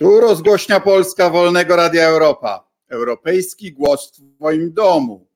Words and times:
Tu 0.00 0.20
rozgłośnia 0.20 0.80
Polska 0.80 1.30
Wolnego 1.30 1.76
Radia 1.76 2.08
Europa. 2.08 2.68
Europejski 2.88 3.72
głos 3.72 4.12
w 4.12 4.36
Twoim 4.36 4.72
domu. 4.72 5.26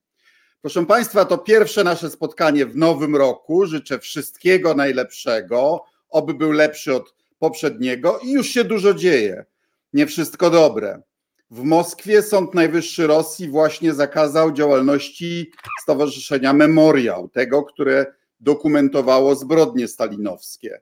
Proszę 0.60 0.87
Państwa, 0.87 1.25
to 1.25 1.38
pierwsze 1.38 1.84
nasze 1.84 2.10
spotkanie 2.10 2.66
w 2.66 2.76
nowym 2.76 3.16
roku. 3.16 3.66
Życzę 3.66 3.98
wszystkiego 3.98 4.74
najlepszego, 4.74 5.84
oby 6.08 6.34
był 6.34 6.52
lepszy 6.52 6.94
od 6.94 7.14
poprzedniego 7.38 8.18
i 8.18 8.32
już 8.32 8.46
się 8.46 8.64
dużo 8.64 8.95
dzieje. 8.95 9.45
Nie 9.92 10.06
wszystko 10.06 10.50
dobre. 10.50 11.02
W 11.50 11.62
Moskwie 11.62 12.22
Sąd 12.22 12.54
Najwyższy 12.54 13.06
Rosji 13.06 13.48
właśnie 13.48 13.94
zakazał 13.94 14.52
działalności 14.52 15.50
Stowarzyszenia 15.82 16.52
Memoriał, 16.52 17.28
tego, 17.28 17.62
które 17.62 18.06
dokumentowało 18.40 19.34
zbrodnie 19.34 19.88
stalinowskie. 19.88 20.80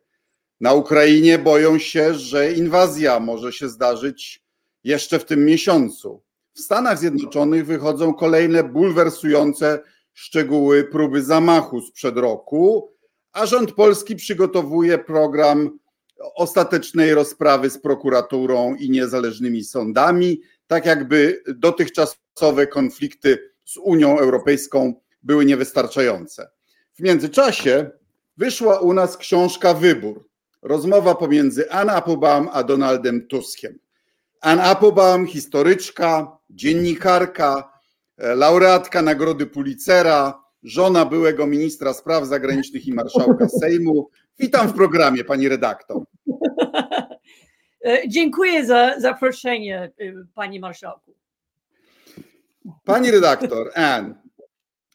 Na 0.63 0.75
Ukrainie 0.75 1.39
boją 1.39 1.79
się, 1.79 2.15
że 2.15 2.53
inwazja 2.53 3.21
może 3.21 3.53
się 3.53 3.69
zdarzyć 3.69 4.43
jeszcze 4.85 5.19
w 5.19 5.25
tym 5.25 5.45
miesiącu. 5.45 6.23
W 6.55 6.61
Stanach 6.61 6.99
Zjednoczonych 6.99 7.67
wychodzą 7.67 8.15
kolejne 8.15 8.65
bulwersujące 8.65 9.81
szczegóły 10.13 10.85
próby 10.85 11.23
zamachu 11.23 11.81
sprzed 11.81 12.17
roku, 12.17 12.93
a 13.33 13.47
rząd 13.47 13.73
polski 13.73 14.17
przygotowuje 14.17 14.99
program 14.99 15.79
ostatecznej 16.35 17.15
rozprawy 17.15 17.71
z 17.71 17.79
prokuraturą 17.79 18.75
i 18.75 18.91
niezależnymi 18.91 19.65
sądami, 19.65 20.41
tak 20.67 20.87
jakby 20.87 21.43
dotychczasowe 21.47 22.67
konflikty 22.67 23.39
z 23.65 23.77
Unią 23.77 24.19
Europejską 24.19 24.95
były 25.23 25.45
niewystarczające. 25.45 26.51
W 26.95 27.01
międzyczasie 27.03 27.91
wyszła 28.37 28.81
u 28.81 28.93
nas 28.93 29.17
książka 29.17 29.75
Wybór 29.75 30.32
rozmowa 30.63 31.15
pomiędzy 31.15 31.71
Ann 31.71 31.91
Applebaum 31.91 32.49
a 32.53 32.63
Donaldem 32.63 33.27
Tuskiem. 33.27 33.79
Ann 34.41 34.61
Applebaum, 34.61 35.27
historyczka, 35.27 36.39
dziennikarka, 36.51 37.73
e, 38.19 38.35
laureatka 38.35 39.03
Nagrody 39.03 39.47
Pulitzera, 39.47 40.43
żona 40.63 41.05
byłego 41.05 41.47
ministra 41.47 41.93
spraw 41.93 42.25
zagranicznych 42.25 42.87
i 42.87 42.93
marszałka 42.93 43.49
Sejmu. 43.61 44.11
Witam 44.39 44.69
w 44.69 44.75
programie, 44.75 45.25
pani 45.25 45.49
redaktor. 45.49 46.03
E, 47.85 48.09
dziękuję 48.09 48.67
za 48.67 49.01
zaproszenie, 49.01 49.93
e, 50.01 50.13
panie 50.35 50.61
marszałku. 50.61 51.15
Pani 52.85 53.11
redaktor, 53.11 53.71
Ann, 53.75 54.15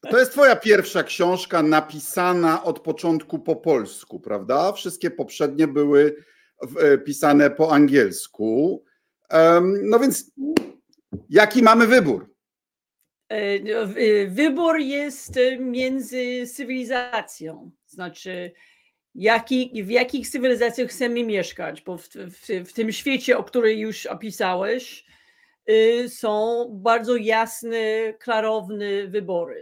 to 0.01 0.19
jest 0.19 0.31
twoja 0.31 0.55
pierwsza 0.55 1.03
książka 1.03 1.63
napisana 1.63 2.63
od 2.63 2.79
początku 2.79 3.39
po 3.39 3.55
polsku, 3.55 4.19
prawda? 4.19 4.71
Wszystkie 4.71 5.11
poprzednie 5.11 5.67
były 5.67 6.15
e, 6.79 6.97
pisane 6.97 7.49
po 7.49 7.71
angielsku. 7.71 8.83
No 9.83 9.99
więc 9.99 10.31
jaki 11.29 11.63
mamy 11.63 11.87
wybór? 11.87 12.33
E, 13.29 13.59
no, 13.59 13.93
wybór 14.27 14.77
jest 14.79 15.39
między 15.59 16.47
cywilizacją, 16.47 17.71
znaczy 17.87 18.51
jaki, 19.15 19.83
w 19.83 19.89
jakich 19.89 20.29
cywilizacjach 20.29 20.89
chcemy 20.89 21.23
mieszkać, 21.23 21.81
bo 21.81 21.97
w, 21.97 22.07
w, 22.07 22.69
w 22.69 22.73
tym 22.73 22.91
świecie, 22.91 23.37
o 23.37 23.43
którym 23.43 23.79
już 23.79 24.05
opisałeś, 24.05 25.05
są 26.09 26.65
bardzo 26.71 27.15
jasne, 27.15 28.13
klarowne 28.19 29.07
wybory. 29.07 29.61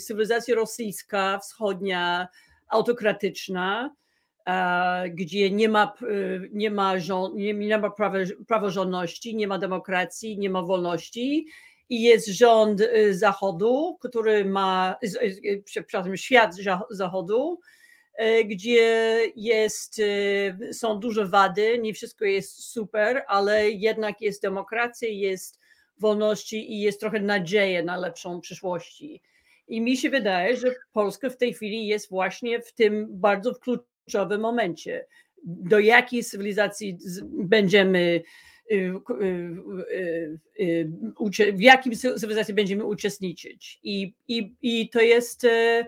Cywilizacja 0.00 0.54
rosyjska, 0.54 1.38
wschodnia, 1.38 2.28
autokratyczna, 2.68 3.94
gdzie 5.10 5.50
nie 5.50 5.68
ma, 5.68 5.94
y, 6.02 6.50
nie 6.52 6.70
ma, 6.70 6.98
rząd, 6.98 7.34
nie, 7.34 7.54
nie 7.54 7.78
ma 7.78 7.90
praworządności, 8.48 9.36
nie 9.36 9.48
ma 9.48 9.58
demokracji, 9.58 10.38
nie 10.38 10.50
ma 10.50 10.62
wolności 10.62 11.46
i 11.88 12.02
jest 12.02 12.26
rząd 12.26 12.80
y, 12.80 13.14
Zachodu, 13.14 13.98
który 14.00 14.44
ma, 14.44 14.96
przepraszam, 15.64 16.16
świat 16.16 16.54
Zachodu, 16.90 17.60
gdzie 18.44 19.18
jest, 19.36 20.00
e, 20.00 20.72
są 20.72 20.98
duże 20.98 21.26
wady, 21.26 21.78
nie 21.78 21.94
wszystko 21.94 22.24
jest 22.24 22.64
super, 22.64 23.22
ale 23.28 23.70
jednak 23.70 24.20
jest 24.20 24.42
demokracja, 24.42 25.08
jest 25.08 25.58
wolności 25.98 26.72
i 26.72 26.80
jest 26.80 27.00
trochę 27.00 27.20
nadzieja 27.20 27.82
na 27.82 27.96
lepszą 27.96 28.40
przyszłości. 28.40 29.22
I 29.68 29.80
mi 29.80 29.96
się 29.96 30.10
wydaje, 30.10 30.56
że 30.56 30.74
Polska 30.92 31.30
w 31.30 31.36
tej 31.36 31.54
chwili 31.54 31.86
jest 31.86 32.08
właśnie 32.08 32.60
w 32.60 32.72
tym 32.72 33.06
bardzo 33.10 33.54
kluczowym 33.54 34.40
momencie. 34.40 35.06
Do 35.44 35.78
jakiej 35.78 36.24
cywilizacji 36.24 36.98
będziemy, 37.22 38.22
y, 38.72 38.92
y, 39.90 40.38
y, 40.60 41.52
w 41.52 41.60
jakim 41.60 41.92
cywilizacji 41.92 42.54
będziemy 42.54 42.84
uczestniczyć. 42.84 43.80
I, 43.82 44.14
i, 44.28 44.54
i 44.62 44.88
to 44.88 45.00
jest 45.00 45.44
e, 45.44 45.86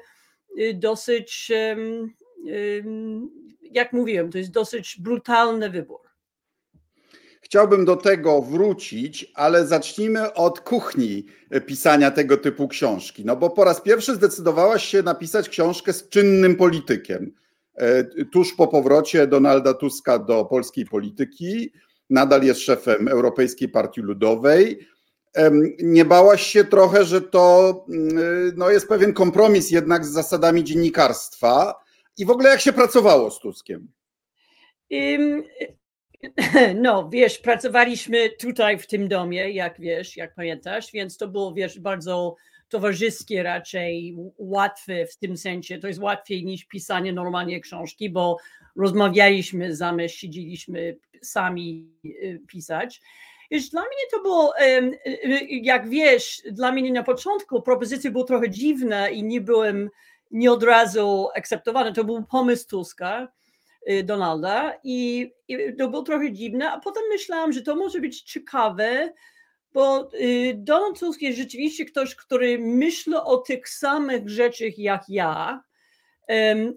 dosyć, 0.74 1.52
jak 3.62 3.92
mówiłem, 3.92 4.30
to 4.30 4.38
jest 4.38 4.50
dosyć 4.50 4.96
brutalny 5.00 5.70
wybór. 5.70 6.00
Chciałbym 7.40 7.84
do 7.84 7.96
tego 7.96 8.42
wrócić, 8.42 9.32
ale 9.34 9.66
zacznijmy 9.66 10.34
od 10.34 10.60
kuchni 10.60 11.26
pisania 11.66 12.10
tego 12.10 12.36
typu 12.36 12.68
książki. 12.68 13.24
No 13.24 13.36
bo 13.36 13.50
po 13.50 13.64
raz 13.64 13.80
pierwszy 13.80 14.14
zdecydowałaś 14.14 14.84
się 14.84 15.02
napisać 15.02 15.48
książkę 15.48 15.92
z 15.92 16.08
czynnym 16.08 16.56
politykiem. 16.56 17.34
E, 17.74 18.04
tuż 18.24 18.54
po 18.54 18.68
powrocie 18.68 19.26
Donalda 19.26 19.74
Tuska 19.74 20.18
do 20.18 20.44
polskiej 20.44 20.84
polityki, 20.84 21.72
nadal 22.10 22.42
jest 22.42 22.60
szefem 22.60 23.08
Europejskiej 23.08 23.68
Partii 23.68 24.00
Ludowej. 24.00 24.78
Nie 25.78 26.04
bałaś 26.04 26.42
się 26.42 26.64
trochę, 26.64 27.04
że 27.04 27.20
to 27.20 27.84
mm, 27.88 28.52
no, 28.56 28.70
jest 28.70 28.88
pewien 28.88 29.12
kompromis 29.12 29.70
jednak 29.70 30.04
z 30.04 30.12
zasadami 30.12 30.64
dziennikarstwa 30.64 31.74
i 32.18 32.24
w 32.24 32.30
ogóle 32.30 32.50
jak 32.50 32.60
się 32.60 32.72
pracowało 32.72 33.30
z 33.30 33.40
Tuskiem? 33.40 33.88
No, 36.82 37.08
wiesz, 37.08 37.38
pracowaliśmy 37.38 38.30
tutaj 38.30 38.78
w 38.78 38.86
tym 38.86 39.08
domie, 39.08 39.50
jak 39.50 39.80
wiesz, 39.80 40.16
jak 40.16 40.34
pamiętasz, 40.34 40.92
więc 40.92 41.16
to 41.16 41.28
było, 41.28 41.54
wiesz, 41.54 41.80
bardzo 41.80 42.36
towarzyskie 42.68 43.42
raczej, 43.42 44.16
łatwe 44.38 45.06
w 45.06 45.16
tym 45.16 45.36
sensie. 45.36 45.78
To 45.78 45.88
jest 45.88 46.00
łatwiej 46.00 46.44
niż 46.44 46.64
pisanie 46.64 47.12
normalnie 47.12 47.60
książki, 47.60 48.10
bo 48.10 48.36
rozmawialiśmy 48.76 49.76
zamiast 49.76 50.14
siedzieliśmy 50.14 50.96
sami 51.22 51.90
y, 52.04 52.40
pisać. 52.48 53.00
Wiesz, 53.50 53.68
dla 53.68 53.80
mnie 53.80 54.10
to 54.10 54.22
było, 54.22 54.54
jak 55.50 55.88
wiesz, 55.88 56.42
dla 56.50 56.72
mnie 56.72 56.92
na 56.92 57.02
początku 57.02 57.62
propozycja 57.62 58.10
była 58.10 58.24
trochę 58.24 58.50
dziwna 58.50 59.08
i 59.08 59.22
nie 59.22 59.40
byłem 59.40 59.90
nie 60.30 60.52
od 60.52 60.62
razu 60.62 61.28
akceptowany. 61.36 61.92
To 61.92 62.04
był 62.04 62.24
pomysł 62.24 62.68
Tuska, 62.68 63.28
y, 63.90 64.02
Donalda 64.02 64.74
i, 64.84 65.30
to 65.78 65.88
było 65.88 66.02
trochę 66.02 66.32
dziwne, 66.32 66.70
a 66.70 66.80
potem 66.80 67.02
myślałam, 67.08 67.52
że 67.52 67.62
to 67.62 67.76
może 67.76 68.00
być 68.00 68.22
ciekawe, 68.22 69.12
bo 69.72 70.10
y, 70.14 70.54
Donald 70.56 71.00
Tusk 71.00 71.22
jest 71.22 71.38
rzeczywiście 71.38 71.84
ktoś, 71.84 72.14
który 72.14 72.58
myśli 72.58 73.14
o 73.14 73.36
tych 73.36 73.68
samych 73.68 74.28
rzeczach 74.28 74.78
jak 74.78 75.02
ja, 75.08 75.62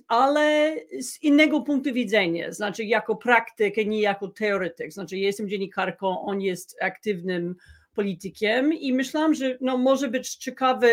ale 0.08 0.76
z 1.02 1.24
innego 1.24 1.62
punktu 1.62 1.94
widzenia, 1.94 2.52
znaczy 2.52 2.84
jako 2.84 3.16
praktyk, 3.16 3.78
nie 3.78 4.02
jako 4.02 4.28
teoretyk. 4.28 4.94
Znaczy, 4.94 5.18
ja 5.18 5.28
jestem 5.28 5.50
dziennikarką, 5.50 6.22
on 6.22 6.42
jest 6.42 6.78
aktywnym 6.82 7.56
politykiem 7.94 8.74
i 8.74 8.94
myślałam, 8.94 9.34
że 9.34 9.58
no, 9.62 9.78
może 9.78 10.08
być 10.08 10.36
ciekawe 10.36 10.90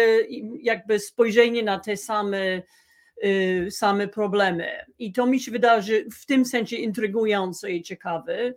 jakby 0.63 0.99
spojrzenie 0.99 1.63
na 1.63 1.79
te 1.79 1.97
same, 1.97 2.63
y, 3.25 3.69
same 3.71 4.09
problemy. 4.09 4.69
I 4.99 5.13
to 5.13 5.27
mi 5.27 5.41
się 5.41 5.53
wydaje 5.53 6.11
w 6.11 6.27
tym 6.27 6.45
sensie 6.45 6.77
intrygujące 6.77 7.71
i 7.71 7.83
ciekawe. 7.83 8.55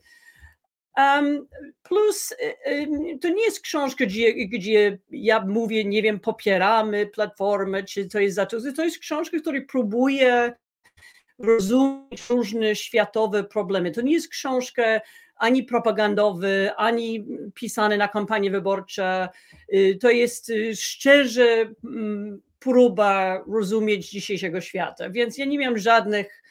Plus 1.84 2.34
um, 2.66 3.20
to 3.20 3.30
nie 3.30 3.46
jest 3.46 3.60
książka, 3.60 4.06
gdzie, 4.06 4.34
gdzie 4.34 4.98
ja 5.12 5.46
mówię, 5.46 5.86
nie 5.86 6.02
wiem, 6.02 6.20
popieramy 6.20 7.08
platformę, 7.08 7.84
czy 7.84 8.08
to 8.10 8.20
jest 8.20 8.36
za 8.36 8.46
to. 8.46 8.58
To 8.76 8.84
jest 8.84 9.00
książka, 9.00 9.40
która 9.40 9.62
próbuje 9.70 10.54
rozumieć 11.40 12.30
różne 12.30 12.76
światowe 12.76 13.44
problemy. 13.44 13.92
To 13.92 14.02
nie 14.02 14.14
jest 14.14 14.30
książka 14.30 15.02
ani 15.36 15.64
propagandowy, 15.64 16.72
ani 16.78 17.26
pisane 17.54 17.98
na 17.98 18.08
kampanię 18.08 18.52
wyborcze. 18.52 19.30
Y, 19.74 19.98
to 20.02 20.10
jest 20.10 20.50
y, 20.50 20.76
szczerze 20.76 21.70
mm, 21.84 22.42
próba 22.60 23.44
rozumieć 23.54 24.10
dzisiejszego 24.10 24.62
świata. 24.62 25.10
Więc 25.10 25.38
ja 25.38 25.46
nie 25.46 25.58
miałam 25.58 25.78
żadnych 25.78 26.28
Y, 26.28 26.47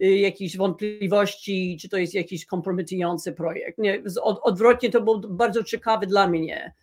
jakichś 0.00 0.56
wątpliwości, 0.56 1.78
czy 1.80 1.88
to 1.88 1.96
jest 1.96 2.14
jakiś 2.14 2.46
kompromitujący 2.46 3.32
projekt. 3.32 3.78
Nie, 3.78 4.02
od, 4.22 4.40
odwrotnie 4.42 4.90
to 4.90 5.00
był 5.00 5.20
bardzo 5.20 5.64
ciekawy 5.64 6.06
dla 6.06 6.28
mnie. 6.28 6.74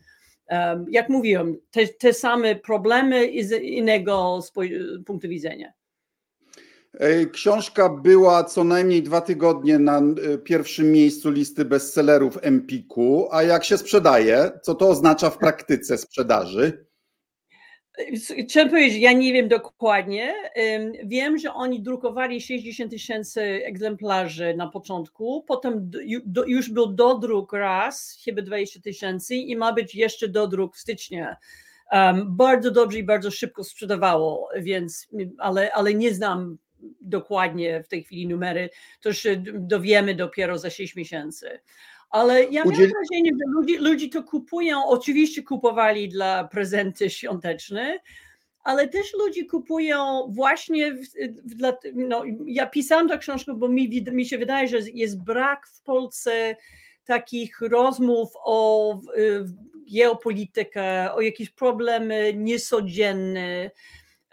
Um, 0.50 0.86
jak 0.90 1.10
mówiłem, 1.10 1.58
te, 1.72 1.88
te 1.88 2.14
same 2.14 2.56
problemy 2.56 3.30
z 3.44 3.52
innego 3.64 4.40
punktu 5.06 5.30
widzenia. 5.30 5.74
Książka 7.32 7.90
była 7.90 8.44
co 8.44 8.64
najmniej 8.64 9.04
dwa 9.04 9.22
tygodnie 9.22 9.80
na 9.80 9.98
e, 10.00 10.38
pierwszym 10.38 10.92
miejscu 10.92 11.32
listy 11.32 11.66
bestsellerów 11.66 12.38
Empiku. 12.42 13.28
A 13.32 13.44
jak 13.44 13.64
się 13.64 13.78
sprzedaje? 13.78 14.52
Co 14.62 14.76
to 14.76 14.90
oznacza 14.90 15.30
w 15.30 15.38
praktyce 15.38 15.98
sprzedaży? 15.98 16.85
Chciałem 18.46 18.70
powiedzieć, 18.70 19.02
ja 19.02 19.14
nie 19.14 19.34
wiem 19.34 19.48
dokładnie. 19.48 20.34
Wiem, 21.04 21.38
że 21.38 21.54
oni 21.54 21.82
drukowali 21.82 22.42
60 22.42 22.92
tysięcy 22.92 23.42
egzemplarzy 23.42 24.54
na 24.58 24.68
początku, 24.70 25.44
potem 25.48 25.92
już 26.48 26.70
był 26.70 26.88
dodruk 26.88 27.54
raz, 27.54 28.22
chyba 28.26 28.42
20 28.42 28.82
tysięcy 28.82 29.36
i 29.36 29.56
ma 29.56 29.74
być 29.74 29.96
jeszcze 29.96 30.28
dodruk 30.28 30.76
w 30.76 30.80
styczniu. 30.80 31.26
bardzo 32.26 32.72
dobrze 32.72 33.00
i 33.00 33.04
bardzo 33.04 33.32
szybko 33.32 33.64
sprzedawało, 33.64 34.50
więc, 34.58 35.08
ale, 35.38 35.74
ale 35.74 35.94
nie 35.94 36.14
znam 36.14 36.58
dokładnie 37.02 37.84
w 37.84 37.88
tej 37.88 38.04
chwili 38.04 38.28
numery, 38.28 38.70
to 39.02 39.14
się 39.14 39.44
dowiemy 39.54 40.16
dopiero 40.16 40.58
za 40.58 40.70
6 40.70 40.96
miesięcy. 40.96 41.60
Ale 42.16 42.44
ja 42.44 42.64
mam 42.64 42.74
Udziel... 42.74 42.90
wrażenie, 42.90 43.32
że 43.32 43.52
ludzie, 43.52 43.80
ludzie 43.80 44.10
to 44.10 44.24
kupują, 44.24 44.86
oczywiście 44.86 45.44
kupowali 45.44 46.10
dla 46.10 46.44
prezenty 46.44 47.10
świąteczne, 47.10 48.00
ale 48.64 48.88
też 48.88 49.14
ludzie 49.14 49.46
kupują 49.46 50.28
właśnie, 50.30 50.94
w, 50.94 51.02
w, 51.46 51.56
dla, 51.56 51.78
no, 51.94 52.24
ja 52.46 52.68
pisałam 52.68 53.10
tę 53.10 53.18
książkę, 53.18 53.54
bo 53.54 53.70
mi, 53.70 54.06
mi 54.12 54.26
się 54.26 54.38
wydaje, 54.38 54.68
że 54.68 54.78
jest 54.94 55.24
brak 55.24 55.68
w 55.68 55.82
Polsce 55.82 56.56
takich 57.06 57.62
rozmów 57.62 58.30
o 58.44 59.00
geopolitykę, 59.94 61.14
o 61.14 61.22
jakieś 61.22 61.50
problemy 61.50 62.34
niecodzienne, 62.36 63.72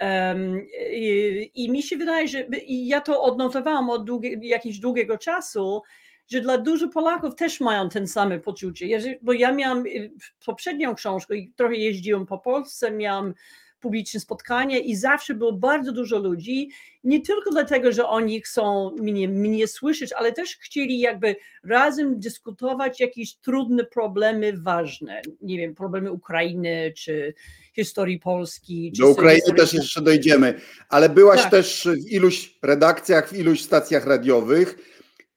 Um, 0.00 0.67
i, 0.93 1.50
i, 1.55 1.70
mi 1.70 1.82
się 1.82 1.96
wydaje, 1.96 2.28
że 2.28 2.46
i 2.67 2.87
ja 2.87 3.00
to 3.00 3.23
odnotowałam 3.23 3.90
od 3.90 4.05
długie, 4.05 4.38
jakiegoś 4.43 4.78
długiego 4.78 5.19
czasu, 5.19 5.82
że 6.29 6.41
dla 6.41 6.59
dużo 6.59 6.89
Polaków 6.89 7.35
też 7.35 7.61
mają 7.61 7.89
ten 7.89 8.07
same 8.07 8.41
poczucie. 8.41 9.19
Bo 9.23 9.33
ja 9.33 9.53
miałam 9.53 9.87
y, 9.87 10.13
poprzednią 10.47 10.95
książkę 10.95 11.37
i 11.37 11.53
trochę 11.57 11.77
jeździłam 11.77 12.27
po 12.27 12.39
Polsce, 12.39 12.91
miałam 12.91 13.35
publiczne 13.83 14.21
spotkanie 14.21 14.81
i 14.81 14.97
zawsze 14.97 15.35
było 15.35 15.53
bardzo 15.53 15.93
dużo 15.93 16.19
ludzi, 16.19 16.71
nie 17.05 17.21
tylko 17.21 17.51
dlatego, 17.51 17.93
że 17.93 18.09
oni 18.09 18.41
chcą 18.41 18.91
mnie, 18.99 19.29
mnie 19.29 19.67
słyszeć, 19.67 20.13
ale 20.13 20.33
też 20.33 20.57
chcieli 20.57 20.99
jakby 20.99 21.37
razem 21.65 22.21
dyskutować 22.21 23.01
jakieś 23.01 23.35
trudne 23.35 23.85
problemy 23.85 24.53
ważne, 24.57 25.23
nie 25.41 25.59
wiem, 25.59 25.75
problemy 25.75 26.13
Ukrainy 26.13 26.93
czy 26.97 27.35
historii 27.75 28.19
Polski. 28.19 28.93
Do 28.99 29.09
Ukrainy 29.09 29.55
też 29.57 29.75
jeszcze 29.75 30.01
dojdziemy, 30.01 30.55
ale 30.89 31.09
byłaś 31.09 31.43
tak. 31.43 31.51
też 31.51 31.89
w 32.07 32.13
iluś 32.13 32.59
redakcjach, 32.63 33.29
w 33.29 33.39
iluś 33.39 33.63
stacjach 33.63 34.07
radiowych. 34.07 34.92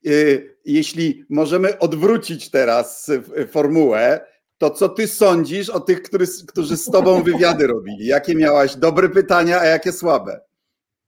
Y, 0.05 0.55
jeśli 0.65 1.25
możemy 1.29 1.79
odwrócić 1.79 2.51
teraz 2.51 3.11
formułę, 3.51 4.25
to 4.57 4.69
co 4.69 4.89
ty 4.89 5.07
sądzisz 5.07 5.69
o 5.69 5.79
tych, 5.79 6.01
którzy, 6.01 6.25
którzy 6.47 6.77
z 6.77 6.85
tobą 6.85 7.23
wywiady 7.23 7.67
robili? 7.75 8.05
Jakie 8.05 8.35
miałaś 8.35 8.75
dobre 8.75 9.09
pytania, 9.09 9.59
a 9.59 9.65
jakie 9.65 9.91
słabe? 9.91 10.39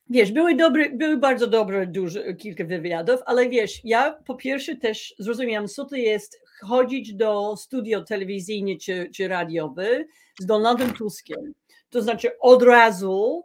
Wiesz, 0.09 0.31
były, 0.31 0.55
dobre, 0.55 0.89
były 0.89 1.17
bardzo 1.17 1.47
dobre 1.47 1.87
dużo, 1.87 2.19
kilka 2.37 2.65
wywiadów, 2.65 3.19
ale 3.25 3.49
wiesz, 3.49 3.81
ja 3.83 4.19
po 4.25 4.35
pierwsze 4.35 4.75
też 4.75 5.15
zrozumiałam, 5.19 5.67
co 5.67 5.85
to 5.85 5.95
jest 5.95 6.39
chodzić 6.61 7.13
do 7.13 7.55
studio 7.57 8.03
telewizyjne 8.03 8.75
czy, 8.81 9.09
czy 9.15 9.27
radiowe 9.27 10.05
z 10.39 10.45
Donaldem 10.45 10.93
Tuskiem. 10.93 11.53
To 11.89 12.01
znaczy 12.01 12.39
od 12.39 12.63
razu 12.63 13.43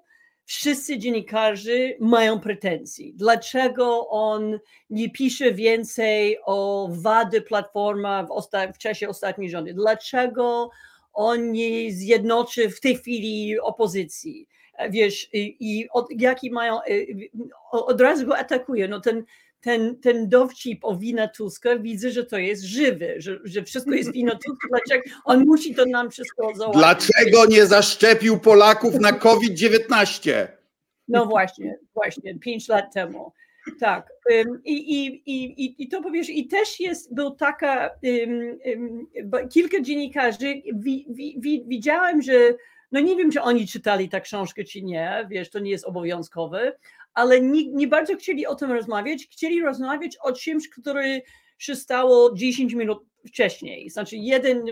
wszyscy 0.53 0.99
dziennikarze 0.99 1.73
mają 2.01 2.41
pretensje. 2.41 3.13
Dlaczego 3.15 4.09
on 4.09 4.59
nie 4.91 5.11
pisze 5.11 5.53
więcej 5.53 6.39
o 6.45 6.89
wady 6.91 7.41
Platforma 7.41 8.25
w, 8.25 8.29
osta- 8.29 8.73
w 8.73 8.79
czasie 8.79 9.09
ostatniej 9.09 9.51
rządy? 9.51 9.75
Dlaczego 9.75 10.71
on 11.13 11.53
nie 11.53 11.93
zjednoczy 11.93 12.71
w 12.71 12.81
tej 12.81 12.97
chwili 12.97 13.61
opozycji? 13.61 14.49
Wiesz, 14.91 15.29
i, 15.33 15.57
i 15.61 15.89
od, 15.91 16.07
jaki 16.19 16.51
mają, 16.51 16.79
od 17.71 18.01
razu 18.01 18.27
go 18.27 18.39
atakuje. 18.39 18.89
No 18.89 19.01
ten, 19.01 19.25
ten, 19.63 19.97
ten 20.01 20.29
dowcip 20.29 20.85
o 20.85 20.97
wina 20.97 21.29
Tuska, 21.29 21.79
widzę, 21.79 22.11
że 22.11 22.25
to 22.25 22.39
jest 22.39 22.63
żywy, 22.63 23.15
że, 23.19 23.39
że 23.45 23.63
wszystko 23.63 23.93
jest 23.93 24.13
wino 24.13 24.33
Tuska, 24.33 24.69
dlaczego 24.69 25.03
on 25.25 25.45
musi 25.47 25.75
to 25.75 25.87
nam 25.87 26.11
wszystko 26.11 26.55
załatwić. 26.55 26.83
Dlaczego 26.83 27.47
nie 27.47 27.67
zaszczepił 27.67 28.41
Polaków 28.41 29.01
na 29.01 29.13
COVID-19? 29.13 30.47
No 31.09 31.27
właśnie, 31.27 31.79
właśnie, 31.95 32.39
pięć 32.39 32.69
lat 32.69 32.95
temu. 32.95 33.33
Tak. 33.81 34.13
I, 34.65 34.73
i, 34.73 35.07
i, 35.27 35.83
i 35.83 35.89
to 35.89 36.03
powiesz, 36.03 36.31
i 36.31 36.47
też 36.47 36.81
jest, 36.81 37.15
był 37.15 37.31
taka, 37.31 37.91
um, 38.03 38.59
um, 39.23 39.49
kilka 39.49 39.81
dziennikarzy, 39.81 40.63
wi, 40.75 41.07
wi, 41.39 41.65
widziałem, 41.67 42.23
że, 42.23 42.55
no 42.93 43.01
nie 43.01 43.17
wiem, 43.17 43.31
czy 43.31 43.43
oni 43.43 43.67
czytali 43.67 44.09
tę 44.09 44.21
książkę, 44.21 44.65
czy 44.65 44.83
nie, 44.83 45.27
wiesz, 45.31 45.51
to 45.51 45.59
nie 45.59 45.71
jest 45.71 45.85
obowiązkowe, 45.85 46.73
ale 47.15 47.41
nie, 47.41 47.69
nie 47.69 47.89
bardzo 47.89 48.17
chcieli 48.17 48.47
o 48.47 48.55
tym 48.55 48.73
rozmawiać. 48.73 49.29
Chcieli 49.33 49.63
rozmawiać 49.63 50.17
o 50.23 50.33
czymś, 50.33 50.69
który 50.69 51.23
się 51.59 51.77
stało 51.77 52.35
10 52.35 52.73
minut 52.73 52.99
wcześniej. 53.27 53.91
Znaczy 53.91 54.17
jeden, 54.17 54.65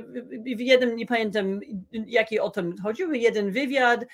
jeden 0.44 0.96
nie 0.96 1.06
pamiętam 1.06 1.60
jaki 1.92 2.40
o 2.40 2.50
tym 2.50 2.74
chodził, 2.82 3.12
jeden 3.12 3.52
wywiad. 3.52 4.04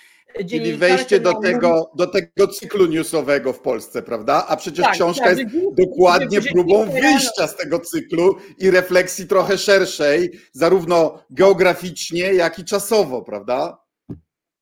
Czyli 0.51 0.73
wejście 0.73 1.21
do 1.21 1.35
tego, 1.41 1.91
do 1.97 2.07
tego 2.07 2.49
cyklu 2.49 2.87
newsowego 2.87 3.53
w 3.53 3.61
Polsce, 3.61 4.03
prawda? 4.03 4.45
A 4.49 4.57
przecież 4.57 4.85
tak, 4.85 4.95
książka 4.95 5.25
tak, 5.25 5.39
jest 5.39 5.51
dokładnie 5.73 6.43
próbą 6.43 6.91
wyjścia 6.91 7.47
z 7.47 7.57
tego 7.57 7.79
cyklu 7.79 8.37
i 8.59 8.71
refleksji 8.71 9.27
trochę 9.27 9.59
szerszej, 9.59 10.31
zarówno 10.53 11.25
geograficznie, 11.31 12.35
jak 12.35 12.59
i 12.59 12.65
czasowo, 12.65 13.23
prawda? 13.23 13.86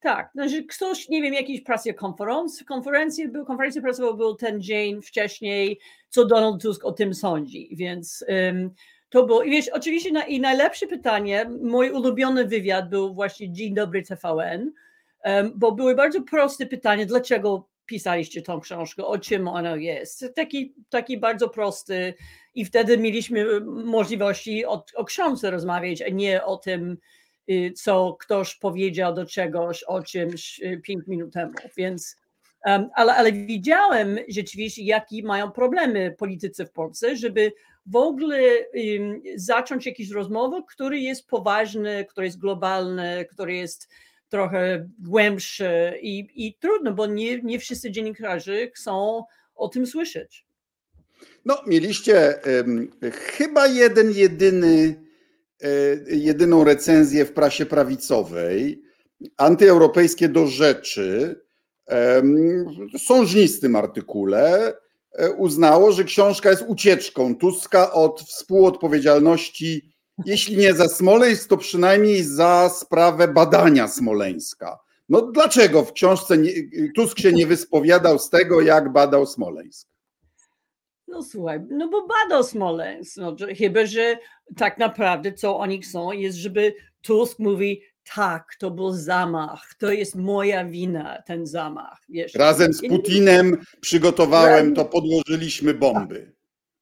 Tak, 0.04 0.30
znaczy 0.34 0.64
ktoś, 0.64 1.08
nie 1.08 1.22
wiem, 1.22 1.34
jakiś 1.34 1.60
pracuje 1.60 1.94
konferencji, 1.94 2.66
konferencję, 2.66 3.28
był, 3.28 3.44
konferencję 3.44 3.82
prasową 3.82 4.12
był 4.12 4.34
ten 4.34 4.62
dzień 4.62 5.02
wcześniej, 5.02 5.80
co 6.08 6.24
Donald 6.24 6.62
Tusk 6.62 6.84
o 6.84 6.92
tym 6.92 7.14
sądzi, 7.14 7.68
więc 7.72 8.24
um, 8.28 8.70
to 9.08 9.26
było, 9.26 9.42
i 9.42 9.50
wiesz, 9.50 9.68
oczywiście 9.68 10.12
na, 10.12 10.24
i 10.24 10.40
najlepsze 10.40 10.86
pytanie, 10.86 11.50
mój 11.62 11.90
ulubiony 11.90 12.44
wywiad 12.44 12.88
był 12.88 13.14
właśnie 13.14 13.52
Dzień 13.52 13.74
Dobry 13.74 14.02
TVN, 14.02 14.72
um, 15.24 15.52
bo 15.56 15.72
były 15.72 15.94
bardzo 15.94 16.22
proste 16.22 16.66
pytanie, 16.66 17.06
dlaczego 17.06 17.68
pisaliście 17.86 18.42
tą 18.42 18.60
książkę, 18.60 19.06
o 19.06 19.18
czym 19.18 19.48
ona 19.48 19.76
jest. 19.76 20.24
Taki, 20.34 20.74
taki 20.88 21.18
bardzo 21.18 21.48
prosty 21.48 22.14
i 22.54 22.64
wtedy 22.64 22.98
mieliśmy 22.98 23.60
możliwości 23.84 24.66
o, 24.66 24.84
o 24.94 25.04
książce 25.04 25.50
rozmawiać, 25.50 26.02
a 26.02 26.08
nie 26.08 26.44
o 26.44 26.56
tym, 26.56 26.98
co 27.76 28.16
ktoś 28.20 28.54
powiedział 28.54 29.14
do 29.14 29.26
czegoś 29.26 29.82
o 29.82 30.02
czymś 30.02 30.60
y, 30.60 30.80
pięć 30.84 31.06
minut 31.06 31.32
temu. 31.32 31.52
Więc, 31.76 32.16
ale, 32.94 33.14
ale 33.14 33.32
widziałem 33.32 34.18
rzeczywiście, 34.28 34.82
jakie 34.82 35.22
mają 35.22 35.50
problemy 35.50 36.14
politycy 36.18 36.66
w 36.66 36.72
Polsce, 36.72 37.16
żeby 37.16 37.52
w 37.86 37.96
ogóle 37.96 38.40
zacząć 39.36 39.86
jakąś 39.86 40.10
rozmowę, 40.10 40.62
który 40.68 41.00
jest 41.00 41.26
poważny, 41.26 42.06
który 42.10 42.26
jest 42.26 42.38
globalny, 42.38 43.26
który 43.30 43.54
jest 43.54 43.88
trochę 44.28 44.88
głębszy 44.98 45.98
i, 46.02 46.28
i 46.34 46.54
trudno, 46.54 46.92
bo 46.92 47.06
nie, 47.06 47.42
nie 47.42 47.58
wszyscy 47.58 47.90
dziennikarze 47.90 48.70
chcą 48.70 49.24
o 49.54 49.68
tym 49.68 49.86
słyszeć. 49.86 50.46
No, 51.44 51.62
mieliście 51.66 52.34
um, 52.46 52.90
chyba 53.12 53.66
jeden, 53.66 54.12
jedyny 54.12 55.04
jedyną 56.06 56.64
recenzję 56.64 57.24
w 57.24 57.32
prasie 57.32 57.66
prawicowej, 57.66 58.82
antyeuropejskie 59.36 60.28
do 60.28 60.46
rzeczy, 60.46 61.40
sążnistym 62.98 63.76
artykule 63.76 64.74
e, 65.12 65.32
uznało, 65.32 65.92
że 65.92 66.04
książka 66.04 66.50
jest 66.50 66.64
ucieczką 66.68 67.36
Tuska 67.36 67.92
od 67.92 68.20
współodpowiedzialności, 68.20 69.94
jeśli 70.26 70.56
nie 70.56 70.74
za 70.74 70.88
Smoleńsk, 70.88 71.48
to 71.48 71.56
przynajmniej 71.56 72.22
za 72.22 72.70
sprawę 72.80 73.28
badania 73.28 73.88
Smoleńska. 73.88 74.78
No 75.08 75.22
dlaczego 75.22 75.84
w 75.84 75.92
książce 75.92 76.38
nie, 76.38 76.52
Tusk 76.94 77.18
się 77.18 77.32
nie 77.32 77.46
wyspowiadał 77.46 78.18
z 78.18 78.30
tego, 78.30 78.60
jak 78.60 78.92
badał 78.92 79.26
Smoleńsk? 79.26 79.88
No 81.08 81.22
słuchaj, 81.22 81.60
no 81.70 81.88
bo 81.88 82.06
badał 82.06 82.44
Smoleńsk, 82.44 83.16
no, 83.16 83.36
chyba, 83.58 83.86
że 83.86 84.18
tak 84.56 84.78
naprawdę 84.78 85.32
co 85.32 85.58
oni 85.58 85.82
chcą 85.82 86.12
jest, 86.12 86.38
żeby 86.38 86.74
Tusk 87.02 87.38
mówi 87.38 87.82
tak, 88.14 88.54
to 88.58 88.70
był 88.70 88.92
zamach, 88.92 89.74
to 89.78 89.92
jest 89.92 90.14
moja 90.14 90.64
wina, 90.64 91.22
ten 91.26 91.46
zamach. 91.46 92.00
Wiesz. 92.08 92.34
Razem 92.34 92.72
z 92.72 92.88
Putinem 92.88 93.56
przygotowałem 93.80 94.74
to, 94.74 94.84
podłożyliśmy 94.84 95.74
bomby. 95.74 96.32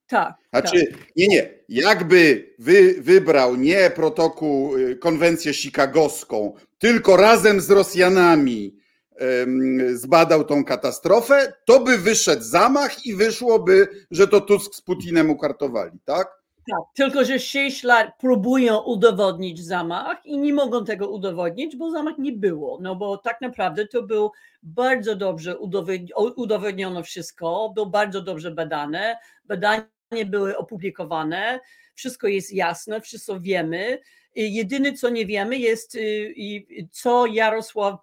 Tak. 0.06 0.34
Znaczy, 0.50 0.86
tak. 0.86 1.00
nie, 1.16 1.26
nie. 1.26 1.50
Jakby 1.68 2.50
wy, 2.58 2.94
wybrał 2.98 3.56
nie 3.56 3.90
protokół, 3.90 4.76
y, 4.76 4.96
konwencję 4.96 5.54
chicagowską, 5.54 6.54
tylko 6.78 7.16
razem 7.16 7.60
z 7.60 7.70
Rosjanami 7.70 8.81
zbadał 9.94 10.44
tą 10.44 10.64
katastrofę, 10.64 11.52
to 11.64 11.80
by 11.80 11.98
wyszedł 11.98 12.42
zamach 12.42 13.06
i 13.06 13.14
wyszłoby, 13.14 13.88
że 14.10 14.28
to 14.28 14.40
Tusk 14.40 14.74
z 14.74 14.80
Putinem 14.80 15.30
ukartowali, 15.30 15.98
tak? 16.04 16.42
Tak, 16.70 16.80
tylko 16.94 17.24
że 17.24 17.38
6 17.38 17.82
lat 17.84 18.10
próbują 18.20 18.78
udowodnić 18.78 19.64
zamach 19.64 20.26
i 20.26 20.38
nie 20.38 20.54
mogą 20.54 20.84
tego 20.84 21.08
udowodnić, 21.10 21.76
bo 21.76 21.90
zamach 21.90 22.18
nie 22.18 22.32
było. 22.32 22.78
No 22.82 22.96
bo 22.96 23.16
tak 23.16 23.40
naprawdę 23.40 23.86
to 23.86 24.02
był 24.02 24.30
bardzo 24.62 25.16
dobrze 25.16 25.58
udowodniono 26.36 27.02
wszystko, 27.02 27.72
było 27.74 27.86
bardzo 27.86 28.22
dobrze 28.22 28.50
badane, 28.50 29.16
badania 29.44 29.84
były 30.26 30.56
opublikowane, 30.56 31.60
wszystko 31.94 32.28
jest 32.28 32.52
jasne, 32.52 33.00
wszystko 33.00 33.40
wiemy. 33.40 33.98
Jedyne, 34.34 34.92
co 34.92 35.08
nie 35.08 35.26
wiemy, 35.26 35.58
jest, 35.58 35.94
y, 35.94 36.34
co 36.90 37.26
Jarosław 37.26 37.94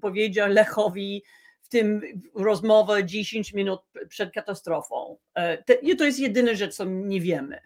powiedział 0.00 0.48
Lechowi 0.48 1.22
w 1.60 1.68
tym 1.68 2.00
rozmowę 2.34 3.04
10 3.04 3.54
minut 3.54 3.80
przed 4.08 4.32
katastrofą. 4.32 5.16
E, 5.34 5.94
to 5.98 6.04
jest 6.04 6.18
jedyna 6.18 6.54
rzecz, 6.54 6.74
co 6.74 6.84
nie 6.84 7.20
wiemy. 7.20 7.60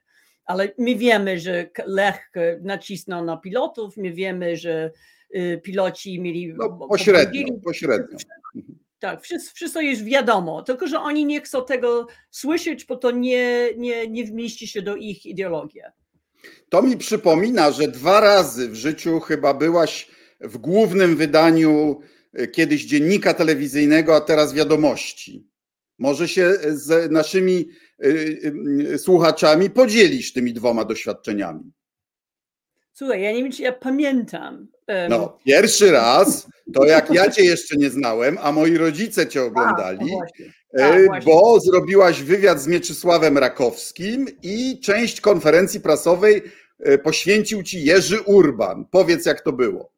Ale 0.45 0.73
my 0.79 0.95
wiemy, 0.97 1.38
że 1.38 1.71
Lech 1.87 2.31
nacisnął 2.61 3.25
na 3.25 3.37
pilotów, 3.37 3.97
my 3.97 4.12
wiemy, 4.12 4.57
że 4.57 4.91
y, 5.37 5.61
piloci 5.64 6.21
mieli. 6.21 6.55
No, 6.55 6.88
pośrednio, 6.88 7.47
pośrednio. 7.64 8.19
Tak, 8.99 9.23
wszystko, 9.23 9.55
wszystko 9.55 9.81
jest 9.81 10.05
wiadomo, 10.05 10.62
tylko 10.62 10.87
że 10.87 11.00
oni 11.00 11.25
nie 11.25 11.41
chcą 11.41 11.64
tego 11.64 12.07
słyszeć, 12.31 12.85
bo 12.85 12.97
to 12.97 13.11
nie, 13.11 13.69
nie, 13.76 14.09
nie 14.09 14.25
wmieści 14.25 14.67
się 14.67 14.83
do 14.83 14.97
ich 14.97 15.26
ideologii. 15.26 15.81
To 16.69 16.83
mi 16.83 16.97
przypomina, 16.97 17.71
że 17.71 17.89
dwa 17.89 18.21
razy 18.21 18.69
w 18.69 18.75
życiu 18.75 19.21
chyba 19.21 19.55
byłaś 19.55 20.11
w 20.41 20.59
głównym 20.59 21.17
wydaniu 21.17 22.01
e, 22.33 22.47
kiedyś 22.47 22.85
dziennika 22.85 23.35
telewizyjnego, 23.35 24.17
a 24.17 24.21
teraz 24.21 24.55
wiadomości. 24.55 25.49
Może 25.99 26.29
się 26.29 26.53
z 26.71 27.11
naszymi 27.11 27.69
e, 27.99 28.95
e, 28.95 28.99
słuchaczami 28.99 29.71
podzielisz 29.71 30.33
tymi 30.33 30.53
dwoma 30.53 30.85
doświadczeniami. 30.85 31.73
Słuchaj, 32.93 33.23
ja 33.23 33.33
nie 33.33 33.43
wiem, 33.43 33.53
czy 33.53 33.63
ja 33.63 33.73
pamiętam. 33.73 34.69
No, 35.09 35.39
pierwszy 35.47 35.91
raz, 35.91 36.49
to 36.75 36.85
jak 36.85 37.11
ja 37.15 37.31
cię 37.31 37.45
jeszcze 37.45 37.77
nie 37.77 37.91
znałem, 37.91 38.39
a 38.41 38.53
moi 38.53 38.77
rodzice 38.77 39.27
cię 39.27 39.43
oglądali, 39.43 39.99
a, 40.01 40.05
no 40.05 40.17
właśnie. 40.17 40.47
Tak, 40.79 41.25
bo 41.25 41.61
zrobiłaś 41.61 42.23
wywiad 42.23 42.61
z 42.61 42.67
Mieczysławem 42.67 43.39
Rakowskim 43.39 44.27
i 44.43 44.81
część 44.81 45.21
konferencji 45.21 45.81
prasowej 45.81 46.43
E, 46.83 46.99
poświęcił 46.99 47.63
ci 47.63 47.85
Jerzy 47.85 48.21
Urban. 48.21 48.85
Powiedz, 48.91 49.27
jak 49.27 49.41
to 49.41 49.53
było. 49.53 49.93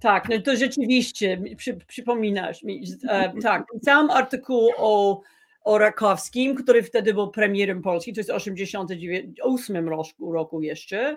Tak, 0.00 0.28
no 0.28 0.40
to 0.40 0.56
rzeczywiście, 0.56 1.42
przy, 1.56 1.78
przypominasz 1.86 2.62
mi. 2.62 2.84
E, 3.08 3.32
tak, 3.42 3.64
pisałam 3.80 4.10
artykuł 4.10 4.70
o, 4.76 5.20
o 5.64 5.78
Rakowskim, 5.78 6.54
który 6.54 6.82
wtedy 6.82 7.14
był 7.14 7.30
premierem 7.30 7.82
Polski, 7.82 8.12
to 8.12 8.20
jest 8.20 8.30
w 8.30 8.34
1988 8.34 9.88
roku, 9.88 10.32
roku 10.32 10.62
jeszcze. 10.62 11.16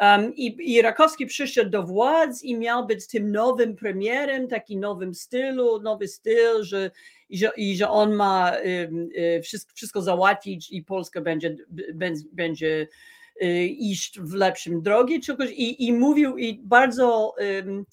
Um, 0.00 0.34
i, 0.36 0.74
I 0.74 0.82
Rakowski 0.82 1.26
przyszedł 1.26 1.70
do 1.70 1.82
władz 1.82 2.42
i 2.42 2.56
miał 2.56 2.86
być 2.86 3.06
tym 3.06 3.32
nowym 3.32 3.76
premierem, 3.76 4.48
taki 4.48 4.76
nowym 4.76 5.14
stylu, 5.14 5.82
nowy 5.82 6.08
styl, 6.08 6.64
że, 6.64 6.90
i, 7.28 7.38
że, 7.38 7.50
i 7.56 7.76
że 7.76 7.90
on 7.90 8.14
ma 8.14 8.52
um, 8.82 9.42
wszystko, 9.42 9.72
wszystko 9.74 10.02
załatwić 10.02 10.72
i 10.72 10.82
Polska 10.82 11.20
będzie, 11.20 11.56
będzie 12.32 12.88
Y, 13.42 13.66
iść 13.66 14.20
w 14.20 14.34
lepszym 14.34 14.82
drogi 14.82 15.20
czegoś 15.20 15.50
i, 15.50 15.86
i 15.86 15.92
mówił 15.92 16.38
i 16.38 16.60
bardzo 16.64 17.34
um, 17.66 17.84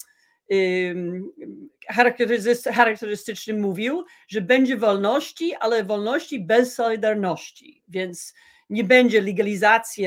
mówił, 3.60 4.04
że 4.28 4.40
będzie 4.40 4.76
wolności, 4.76 5.54
ale 5.54 5.84
wolności 5.84 6.40
bez 6.40 6.74
solidarności, 6.74 7.82
więc 7.88 8.34
nie 8.70 8.84
będzie 8.84 9.20
legalizacji 9.20 10.06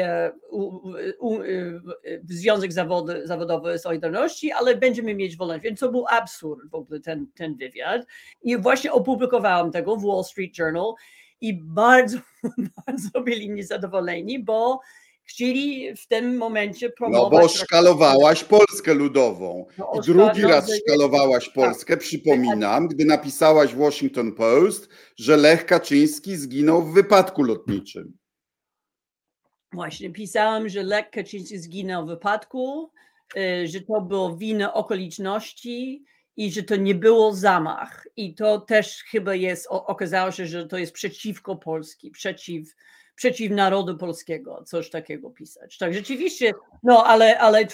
w 2.23 2.33
Związek 2.33 2.73
Zawody, 2.73 3.27
Zawodowy 3.27 3.79
Solidarności, 3.79 4.51
ale 4.51 4.77
będziemy 4.77 5.15
mieć 5.15 5.37
wolność. 5.37 5.63
Więc 5.63 5.79
to 5.79 5.91
był 5.91 6.05
absurd 6.09 6.69
w 6.69 6.75
ogóle 6.75 6.99
ten, 6.99 7.27
ten 7.35 7.55
wywiad. 7.55 8.05
I 8.41 8.57
właśnie 8.57 8.91
opublikowałam 8.91 9.71
tego 9.71 9.95
w 9.95 10.05
Wall 10.05 10.23
Street 10.23 10.57
Journal 10.57 10.93
i 11.41 11.59
bardzo, 11.63 12.17
bardzo 12.85 13.21
byli 13.21 13.49
niezadowoleni, 13.49 14.43
bo 14.43 14.79
chcieli 15.23 15.95
w 15.95 16.07
tym 16.07 16.37
momencie 16.37 16.89
promować. 16.89 17.31
No 17.33 17.39
bo 17.39 17.47
szkalowałaś 17.47 18.43
Polskę 18.43 18.93
Ludową. 18.93 19.65
No, 19.77 19.91
Drugi 20.05 20.41
raz 20.41 20.71
szkalowałaś 20.79 21.45
tak. 21.45 21.53
Polskę, 21.53 21.93
tak. 21.93 21.99
przypominam, 21.99 22.87
gdy 22.87 23.05
napisałaś 23.05 23.73
w 23.73 23.77
Washington 23.77 24.31
Post, 24.31 24.89
że 25.15 25.37
Lech 25.37 25.65
Kaczyński 25.65 26.35
zginął 26.35 26.83
w 26.83 26.93
wypadku 26.93 27.43
lotniczym. 27.43 28.18
Właśnie, 29.73 30.09
pisałam, 30.09 30.69
że 30.69 30.83
Lech 30.83 31.09
Kaczyński 31.09 31.57
zginął 31.57 32.05
w 32.05 32.09
wypadku, 32.09 32.91
y, 33.37 33.67
że 33.67 33.81
to 33.81 34.01
było 34.01 34.35
wina 34.35 34.73
okoliczności 34.73 36.03
i 36.37 36.51
że 36.51 36.63
to 36.63 36.75
nie 36.75 36.95
było 36.95 37.33
zamach. 37.35 38.07
I 38.15 38.35
to 38.35 38.59
też 38.59 39.03
chyba 39.11 39.35
jest, 39.35 39.67
okazało 39.69 40.31
się, 40.31 40.47
że 40.47 40.67
to 40.67 40.77
jest 40.77 40.93
przeciwko 40.93 41.55
Polski, 41.55 42.11
przeciw 42.11 42.75
przeciw 43.19 43.51
narodu 43.51 43.97
polskiego, 43.97 44.63
coś 44.65 44.89
takiego 44.89 45.29
pisać. 45.29 45.77
Tak, 45.77 45.93
rzeczywiście, 45.93 46.53
no 46.83 47.03
ale, 47.03 47.39
ale 47.39 47.67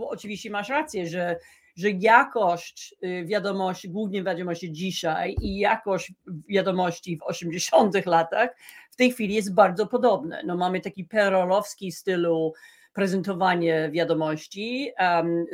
oczywiście 0.00 0.50
masz 0.50 0.68
rację, 0.68 1.06
że, 1.06 1.36
że 1.76 1.90
jakość 1.90 2.94
y, 3.04 3.24
wiadomości, 3.24 3.88
głównie 3.88 4.22
wiadomości 4.22 4.72
dzisiaj 4.72 5.36
i 5.40 5.58
jakość 5.58 6.12
wiadomości 6.48 7.16
w 7.16 7.22
80 7.22 8.06
latach 8.06 8.50
w 8.92 8.96
tej 8.96 9.12
chwili 9.12 9.34
jest 9.34 9.54
bardzo 9.54 9.86
podobne. 9.86 10.42
No 10.46 10.56
mamy 10.56 10.80
taki 10.80 11.04
perolowski 11.04 11.92
stylu 11.92 12.52
prezentowanie 12.92 13.90
wiadomości, 13.92 14.92
um, 14.98 15.46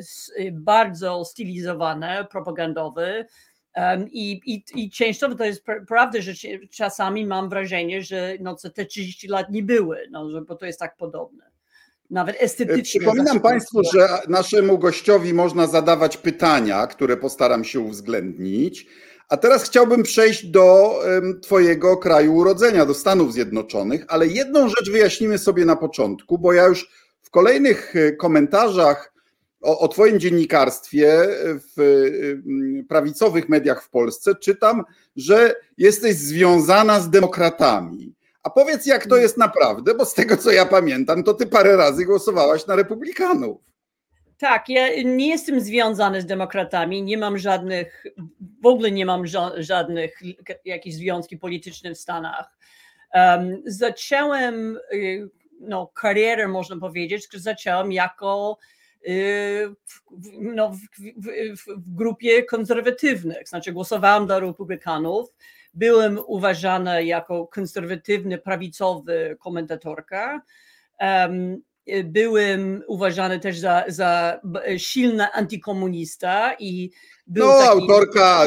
bardzo 0.53 1.25
stylizowane, 1.25 2.27
propagandowy, 2.31 3.27
i, 4.11 4.41
i, 4.47 4.65
I 4.75 4.91
często 4.91 5.35
to 5.35 5.45
jest 5.45 5.65
prawda, 5.89 6.21
że 6.21 6.33
czasami 6.71 7.27
mam 7.27 7.49
wrażenie, 7.49 8.03
że 8.03 8.35
no, 8.41 8.57
te 8.75 8.87
30 8.87 9.29
lat 9.29 9.51
nie 9.51 9.63
były, 9.63 10.09
no, 10.11 10.29
bo 10.49 10.55
to 10.55 10.67
jest 10.67 10.79
tak 10.79 10.97
podobne. 10.97 11.45
Nawet 12.11 12.37
estetycznie. 12.41 13.01
Przypominam 13.01 13.41
Państwu, 13.41 13.83
że 13.95 14.09
naszemu 14.29 14.79
gościowi 14.79 15.35
można 15.35 15.67
zadawać 15.67 16.17
pytania, 16.17 16.87
które 16.87 17.17
postaram 17.17 17.65
się 17.65 17.81
uwzględnić. 17.81 18.87
A 19.29 19.37
teraz 19.37 19.65
chciałbym 19.65 20.03
przejść 20.03 20.47
do 20.47 21.01
Twojego 21.43 21.97
kraju 21.97 22.35
urodzenia, 22.35 22.87
do 22.87 22.95
Stanów 22.95 23.33
Zjednoczonych, 23.33 24.05
ale 24.09 24.27
jedną 24.27 24.69
rzecz 24.69 24.91
wyjaśnimy 24.91 25.39
sobie 25.39 25.65
na 25.65 25.77
początku, 25.77 26.39
bo 26.39 26.53
ja 26.53 26.67
już 26.67 26.91
w 27.23 27.31
kolejnych 27.31 27.97
e, 27.97 28.13
komentarzach 28.13 29.13
o, 29.63 29.79
o 29.79 29.89
Twoim 29.89 30.21
dziennikarstwie 30.21 31.27
w 31.77 31.81
y, 31.81 32.85
prawicowych 32.89 33.49
mediach 33.49 33.83
w 33.83 33.91
Polsce 33.91 34.35
czytam, 34.35 34.85
że 35.17 35.55
jesteś 35.79 36.17
związana 36.17 37.01
z 37.01 37.11
demokratami. 37.11 38.15
A 38.43 38.51
powiedz, 38.51 38.87
jak 38.87 39.07
to 39.07 39.17
jest 39.17 39.37
naprawdę, 39.37 39.95
bo 39.95 40.05
z 40.05 40.15
tego 40.15 40.37
co 40.37 40.51
ja 40.51 40.67
pamiętam, 40.67 41.25
to 41.25 41.35
ty 41.35 41.47
parę 41.47 41.77
razy 41.77 42.05
głosowałaś 42.05 42.67
na 42.67 42.77
republikanów. 42.77 43.68
Tak, 44.39 44.69
ja 44.69 45.03
nie 45.03 45.29
jestem 45.29 45.61
związany 45.61 46.23
z 46.23 46.27
demokratami, 46.27 47.03
nie 47.03 47.19
mam 47.19 47.39
żadnych, 47.39 48.05
w 48.63 48.67
ogóle 48.67 48.91
nie 48.91 49.07
mam 49.07 49.25
żadnych 49.57 50.21
jakichś 50.65 50.97
związki 50.97 51.37
polityczne 51.37 51.95
w 51.95 51.99
Stanach. 51.99 52.59
Um, 53.15 53.63
zacząłem 53.67 54.79
y, 54.93 55.29
no, 55.61 55.87
karierę, 55.87 56.49
można 56.49 56.77
powiedzieć, 56.77 57.29
zacząłem 57.35 57.93
jako 57.93 58.59
Y, 59.07 59.75
no, 60.41 60.71
w, 60.71 60.79
w, 61.17 61.67
w, 61.67 61.95
grupie 61.95 62.43
konserwatywnych, 62.43 63.49
znaczy 63.49 63.73
głosowałam 63.73 64.27
dla 64.27 64.39
republikanów, 64.39 65.29
byłem 65.75 66.19
uważana 66.27 67.01
jako 67.01 67.47
konserwatywny, 67.47 68.39
prawicowy 68.39 69.37
komentatorka. 69.41 70.43
Um, 71.01 71.63
byłem 72.05 72.83
uważany 72.87 73.41
też 73.41 73.59
za, 73.59 73.85
za 73.89 74.41
silny 74.77 75.33
antykomunista 75.33 76.55
i 76.59 76.91
był 77.27 77.47
no, 77.47 77.59
taki... 77.59 77.69
autorka 77.69 78.45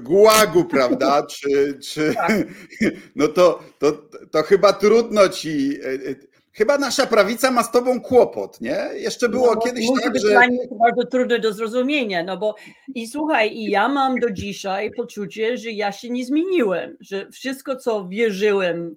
Gułagu, 0.00 0.64
prawda? 0.64 1.22
czy, 1.32 1.78
czy... 1.82 2.14
Tak. 2.14 2.32
No 3.16 3.28
to, 3.28 3.62
to, 3.78 3.92
to 4.30 4.42
chyba 4.42 4.72
trudno 4.72 5.28
ci 5.28 5.78
e, 5.82 6.10
e, 6.10 6.30
Chyba 6.52 6.78
nasza 6.78 7.06
prawica 7.06 7.50
ma 7.50 7.62
z 7.62 7.72
tobą 7.72 8.00
kłopot, 8.00 8.60
nie? 8.60 8.88
Jeszcze 8.94 9.28
było 9.28 9.54
no, 9.54 9.60
kiedyś 9.60 9.86
tak, 10.02 10.18
że... 10.18 10.28
jest 10.28 10.78
bardzo 10.78 11.06
trudne 11.06 11.38
do 11.38 11.52
zrozumienia, 11.52 12.24
no 12.24 12.36
bo 12.36 12.54
i 12.94 13.06
słuchaj, 13.08 13.56
i 13.56 13.70
ja 13.70 13.88
mam 13.88 14.20
do 14.20 14.30
dzisiaj 14.30 14.90
poczucie, 14.96 15.56
że 15.56 15.70
ja 15.70 15.92
się 15.92 16.10
nie 16.10 16.24
zmieniłem, 16.24 16.96
że 17.00 17.30
wszystko, 17.30 17.76
co 17.76 18.08
wierzyłem 18.08 18.96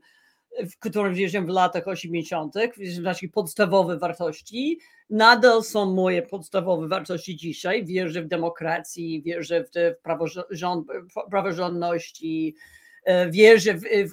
w 0.60 0.80
którym 0.80 1.14
wierzę 1.14 1.42
w 1.42 1.48
latach 1.48 1.88
80., 1.88 2.54
znaczy 2.94 3.30
podstawowe 3.30 3.98
wartości, 3.98 4.80
nadal 5.10 5.64
są 5.64 5.94
moje 5.94 6.22
podstawowe 6.22 6.88
wartości 6.88 7.36
dzisiaj. 7.36 7.86
Wierzę 7.86 8.22
w 8.22 8.28
demokracji, 8.28 9.22
wierzę 9.26 9.64
w, 9.64 9.70
w 9.70 10.02
praworząd, 10.04 10.88
praworządności, 11.30 12.56
e, 13.06 13.30
wierzę 13.30 13.74
w, 13.74 13.82
w, 13.82 14.12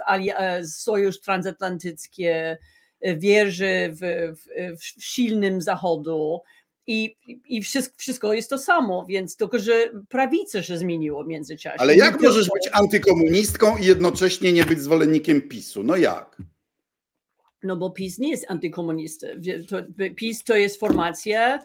w 0.66 0.66
sojusz 0.66 1.20
transatlantyckie, 1.20 2.59
e, 3.00 3.16
wierzę 3.16 3.88
w, 3.90 4.00
w, 4.37 4.80
w 4.80 5.04
silnym 5.04 5.62
Zachodu. 5.62 6.40
I, 6.87 7.16
i 7.49 7.62
wszystko, 7.62 7.94
wszystko 7.99 8.32
jest 8.32 8.50
to 8.50 8.58
samo, 8.58 9.06
więc 9.08 9.37
tylko, 9.37 9.58
że 9.58 9.72
prawica 10.08 10.62
się 10.62 10.78
zmieniło 10.78 11.25
w 11.25 11.26
międzyczasie. 11.28 11.76
Ale 11.78 11.96
jak 11.96 12.20
możesz 12.20 12.49
być 12.49 12.68
antykomunistką 12.72 13.76
i 13.76 13.84
jednocześnie 13.84 14.52
nie 14.52 14.64
być 14.64 14.80
zwolennikiem 14.80 15.42
PiSu? 15.42 15.82
No 15.82 15.96
jak? 15.96 16.37
No 17.62 17.76
bo 17.76 17.90
PiS 17.90 18.18
nie 18.18 18.30
jest 18.30 18.44
antykomunistą. 18.49 19.26
PiS 20.16 20.44
to 20.44 20.56
jest 20.56 20.80
formacja 20.80 21.58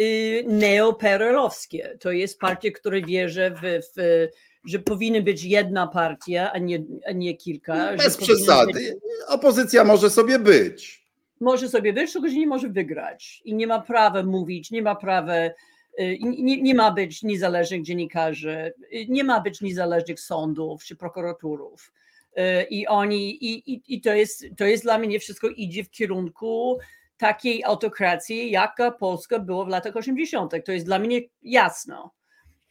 y, 0.00 0.44
neoperelowskie. 0.48 1.98
To 2.00 2.12
jest 2.12 2.38
partia, 2.38 2.70
która 2.70 3.00
wierzy 3.06 3.54
w, 3.62 3.80
w 3.96 4.28
że 4.64 4.78
powinna 4.78 5.20
być 5.20 5.44
jedna 5.44 5.86
partia, 5.86 6.52
a 6.52 6.58
nie, 6.58 6.84
a 7.06 7.12
nie 7.12 7.36
kilka. 7.36 7.96
Bez 7.96 8.16
przesady. 8.16 8.72
Być... 8.72 8.94
Opozycja 9.28 9.84
może 9.84 10.10
sobie 10.10 10.38
być. 10.38 11.01
Może 11.42 11.68
sobie 11.68 11.92
być, 11.92 12.12
tylko 12.12 12.28
że 12.28 12.34
nie 12.34 12.46
może 12.46 12.68
wygrać. 12.68 13.42
I 13.44 13.54
nie 13.54 13.66
ma 13.66 13.80
prawa 13.80 14.22
mówić, 14.22 14.70
nie 14.70 14.82
ma 14.82 14.94
prawa 14.94 15.34
y, 15.36 16.18
nie, 16.20 16.62
nie, 16.62 16.74
ma 16.74 16.90
być 16.90 17.22
niezależnych 17.22 17.82
dziennikarzy, 17.82 18.72
y, 18.94 19.06
nie 19.08 19.24
ma 19.24 19.40
być 19.40 19.60
niezależnych 19.60 20.20
sądów 20.20 20.84
czy 20.84 20.96
prokuratorów. 20.96 21.92
Y, 22.38 22.62
i 22.70 22.86
oni, 22.86 23.44
i, 23.44 23.72
i, 23.72 23.82
i 23.88 24.00
to, 24.00 24.14
jest, 24.14 24.44
to 24.56 24.64
jest 24.64 24.84
dla 24.84 24.98
mnie 24.98 25.20
wszystko 25.20 25.48
idzie 25.48 25.84
w 25.84 25.90
kierunku 25.90 26.78
takiej 27.16 27.64
autokracji, 27.64 28.50
jaka 28.50 28.90
Polska 28.90 29.38
była 29.38 29.64
w 29.64 29.68
latach 29.68 29.96
80. 29.96 30.52
To 30.64 30.72
jest 30.72 30.86
dla 30.86 30.98
mnie 30.98 31.20
jasno. 31.42 32.12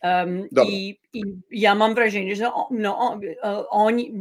Um, 0.03 0.47
i, 0.67 0.99
i, 1.13 1.23
ja 1.51 1.75
mam 1.75 1.95
wrażenie, 1.95 2.35
że 2.35 2.51
no, 2.71 3.19
oni, 3.69 4.13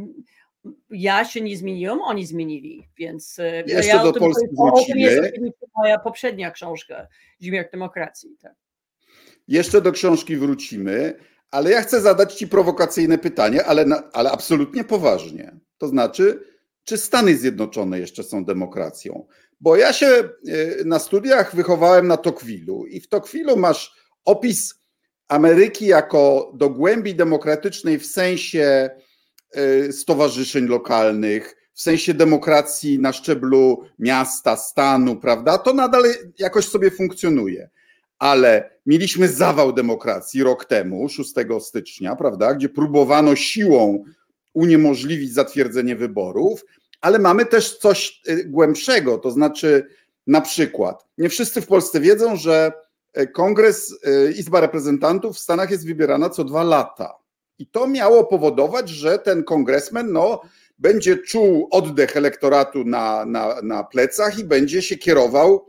ja 0.89 1.25
się 1.25 1.41
nie 1.41 1.57
zmieniłam, 1.57 2.01
oni 2.01 2.25
zmienili, 2.25 2.87
więc 2.97 3.39
y, 3.39 3.63
Jeszcze 3.67 3.85
ja 3.85 4.03
do 4.03 4.13
Polski 4.13 4.47
wrócimy. 4.57 4.99
jest 4.99 5.33
moja 5.75 5.99
poprzednia 5.99 6.51
książka, 6.51 7.07
Ziemiak 7.41 7.71
Demokracji. 7.71 8.37
Tak. 8.41 8.53
Jeszcze 9.47 9.81
do 9.81 9.91
książki 9.91 10.37
wrócimy. 10.37 11.13
Ale 11.51 11.71
ja 11.71 11.81
chcę 11.81 12.01
zadać 12.01 12.33
Ci 12.33 12.47
prowokacyjne 12.47 13.17
pytanie, 13.17 13.65
ale, 13.65 13.85
na, 13.85 14.11
ale 14.13 14.31
absolutnie 14.31 14.83
poważnie. 14.83 15.55
To 15.77 15.87
znaczy, 15.87 16.43
czy 16.83 16.97
Stany 16.97 17.37
Zjednoczone 17.37 17.99
jeszcze 17.99 18.23
są 18.23 18.45
demokracją? 18.45 19.27
Bo 19.59 19.75
ja 19.75 19.93
się 19.93 20.29
y, 20.47 20.83
na 20.85 20.99
studiach 20.99 21.55
wychowałem 21.55 22.07
na 22.07 22.15
Tocqueville'u 22.15 22.87
i 22.87 23.01
w 23.01 23.09
Tocqueville'u 23.09 23.57
masz 23.57 23.95
opis 24.25 24.81
Ameryki 25.27 25.85
jako 25.85 26.51
do 26.55 26.69
głębi 26.69 27.15
demokratycznej 27.15 27.99
w 27.99 28.05
sensie 28.05 28.89
stowarzyszeń 29.91 30.67
lokalnych, 30.67 31.55
w 31.73 31.81
sensie 31.81 32.13
demokracji 32.13 32.99
na 32.99 33.13
szczeblu 33.13 33.83
miasta, 33.99 34.55
stanu, 34.55 35.15
prawda? 35.15 35.57
To 35.57 35.73
nadal 35.73 36.03
jakoś 36.39 36.67
sobie 36.67 36.91
funkcjonuje 36.91 37.69
ale 38.21 38.69
mieliśmy 38.85 39.27
zawał 39.27 39.73
demokracji 39.73 40.43
rok 40.43 40.65
temu, 40.65 41.09
6 41.09 41.33
stycznia, 41.59 42.15
prawda, 42.15 42.53
gdzie 42.53 42.69
próbowano 42.69 43.35
siłą 43.35 44.03
uniemożliwić 44.53 45.33
zatwierdzenie 45.33 45.95
wyborów, 45.95 46.65
ale 47.01 47.19
mamy 47.19 47.45
też 47.45 47.77
coś 47.77 48.21
y, 48.29 48.45
głębszego, 48.45 49.17
to 49.17 49.31
znaczy 49.31 49.87
na 50.27 50.41
przykład, 50.41 51.05
nie 51.17 51.29
wszyscy 51.29 51.61
w 51.61 51.67
Polsce 51.67 51.99
wiedzą, 51.99 52.35
że 52.35 52.71
y, 53.19 53.27
Kongres, 53.27 53.95
Izba 54.37 54.59
Reprezentantów 54.61 55.35
w 55.35 55.39
Stanach 55.39 55.71
jest 55.71 55.87
wybierana 55.87 56.29
co 56.29 56.43
dwa 56.43 56.63
lata. 56.63 57.13
I 57.61 57.67
to 57.67 57.87
miało 57.87 58.23
powodować, 58.23 58.89
że 58.89 59.19
ten 59.19 59.43
kongresmen 59.43 60.11
no, 60.11 60.41
będzie 60.79 61.17
czuł 61.17 61.67
oddech 61.71 62.17
elektoratu 62.17 62.83
na, 62.83 63.25
na, 63.25 63.61
na 63.63 63.83
plecach 63.83 64.39
i 64.39 64.43
będzie 64.43 64.81
się 64.81 64.97
kierował 64.97 65.65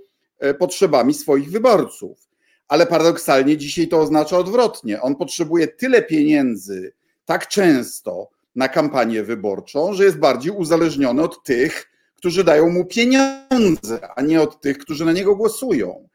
potrzebami 0.58 1.14
swoich 1.14 1.50
wyborców 1.50 2.32
ale 2.72 2.86
paradoksalnie 2.86 3.56
dzisiaj 3.56 3.88
to 3.88 4.00
oznacza 4.00 4.38
odwrotnie. 4.38 5.00
On 5.02 5.16
potrzebuje 5.16 5.68
tyle 5.68 6.02
pieniędzy 6.02 6.92
tak 7.24 7.48
często 7.48 8.28
na 8.54 8.68
kampanię 8.68 9.22
wyborczą, 9.22 9.94
że 9.94 10.04
jest 10.04 10.18
bardziej 10.18 10.52
uzależniony 10.52 11.22
od 11.22 11.44
tych, 11.44 11.90
którzy 12.16 12.44
dają 12.44 12.68
mu 12.68 12.84
pieniądze, 12.84 14.08
a 14.16 14.22
nie 14.22 14.40
od 14.40 14.60
tych, 14.60 14.78
którzy 14.78 15.04
na 15.04 15.12
niego 15.12 15.36
głosują. 15.36 16.08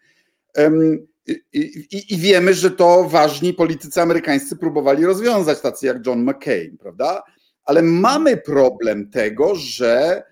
I, 1.53 2.05
i, 2.09 2.17
wiemy, 2.17 2.53
że 2.53 2.71
to 2.71 3.03
ważni 3.03 3.53
politycy 3.53 4.01
amerykańscy 4.01 4.55
próbowali 4.55 5.05
rozwiązać, 5.05 5.61
tacy 5.61 5.85
jak 5.85 6.05
John 6.05 6.23
McCain, 6.23 6.77
prawda? 6.77 7.23
Ale 7.63 7.81
mamy 7.81 8.37
problem 8.37 9.09
tego, 9.09 9.55
że 9.55 10.23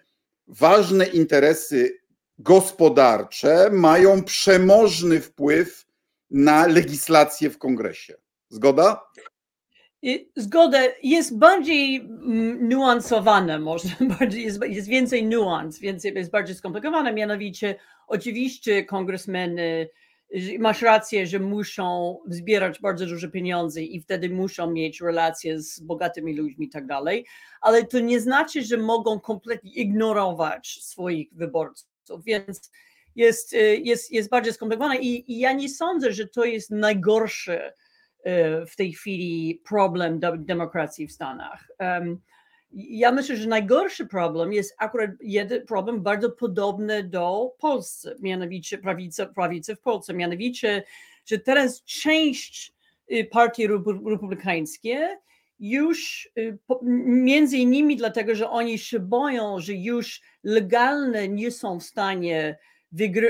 ważne 0.47 1.05
interesy 1.05 1.99
gospodarcze 2.39 3.69
mają 3.71 4.23
przemożny 4.23 5.21
wpływ 5.21 5.85
na 6.29 6.67
legislację 6.67 7.49
w 7.49 7.57
kongresie. 7.57 8.13
Zgoda? 8.49 9.01
Zgoda 10.35 10.79
jest 11.03 11.37
bardziej 11.37 11.95
mm, 11.95 12.69
nuansowana, 12.69 13.59
może 13.59 13.89
bardziej, 14.19 14.43
jest, 14.43 14.59
jest 14.67 14.87
więcej 14.87 15.25
nuans, 15.25 15.79
więcej, 15.79 16.13
jest 16.15 16.31
bardziej 16.31 16.55
skomplikowana. 16.55 17.11
Mianowicie, 17.11 17.75
oczywiście, 18.07 18.85
kongresmeny, 18.85 19.89
masz 20.59 20.81
rację, 20.81 21.27
że 21.27 21.39
muszą 21.39 22.17
zbierać 22.27 22.81
bardzo 22.81 23.05
duże 23.05 23.29
pieniądze 23.29 23.81
i 23.81 24.01
wtedy 24.01 24.29
muszą 24.29 24.71
mieć 24.71 25.01
relacje 25.01 25.61
z 25.61 25.79
bogatymi 25.79 26.37
ludźmi 26.37 26.65
i 26.65 26.69
tak 26.69 26.87
dalej, 26.87 27.25
ale 27.61 27.85
to 27.85 27.99
nie 27.99 28.19
znaczy, 28.19 28.63
że 28.63 28.77
mogą 28.77 29.19
kompletnie 29.19 29.71
ignorować 29.71 30.79
swoich 30.81 31.29
wyborców. 31.33 32.23
Więc 32.25 32.71
jest, 33.15 33.53
y, 33.53 33.77
jest, 33.77 34.11
jest 34.11 34.29
bardziej 34.29 34.53
skomplikowana 34.53 34.95
i, 34.95 35.23
i 35.27 35.39
ja 35.39 35.53
nie 35.53 35.69
sądzę, 35.69 36.11
że 36.11 36.27
to 36.27 36.45
jest 36.45 36.71
najgorszy 36.71 37.59
y, 37.59 37.71
w 38.67 38.75
tej 38.75 38.93
chwili 38.93 39.61
problem 39.67 40.19
demokracji 40.37 41.07
w 41.07 41.11
Stanach. 41.11 41.67
Ja 42.75 43.11
myślę, 43.11 43.37
że 43.37 43.47
najgorszy 43.49 44.05
problem 44.05 44.53
jest 44.53 44.75
akurat 44.77 45.09
jeden 45.21 45.65
problem 45.65 46.01
bardzo 46.01 46.31
podobny 46.31 47.03
do 47.03 47.55
Polski, 47.59 48.09
mianowicie 48.19 48.77
prawicy, 48.77 49.25
prawicy 49.25 49.75
w 49.75 49.81
Polsce, 49.81 50.13
mianowicie, 50.13 50.83
że 51.25 51.39
teraz 51.39 51.83
część 51.83 52.73
y, 53.11 53.25
partii 53.31 53.67
republikańskie 54.07 55.17
już 55.59 56.29
między 57.05 57.57
innymi 57.57 57.95
dlatego, 57.95 58.35
że 58.35 58.49
oni 58.49 58.79
się 58.79 58.99
boją, 58.99 59.59
że 59.59 59.73
już 59.73 60.21
legalne 60.43 61.27
nie 61.27 61.51
są 61.51 61.79
w 61.79 61.83
stanie 61.83 62.57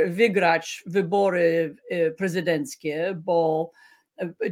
wygrać 0.07 0.83
wybory 0.85 1.75
y, 1.91 2.15
prezydenckie, 2.17 3.21
bo 3.23 3.71
y, 3.73 3.94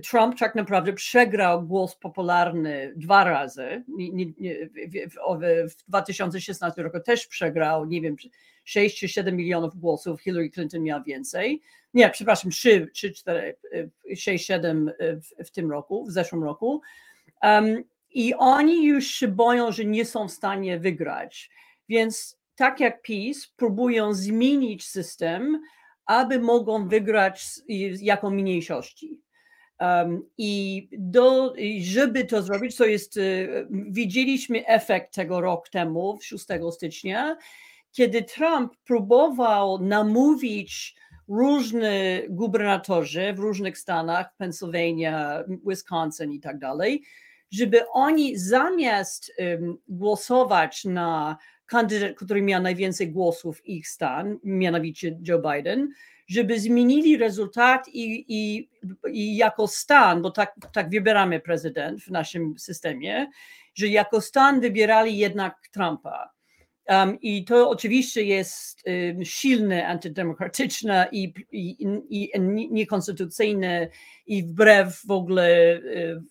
Trump 0.10 0.40
tak 0.40 0.56
naprawdę 0.56 0.94
przegrał 0.94 1.64
głos 1.64 1.96
popularny 1.96 2.94
dwa 2.96 3.24
razy. 3.24 3.84
W 5.70 5.88
2016 5.88 6.84
roku 6.84 7.00
też 7.00 7.28
przegrał, 7.28 7.86
nie 7.86 8.02
wiem, 8.02 8.16
6 8.64 9.00
czy 9.00 9.08
7 9.08 9.36
milionów 9.36 9.76
głosów. 9.76 10.22
Hillary 10.22 10.50
Clinton 10.50 10.84
miała 10.84 11.04
więcej. 11.04 11.62
Nie, 11.94 12.10
przepraszam, 12.10 12.52
3, 12.52 12.88
3 12.94 13.12
4, 13.12 13.58
6, 14.16 14.46
7 14.46 14.92
w, 15.00 15.48
w 15.48 15.52
tym 15.52 15.72
roku, 15.72 16.06
w 16.06 16.12
zeszłym 16.12 16.44
roku. 16.44 16.82
Um, 17.44 17.84
I 18.12 18.34
oni 18.34 18.86
już 18.86 19.08
się 19.08 19.28
boją, 19.28 19.72
że 19.72 19.86
nie 19.86 20.06
są 20.06 20.28
w 20.28 20.32
stanie 20.32 20.80
wygrać. 20.80 21.50
Więc 21.90 22.40
tak 22.56 22.80
jak 22.80 23.02
PiS, 23.02 23.48
próbują 23.48 24.14
zmienić 24.14 24.88
system, 24.88 25.62
aby 26.06 26.40
mogą 26.40 26.88
wygrać 26.88 27.46
jako 28.02 28.30
mniejszości. 28.30 29.23
I 30.38 30.88
do, 30.92 31.54
żeby 31.80 32.26
to 32.26 32.44
zrobić, 32.44 32.76
co 32.76 32.86
jest, 32.86 33.18
y, 33.18 33.68
widzieliśmy 33.72 34.68
efekt 34.68 35.14
tego 35.14 35.42
rok 35.42 35.70
temu, 35.70 36.20
6 36.22 36.46
stycznia, 36.72 37.38
kiedy 37.92 38.24
Trump 38.24 38.74
próbował 38.86 39.80
namówić 39.80 40.96
różne 41.28 42.22
gubernatorzy 42.30 43.34
w 43.34 43.40
różnych 43.40 43.78
stanach, 43.78 44.36
Pennsylvania, 44.38 45.44
Wisconsin 45.68 46.32
i 46.32 46.40
tak 46.40 46.60
dalej, 46.60 47.04
żeby 47.52 47.90
oni 47.90 48.38
zamiast 48.38 49.32
głosować 49.88 50.86
na 50.86 51.38
kandydat, 51.66 52.16
który 52.16 52.42
miał 52.42 52.62
najwięcej 52.62 53.12
głosów 53.12 53.68
ich 53.68 53.88
stan, 53.88 54.40
mianowicie 54.44 55.20
Joe 55.28 55.40
Biden, 55.40 55.90
żeby 56.34 56.60
zmienili 56.60 57.18
rezultat 57.18 57.88
i, 57.88 58.26
i, 58.28 58.70
i 59.12 59.38
jako 59.38 59.68
stan, 59.68 60.22
bo 60.22 60.32
tak, 60.32 60.56
tak 60.74 60.90
wybieramy 60.90 61.40
prezydent 61.40 62.04
w 62.04 62.12
naszym 62.12 62.60
systemie, 62.60 63.28
że 63.76 63.88
jako 63.88 64.22
stan 64.22 64.62
wybierali 64.62 65.18
jednak 65.18 65.56
Trumpa. 65.72 66.34
Um, 66.90 67.18
I 67.22 67.46
to 67.46 67.70
oczywiście 67.70 68.24
jest 68.24 68.84
um, 68.86 69.26
silne, 69.26 69.88
antydemokratyczne 69.88 71.08
i, 71.12 71.34
i, 71.52 71.76
i, 72.10 72.32
niekonstytucyjne 72.72 73.88
i 74.28 74.44
wbrew 74.44 75.02
w 75.06 75.12
ogóle 75.12 75.80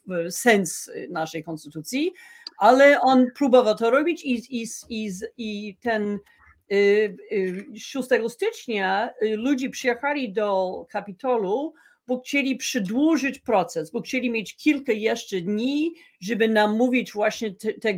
um, 0.07 0.31
sens 0.31 0.91
naszej 1.11 1.45
konstytucji, 1.45 2.12
ale 2.59 3.01
on 3.01 3.27
próbował 3.37 3.75
to 3.75 3.91
robić 3.91 4.25
i, 4.25 4.62
i, 4.62 4.67
i, 4.88 5.11
i 5.37 5.77
ten 5.77 6.19
6 7.79 8.09
stycznia 8.29 9.11
ludzie 9.37 9.70
przyjechali 9.70 10.33
do 10.33 10.87
Kapitolu 10.90 11.75
bo 12.07 12.20
chcieli 12.20 12.57
przedłużyć 12.57 13.38
proces, 13.38 13.90
bo 13.90 14.01
chcieli 14.01 14.31
mieć 14.31 14.57
kilka 14.57 14.92
jeszcze 14.92 15.40
dni, 15.40 15.94
żeby 16.20 16.48
namówić 16.48 17.12
właśnie 17.12 17.55
te, 17.55 17.72
te. 17.72 17.94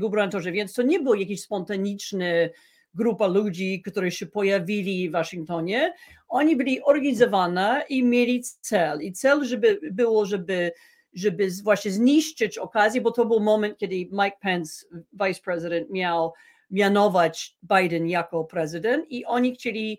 Więc 0.52 0.72
to 0.72 0.82
nie 0.82 1.00
było 1.00 1.14
jakieś 1.14 1.42
spontaniczne 1.42 2.50
grupa 2.94 3.26
ludzi, 3.26 3.82
którzy 3.82 4.10
się 4.10 4.26
pojawili 4.26 5.08
w 5.08 5.12
Waszyngtonie. 5.12 5.94
Oni 6.28 6.56
byli 6.56 6.82
organizowana 6.82 7.82
i 7.82 8.02
mieli 8.02 8.42
cel. 8.60 9.02
I 9.02 9.12
cel 9.12 9.44
żeby, 9.44 9.80
było, 9.90 10.26
żeby, 10.26 10.72
żeby 11.14 11.48
właśnie 11.62 11.90
zniszczyć 11.90 12.58
okazję, 12.58 13.00
bo 13.00 13.10
to 13.10 13.24
był 13.24 13.40
moment, 13.40 13.78
kiedy 13.78 13.94
Mike 13.94 14.36
Pence, 14.40 14.86
vice 15.12 15.40
president, 15.44 15.90
miał 15.90 16.32
mianować 16.70 17.56
Biden 17.62 18.08
jako 18.08 18.44
prezydent 18.44 19.10
i 19.10 19.24
oni 19.24 19.54
chcieli, 19.54 19.98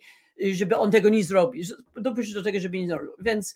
żeby 0.54 0.78
on 0.78 0.92
tego 0.92 1.10
nie 1.10 1.24
zrobił, 1.24 1.64
dopuścić 1.96 2.34
do 2.34 2.44
tego, 2.44 2.60
żeby 2.60 2.80
nie 2.80 2.88
zrobił. 2.88 3.12
Więc 3.20 3.56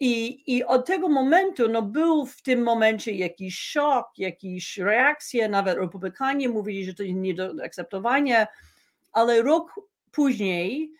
i, 0.00 0.42
I 0.56 0.64
od 0.64 0.86
tego 0.86 1.08
momentu 1.08 1.68
no, 1.68 1.82
był 1.82 2.26
w 2.26 2.42
tym 2.42 2.62
momencie 2.62 3.12
jakiś 3.12 3.58
szok, 3.58 4.06
jakieś 4.18 4.78
reakcje, 4.78 5.48
nawet 5.48 5.78
Republikanie 5.78 6.48
mówili, 6.48 6.84
że 6.84 6.94
to 6.94 7.02
jest 7.02 7.18
nie 7.18 7.34
do 7.34 7.54
akceptowania, 7.64 8.46
ale 9.12 9.42
rok 9.42 9.74
później 10.12 10.92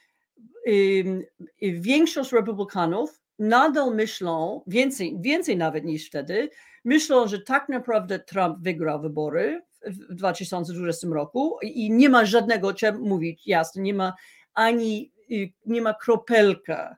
większość 1.62 2.32
Republikanów 2.32 3.20
nadal 3.38 3.94
myślą, 3.94 4.62
więcej, 4.66 5.16
więcej 5.20 5.56
nawet 5.56 5.84
niż 5.84 6.06
wtedy, 6.06 6.50
myślą, 6.84 7.28
że 7.28 7.40
tak 7.40 7.68
naprawdę 7.68 8.18
Trump 8.18 8.58
wygrał 8.60 9.00
wybory 9.00 9.62
w 9.86 10.14
2020 10.14 11.08
roku 11.08 11.58
i 11.62 11.90
nie 11.90 12.08
ma 12.08 12.24
żadnego, 12.24 12.74
czym 12.74 13.00
mówić 13.00 13.46
jasno, 13.46 13.82
nie 13.82 13.94
ma 13.94 14.14
ani, 14.54 15.12
y, 15.30 15.52
nie 15.66 15.82
ma 15.82 15.94
kropelka 15.94 16.96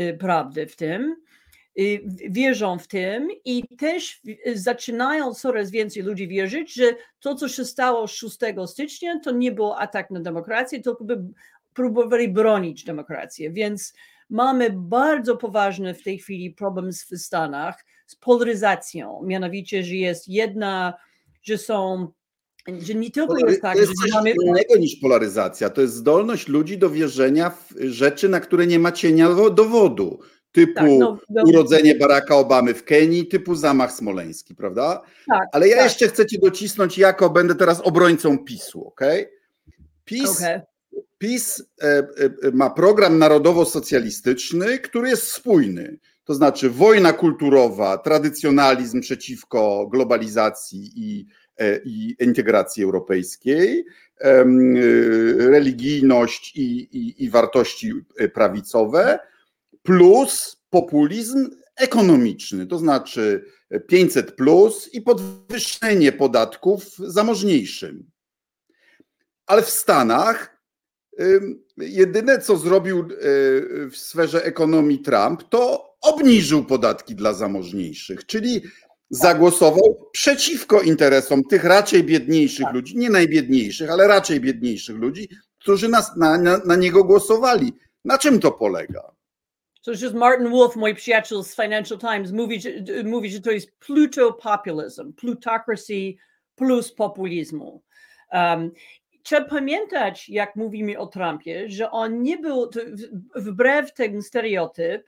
y, 0.00 0.16
prawdy 0.20 0.66
w 0.66 0.76
tym. 0.76 1.16
Y, 1.78 2.04
wierzą 2.30 2.78
w 2.78 2.88
tym 2.88 3.28
i 3.44 3.64
też 3.78 4.20
zaczynają 4.54 5.34
coraz 5.34 5.70
więcej 5.70 6.02
ludzi 6.02 6.28
wierzyć, 6.28 6.74
że 6.74 6.84
to, 7.20 7.34
co 7.34 7.48
się 7.48 7.64
stało 7.64 8.06
6 8.06 8.38
stycznia, 8.66 9.20
to 9.20 9.30
nie 9.30 9.52
był 9.52 9.72
atak 9.72 10.10
na 10.10 10.20
demokrację, 10.20 10.80
tylko 10.80 11.04
by 11.04 11.24
próbowali 11.74 12.28
bronić 12.28 12.84
demokrację. 12.84 13.50
Więc 13.50 13.94
mamy 14.30 14.70
bardzo 14.72 15.36
poważny 15.36 15.94
w 15.94 16.02
tej 16.02 16.18
chwili 16.18 16.50
problem 16.50 16.92
w 16.92 17.18
Stanach 17.18 17.84
z 18.06 18.16
polaryzacją, 18.16 19.22
mianowicie, 19.24 19.82
że 19.82 19.94
jest 19.94 20.28
jedna, 20.28 20.94
że 21.42 21.58
są 21.58 22.12
że 22.78 22.94
nie 22.94 23.10
tylko 23.10 23.48
jest 23.48 23.62
tak, 23.62 23.74
to 23.74 23.80
jest 23.80 23.92
że 24.06 24.14
mamy... 24.14 24.34
innego 24.46 24.76
niż 24.76 24.96
polaryzacja. 24.96 25.70
To 25.70 25.80
jest 25.80 25.94
zdolność 25.94 26.48
ludzi 26.48 26.78
do 26.78 26.90
wierzenia 26.90 27.50
w 27.50 27.74
rzeczy, 27.78 28.28
na 28.28 28.40
które 28.40 28.66
nie 28.66 28.78
ma 28.78 28.92
cienia 28.92 29.28
dowodu 29.50 30.20
typu 30.54 30.74
tak, 30.74 30.90
no, 30.98 31.18
no, 31.30 31.42
urodzenie 31.42 31.94
Baracka 31.94 32.36
Obamy 32.36 32.74
w 32.74 32.84
Kenii, 32.84 33.26
typu 33.26 33.54
zamach 33.54 33.92
smoleński, 33.92 34.54
prawda? 34.54 35.02
Tak, 35.28 35.48
Ale 35.52 35.68
ja 35.68 35.76
tak. 35.76 35.84
jeszcze 35.84 36.08
chcę 36.08 36.24
docisnąć, 36.42 36.98
jako 36.98 37.30
będę 37.30 37.54
teraz 37.54 37.80
obrońcą 37.80 38.38
PiSu, 38.38 38.86
ok? 38.86 39.00
PiS, 40.04 40.30
okay. 40.30 40.62
PiS 41.18 41.62
e, 41.82 41.86
e, 41.86 42.04
ma 42.52 42.70
program 42.70 43.18
narodowo-socjalistyczny, 43.18 44.78
który 44.78 45.08
jest 45.08 45.32
spójny. 45.32 45.98
To 46.24 46.34
znaczy 46.34 46.70
wojna 46.70 47.12
kulturowa, 47.12 47.98
tradycjonalizm 47.98 49.00
przeciwko 49.00 49.86
globalizacji 49.86 50.90
i, 50.96 51.20
e, 51.20 51.26
i 51.84 52.16
integracji 52.20 52.84
europejskiej, 52.84 53.84
e, 54.20 54.44
religijność 55.36 56.56
i, 56.56 56.80
i, 56.98 57.24
i 57.24 57.30
wartości 57.30 57.92
prawicowe 58.34 59.18
plus 59.82 60.56
populizm 60.70 61.50
ekonomiczny, 61.76 62.66
to 62.66 62.78
znaczy 62.78 63.44
500 63.88 64.36
plus 64.36 64.94
i 64.94 65.02
podwyższenie 65.02 66.12
podatków 66.12 66.84
zamożniejszym. 66.98 68.10
Ale 69.46 69.62
w 69.62 69.70
Stanach 69.70 70.60
jedyne, 71.76 72.38
co 72.38 72.56
zrobił 72.56 73.08
w 73.90 73.96
sferze 73.96 74.44
ekonomii 74.44 74.98
Trump, 74.98 75.42
to 75.48 75.94
obniżył 76.00 76.64
podatki 76.64 77.14
dla 77.14 77.32
zamożniejszych, 77.32 78.26
czyli 78.26 78.62
zagłosował 79.14 80.08
przeciwko 80.12 80.82
interesom 80.82 81.44
tych 81.44 81.64
raczej 81.64 82.04
biedniejszych 82.04 82.64
tak. 82.64 82.74
ludzi, 82.74 82.98
nie 82.98 83.10
najbiedniejszych, 83.10 83.90
ale 83.90 84.06
raczej 84.06 84.40
biedniejszych 84.40 84.96
ludzi, 84.96 85.28
którzy 85.58 85.88
nas, 85.88 86.16
na, 86.16 86.38
na, 86.38 86.58
na 86.58 86.76
niego 86.76 87.04
głosowali. 87.04 87.72
Na 88.04 88.18
czym 88.18 88.40
to 88.40 88.52
polega? 88.52 89.14
So 89.82 89.92
it's 89.92 90.02
just 90.02 90.14
Martin 90.14 90.50
Wolf, 90.50 90.76
mój 90.76 90.94
przyjaciel 90.94 91.44
z 91.44 91.54
Financial 91.54 91.98
Times, 91.98 92.32
mówi, 92.32 92.60
że, 92.60 92.70
mówi, 93.04 93.30
że 93.30 93.40
to 93.40 93.50
jest 93.50 93.78
plutopopulizm, 93.78 95.12
plutocracy 95.12 96.14
plus 96.54 96.92
populizmu. 96.92 97.82
Um, 98.32 98.70
trzeba 99.22 99.48
pamiętać, 99.48 100.28
jak 100.28 100.56
mówimy 100.56 100.98
o 100.98 101.06
Trumpie, 101.06 101.70
że 101.70 101.90
on 101.90 102.22
nie 102.22 102.38
był, 102.38 102.70
wbrew 103.36 103.94
ten 103.94 104.22
stereotyp, 104.22 105.02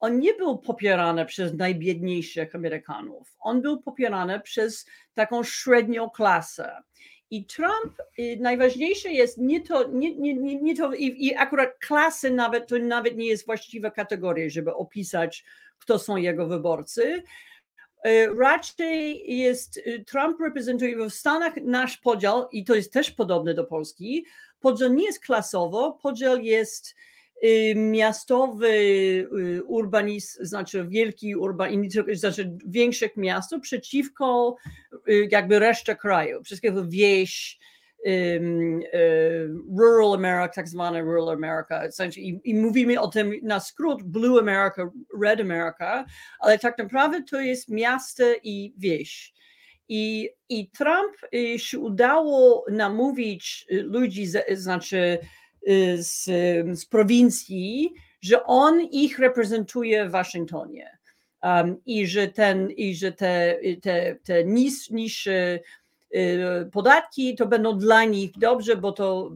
on 0.00 0.20
nie 0.20 0.34
był 0.34 0.58
popierany 0.58 1.26
przez 1.26 1.54
najbiedniejszych 1.54 2.54
Amerykanów. 2.54 3.36
On 3.40 3.62
był 3.62 3.82
popierany 3.82 4.40
przez 4.40 4.86
taką 5.14 5.44
średnią 5.44 6.10
klasę. 6.10 6.82
I 7.30 7.44
Trump, 7.44 8.00
y, 8.18 8.36
najważniejsze 8.40 9.10
jest 9.12 9.38
nie 9.38 9.60
to, 9.60 9.88
nie, 9.88 10.16
nie, 10.16 10.34
nie, 10.34 10.62
nie 10.62 10.76
to 10.76 10.94
i, 10.94 11.26
i, 11.26 11.34
akurat 11.34 11.78
klasy 11.78 12.30
nawet, 12.30 12.68
to 12.68 12.78
nawet 12.78 13.16
nie 13.16 13.26
jest 13.26 13.46
właściwa 13.46 13.90
kategoria, 13.90 14.50
żeby 14.50 14.74
opisać, 14.74 15.44
kto 15.78 15.98
są 15.98 16.16
jego 16.16 16.46
wyborcy. 16.46 17.22
Y, 18.06 18.28
raczej 18.38 19.24
jest, 19.38 19.76
y, 19.76 20.04
Trump 20.06 20.40
reprezentuje 20.40 20.96
w 20.96 21.10
Stanach 21.10 21.56
nasz 21.56 21.96
podział, 21.96 22.48
i 22.52 22.64
to 22.64 22.74
jest 22.74 22.92
też 22.92 23.10
podobne 23.10 23.54
do 23.54 23.64
Polski, 23.64 24.26
podział 24.60 24.92
nie 24.92 25.04
jest 25.04 25.20
klasowo, 25.20 25.98
podział 26.02 26.38
jest 26.38 26.94
miastowy 27.76 28.68
y, 28.68 29.62
urbanizm, 29.64 30.44
znaczy 30.44 30.86
wielki 30.88 31.36
urbanizm, 31.36 32.04
znaczy 32.12 32.56
większych 32.66 33.16
miast 33.16 33.54
przeciwko 33.62 34.56
y, 35.08 35.28
jakby 35.30 35.58
reszcie 35.58 35.96
kraju, 35.96 36.42
wszystkiego 36.42 36.84
wieś, 36.88 37.60
rural 39.78 40.14
America, 40.14 40.48
tak 40.54 40.68
zwane 40.68 41.02
rural 41.02 41.28
America. 41.28 41.82
I, 42.16 42.40
I, 42.44 42.54
mówimy 42.54 43.00
o 43.00 43.08
tym 43.08 43.32
na 43.42 43.60
skrót 43.60 44.02
Blue 44.02 44.40
America, 44.40 44.90
Red 45.22 45.40
America, 45.40 46.04
ale 46.38 46.58
tak 46.58 46.78
naprawdę 46.78 47.22
to 47.30 47.40
jest 47.40 47.68
miasto 47.68 48.24
i 48.42 48.74
wieś. 48.78 49.34
I, 49.88 50.30
i 50.48 50.70
Trump 50.70 51.12
się 51.56 51.78
udało 51.78 52.64
namówić 52.70 53.66
ludzi, 53.70 54.26
znaczy 54.52 55.18
Y, 55.18 55.39
z, 55.98 56.24
z 56.78 56.86
prowincji, 56.86 57.94
że 58.22 58.44
on 58.44 58.80
ich 58.80 59.18
reprezentuje 59.18 60.08
w 60.08 60.10
Waszyngtonie. 60.10 60.98
Um, 61.42 61.76
I 61.86 62.06
że, 62.06 62.28
ten, 62.28 62.70
i 62.70 62.94
że 62.94 63.12
te, 63.12 63.58
te, 63.82 64.16
te 64.24 64.44
nis, 64.44 64.90
niższe 64.90 65.60
y, 66.14 66.70
podatki 66.72 67.34
to 67.34 67.46
będą 67.46 67.78
dla 67.78 68.04
nich 68.04 68.30
dobrze, 68.38 68.76
bo 68.76 68.92
to. 68.92 69.30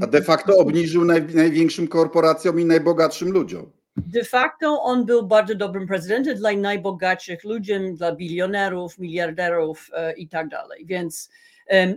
A 0.00 0.06
de 0.06 0.22
facto 0.22 0.58
obniżył 0.58 1.04
naj, 1.04 1.22
największym 1.34 1.88
korporacjom 1.88 2.60
i 2.60 2.64
najbogatszym 2.64 3.32
ludziom. 3.32 3.70
De 3.96 4.24
facto 4.24 4.82
on 4.82 5.06
był 5.06 5.26
bardzo 5.26 5.54
dobrym 5.54 5.86
prezydentem 5.86 6.36
dla 6.36 6.52
najbogatszych 6.52 7.44
ludzi, 7.44 7.72
dla 7.94 8.12
bilionerów, 8.12 8.98
miliarderów 8.98 9.90
e, 9.92 10.12
i 10.12 10.28
tak 10.28 10.48
dalej. 10.48 10.86
Więc 10.86 11.30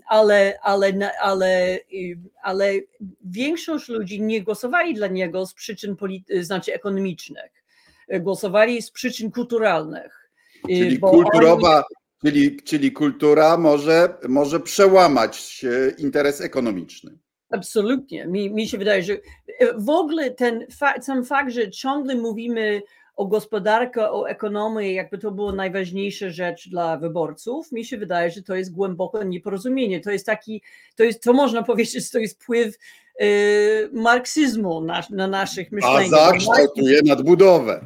ale, 0.08 0.60
ale, 0.62 1.12
ale, 1.22 1.80
ale 2.44 2.74
większość 3.26 3.90
ludzi 3.90 4.22
nie 4.22 4.42
głosowali 4.44 4.94
dla 4.94 5.08
niego 5.08 5.46
z 5.46 5.54
przyczyn 5.54 5.96
polity- 5.96 6.44
znaczy 6.44 6.74
ekonomicznych. 6.74 7.52
Głosowali 8.20 8.82
z 8.82 8.92
przyczyn 8.92 9.32
kulturalnych. 9.32 10.30
Czyli 10.68 11.00
kulturowa, 11.00 11.84
czyli, 12.26 12.58
czyli 12.64 12.92
kultura 12.92 13.58
może, 13.58 14.14
może 14.28 14.60
przełamać 14.60 15.66
interes 15.98 16.42
ekonomiczny. 16.42 17.18
Absolutnie. 17.50 18.26
Mi, 18.28 18.54
mi 18.54 18.68
się 18.68 18.78
wydaje, 18.78 19.04
że 19.04 19.18
w 19.78 19.90
ogóle 19.90 20.32
ten 20.32 20.66
fa- 20.80 21.02
sam 21.02 21.26
fakt, 21.26 21.52
że 21.52 21.72
ciągle 21.72 22.16
mówimy 22.16 22.82
o 23.20 23.26
gospodarkę, 23.26 24.12
o 24.12 24.30
ekonomię, 24.30 24.94
jakby 24.94 25.18
to 25.18 25.32
było 25.32 25.52
najważniejsza 25.52 26.30
rzecz 26.30 26.70
dla 26.70 26.98
wyborców, 26.98 27.72
mi 27.72 27.86
się 27.86 27.98
wydaje, 27.98 28.32
że 28.32 28.42
to 28.42 28.56
jest 28.56 28.74
głębokie 28.74 29.26
nieporozumienie. 29.26 30.00
To 30.00 30.12
jest 30.12 30.26
taki, 30.26 30.62
to 30.96 31.04
jest, 31.04 31.24
to 31.24 31.34
można 31.34 31.64
powiedzieć, 31.70 32.06
że 32.06 32.12
to 32.12 32.20
jest 32.20 32.44
wpływ 32.44 32.78
y, 33.22 33.90
marksyzmu 33.94 34.82
na, 34.82 35.04
na 35.10 35.28
naszych 35.28 35.72
myśleniach. 35.72 36.14
A 36.14 36.32
zakształtuje 36.32 37.00
nadbudowę. 37.06 37.86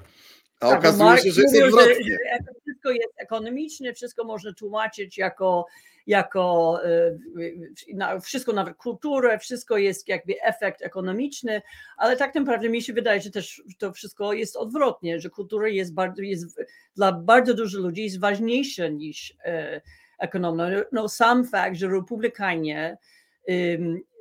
A 0.60 0.70
tak, 0.70 0.80
okazuje 0.80 1.18
się, 1.18 1.32
że 1.32 1.42
jest 1.42 1.64
odwrotnie. 1.64 1.94
Że, 1.94 2.38
że 2.63 2.63
wszystko 2.84 2.92
jest 2.92 3.14
ekonomiczne, 3.18 3.94
wszystko 3.94 4.24
można 4.24 4.54
tłumaczyć 4.54 5.18
jako 5.18 5.66
jako 6.08 6.80
e, 6.86 8.20
wszystko, 8.22 8.54
nawet 8.54 8.78
kulturę, 8.78 9.40
wszystko 9.40 9.78
jest 9.78 10.08
jakby 10.08 10.42
efekt 10.42 10.82
ekonomiczny, 10.82 11.62
ale 11.98 12.18
tak 12.18 12.36
naprawdę 12.36 12.70
mi 12.70 12.82
się 12.82 12.94
wydaje, 12.94 13.22
że 13.22 13.32
też 13.32 13.64
to 13.78 13.94
wszystko 13.94 14.34
jest 14.34 14.56
odwrotnie, 14.56 15.20
że 15.20 15.30
kultura 15.30 15.68
jest, 15.68 15.94
bardzo, 15.94 16.22
jest 16.22 16.60
dla 16.96 17.12
bardzo 17.12 17.54
dużo 17.54 17.80
ludzi 17.80 18.04
jest 18.04 18.20
ważniejsza 18.20 18.88
niż 18.88 19.34
e, 19.46 19.82
ekonomia. 20.20 20.66
No, 20.92 21.10
sam 21.10 21.48
fakt, 21.48 21.76
że 21.78 21.88
republikanie 21.88 22.98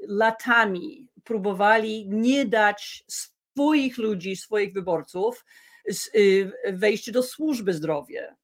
latami 0.09 1.09
próbowali 1.25 2.09
nie 2.09 2.46
dać 2.46 3.05
swoich 3.09 3.98
ludzi, 3.98 4.37
swoich 4.37 4.72
wyborców 4.72 5.44
y, 6.14 6.53
wejść 6.72 7.11
do 7.11 7.22
służby 7.22 7.72
zdrowia 7.72 8.37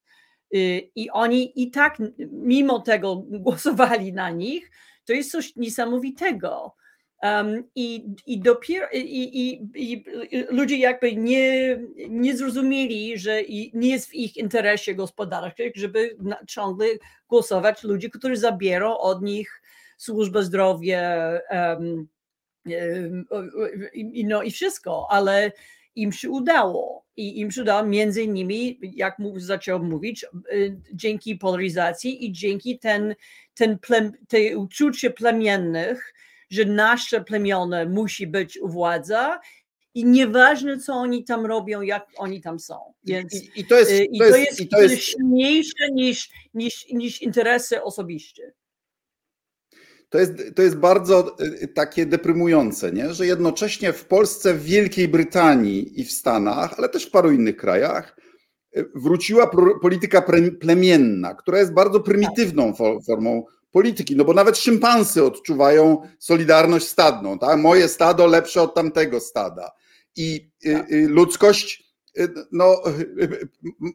I 0.50 1.10
oni 1.12 1.62
i 1.62 1.70
tak, 1.70 1.96
mimo 2.32 2.80
tego, 2.80 3.16
głosowali 3.16 4.12
na 4.12 4.30
nich. 4.30 4.70
To 5.04 5.12
jest 5.12 5.30
coś 5.30 5.56
niesamowitego. 5.56 6.74
Um, 7.22 7.64
i, 7.74 8.14
I 8.26 8.40
dopiero 8.40 8.86
i, 8.92 8.98
i, 8.98 9.68
i, 9.74 10.04
ludzie 10.50 10.76
jakby 10.76 11.16
nie, 11.16 11.78
nie 12.08 12.36
zrozumieli, 12.36 13.18
że 13.18 13.42
nie 13.74 13.90
jest 13.90 14.08
w 14.08 14.14
ich 14.14 14.36
interesie 14.36 14.94
gospodarczym, 14.94 15.70
żeby 15.74 16.16
ciągle 16.46 16.86
głosować 17.28 17.82
ludzi, 17.82 18.10
którzy 18.10 18.36
zabiorą 18.36 18.98
od 18.98 19.22
nich 19.22 19.62
służbę 19.96 20.42
zdrowia 20.42 21.32
um, 21.50 22.08
no 24.24 24.42
i 24.42 24.50
wszystko, 24.50 25.06
ale 25.10 25.52
im 26.02 26.12
się 26.12 26.30
udało 26.30 27.04
i 27.16 27.40
im 27.40 27.50
się 27.50 27.62
udało 27.62 27.86
między 27.86 28.22
innymi, 28.22 28.78
jak 28.82 29.16
zaczął 29.36 29.84
mówić, 29.84 30.26
y, 30.52 30.80
dzięki 30.92 31.36
polaryzacji 31.36 32.26
i 32.26 32.32
dzięki 32.32 32.78
ten, 32.78 33.14
ten 33.54 33.78
plem, 33.78 34.12
tej 34.28 34.56
uczucie 34.56 35.10
plemiennych, 35.10 36.14
że 36.50 36.64
nasze 36.64 37.20
plemione 37.20 37.86
musi 37.86 38.26
być 38.26 38.58
u 38.58 38.68
władza 38.68 39.40
i 39.94 40.04
nieważne, 40.04 40.78
co 40.78 40.94
oni 40.94 41.24
tam 41.24 41.46
robią, 41.46 41.80
jak 41.80 42.06
oni 42.16 42.40
tam 42.40 42.60
są. 42.60 42.78
Więc, 43.04 43.34
I, 43.34 43.60
i 43.60 43.66
to 43.66 43.78
jest, 43.78 43.90
y, 43.90 44.04
i 44.04 44.18
to 44.18 44.24
jest, 44.24 44.38
jest, 44.38 44.60
i 44.60 44.68
to 44.68 44.82
jest 44.82 45.02
silniejsze 45.02 45.90
niż, 45.92 46.30
niż, 46.54 46.86
niż 46.92 47.22
interesy 47.22 47.82
osobiste 47.82 48.52
to 50.10 50.18
jest, 50.18 50.32
to 50.56 50.62
jest 50.62 50.76
bardzo 50.76 51.36
y, 51.62 51.68
takie 51.68 52.06
deprymujące, 52.06 52.92
nie? 52.92 53.14
że 53.14 53.26
jednocześnie 53.26 53.92
w 53.92 54.04
Polsce, 54.04 54.54
w 54.54 54.62
Wielkiej 54.62 55.08
Brytanii 55.08 56.00
i 56.00 56.04
w 56.04 56.12
Stanach, 56.12 56.74
ale 56.78 56.88
też 56.88 57.06
w 57.06 57.10
paru 57.10 57.30
innych 57.30 57.56
krajach, 57.56 58.16
y, 58.76 58.90
wróciła 58.94 59.50
polityka 59.82 60.22
plemienna, 60.60 61.34
która 61.34 61.58
jest 61.58 61.72
bardzo 61.72 62.00
prymitywną 62.00 62.74
formą 63.06 63.44
polityki, 63.70 64.16
no 64.16 64.24
bo 64.24 64.34
nawet 64.34 64.58
szympansy 64.58 65.24
odczuwają 65.24 66.02
solidarność 66.18 66.88
stadną. 66.88 67.38
Tak? 67.38 67.58
Moje 67.58 67.88
stado 67.88 68.26
lepsze 68.26 68.62
od 68.62 68.74
tamtego 68.74 69.20
stada. 69.20 69.70
I 70.16 70.50
y, 70.66 70.72
tak. 70.72 70.86
ludzkość 70.90 71.88
no, 72.52 72.82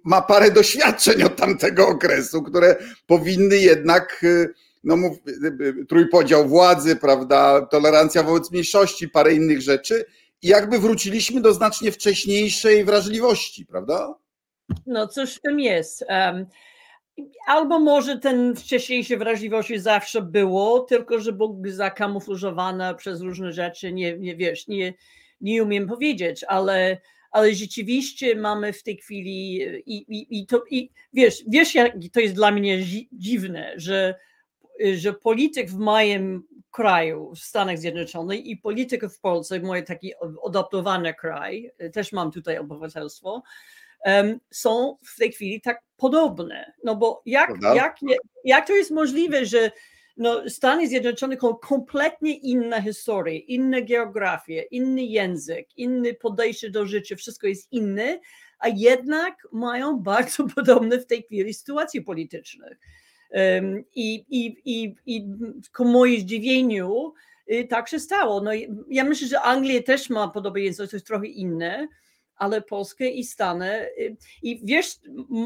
ma 0.04 0.22
parę 0.22 0.52
doświadczeń 0.52 1.24
od 1.24 1.36
tamtego 1.36 1.88
okresu, 1.88 2.44
które 2.44 2.76
powinny 3.08 3.58
jednak 3.58 4.26
no 4.84 4.98
mów, 4.98 5.18
trójpodział 5.90 6.48
władzy, 6.48 6.96
prawda, 6.96 7.62
tolerancja 7.62 8.24
wobec 8.24 8.52
mniejszości, 8.52 9.10
parę 9.10 9.34
innych 9.34 9.62
rzeczy 9.62 10.06
i 10.42 10.48
jakby 10.48 10.80
wróciliśmy 10.80 11.42
do 11.42 11.54
znacznie 11.54 11.92
wcześniejszej 11.92 12.86
wrażliwości, 12.86 13.66
prawda? 13.66 14.16
No 14.86 15.08
cóż 15.08 15.36
w 15.36 15.42
tym 15.42 15.60
jest. 15.60 16.06
Um, 16.10 16.46
albo 17.48 17.80
może 17.80 18.18
ten 18.18 18.56
wcześniejsze 18.56 19.18
wrażliwości 19.18 19.80
zawsze 19.80 20.22
było, 20.22 20.80
tylko 20.80 21.20
że 21.20 21.34
było 21.34 21.58
zakamuflowane 21.66 22.96
przez 22.96 23.22
różne 23.22 23.54
rzeczy, 23.54 23.94
nie, 23.94 24.18
nie 24.18 24.36
wiesz, 24.36 24.68
nie, 24.68 24.94
nie 25.42 25.64
umiem 25.64 25.88
powiedzieć, 25.88 26.46
ale 26.48 26.98
ale 27.34 27.56
rzeczywiście 27.56 28.36
mamy 28.36 28.74
w 28.74 28.84
tej 28.84 28.98
chwili 28.98 29.56
i, 29.86 29.96
i, 29.96 30.40
i 30.40 30.46
to 30.46 30.64
i 30.70 30.90
wiesz, 31.14 31.44
wiesz 31.48 31.76
jak 31.76 31.94
to 32.14 32.20
jest 32.20 32.36
dla 32.36 32.52
mnie 32.52 32.80
dziwne, 33.12 33.74
że 33.76 34.16
że 34.96 35.14
polityk 35.14 35.70
w 35.70 35.78
moim 35.78 36.44
kraju, 36.72 37.32
w 37.36 37.40
Stanach 37.40 37.78
Zjednoczonych 37.78 38.46
i 38.46 38.58
polityk 38.58 39.06
w 39.06 39.20
Polsce, 39.20 39.60
mój 39.60 39.84
taki 39.84 40.14
adoptowany 40.48 41.14
kraj, 41.14 41.72
y, 41.82 41.90
też 41.90 42.12
mam 42.12 42.32
tutaj 42.32 42.58
obywatelstwo, 42.58 43.44
są 44.52 44.98
w 45.06 45.18
tej 45.18 45.32
chwili 45.32 45.62
tak 45.62 45.82
podobne. 45.98 46.74
No 46.84 46.96
bo 46.96 47.22
jak, 47.26 47.50
jak, 47.76 47.98
jak 48.44 48.68
to 48.68 48.74
jest 48.74 48.92
możliwe, 48.92 49.46
że 49.46 49.72
no, 50.18 50.50
Stany 50.50 50.88
Zjednoczone 50.88 51.38
mają 51.42 51.56
kompletnie 51.56 52.38
inna 52.38 52.82
historia, 52.82 53.40
inna 53.48 53.82
geografia, 53.82 54.62
inny 54.72 55.04
język, 55.04 55.68
inny 55.78 56.14
podejście 56.14 56.70
do 56.70 56.86
życia, 56.86 57.16
wszystko 57.16 57.48
jest 57.48 57.72
inne, 57.72 58.20
a 58.60 58.68
jednak 58.68 59.48
mają 59.52 59.98
bardzo 60.00 60.48
podobne 60.56 61.00
w 61.00 61.06
tej 61.06 61.24
chwili 61.24 61.54
sytuacje 61.54 62.02
polityczne. 62.02 62.78
I, 63.96 64.26
i, 64.30 64.58
i, 64.66 64.96
i 65.06 65.26
ku 65.76 65.86
mojemu 65.86 66.22
zdziwieniu 66.22 67.14
y, 67.52 67.68
tak 67.70 67.90
się 67.90 68.00
stało. 68.00 68.42
No, 68.42 68.52
ja 68.90 69.04
myślę, 69.04 69.28
że 69.28 69.42
Anglia 69.42 69.84
też 69.84 70.10
ma 70.10 70.28
to 70.88 70.96
jest 70.96 71.08
trochę 71.08 71.28
inne, 71.28 71.88
ale 72.36 72.62
Polskę 72.62 73.10
i 73.10 73.24
Stany. 73.24 73.90
Y, 74.00 74.16
I 74.44 74.62
wiesz, 74.64 75.00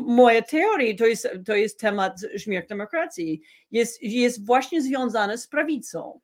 moja 0.08 0.42
teoria 0.42 0.96
to 0.96 1.06
jest, 1.06 1.30
to 1.46 1.56
jest 1.56 1.80
temat 1.80 2.22
śmierci 2.38 2.70
demokracji. 2.70 3.42
Jest, 3.72 4.04
jest 4.04 4.46
właśnie 4.46 4.82
związane 4.82 5.38
z 5.38 5.48
prawicą 5.48 6.20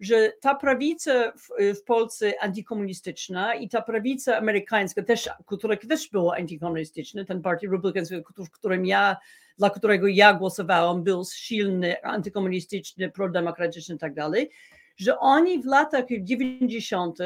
że 0.00 0.32
ta 0.40 0.54
prawica 0.54 1.32
w, 1.32 1.74
w, 1.74 1.82
Polsce 1.82 2.42
antykomunistyczna 2.42 3.54
i 3.54 3.68
ta 3.68 3.82
prawica 3.82 4.36
amerykańska, 4.36 5.02
też, 5.02 5.28
która 5.46 5.76
też 5.76 6.10
była 6.10 6.36
antykomunistyczna, 6.36 7.24
ten 7.24 7.42
partii 7.42 7.66
republikański, 7.66 8.16
w 8.38 8.50
którym 8.50 8.86
ja, 8.86 9.16
dla 9.58 9.70
którego 9.70 10.06
ja 10.06 10.34
głosowałam, 10.34 11.02
był 11.02 11.24
silny, 11.24 12.02
antykomunistyczny, 12.02 13.10
prodemokratyczny 13.10 13.94
i 13.94 13.98
tak 13.98 14.14
dalej, 14.14 14.50
że 14.96 15.18
oni 15.18 15.62
w 15.62 15.66
latach 15.66 16.04
90. 16.20 17.18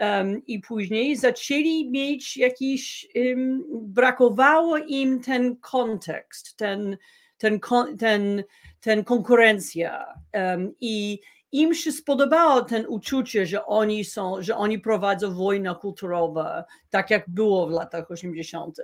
Um, 0.00 0.46
i 0.46 0.60
później 0.60 1.16
zaczęli 1.16 1.90
mieć 1.90 2.36
jakiś, 2.36 3.08
um, 3.14 3.64
brakowało 3.70 4.78
im 4.78 5.20
ten 5.22 5.56
kontekst, 5.56 6.56
ten, 6.56 6.96
ten, 7.38 7.60
ten, 7.98 8.44
ten 8.80 9.04
konkurencja 9.04 10.14
um, 10.34 10.74
i 10.80 11.20
im 11.52 11.74
się 11.74 11.92
spodobało 11.92 12.62
ten 12.62 12.86
uczucie, 12.86 13.46
że 13.46 13.66
oni 13.66 14.04
są, 14.04 14.42
że 14.42 14.56
oni 14.56 14.78
prowadzą 14.78 15.34
wojnę 15.34 15.74
kulturową, 15.80 16.44
tak 16.90 17.10
jak 17.10 17.30
było 17.30 17.66
w 17.66 17.70
latach 17.70 18.10
80. 18.10 18.76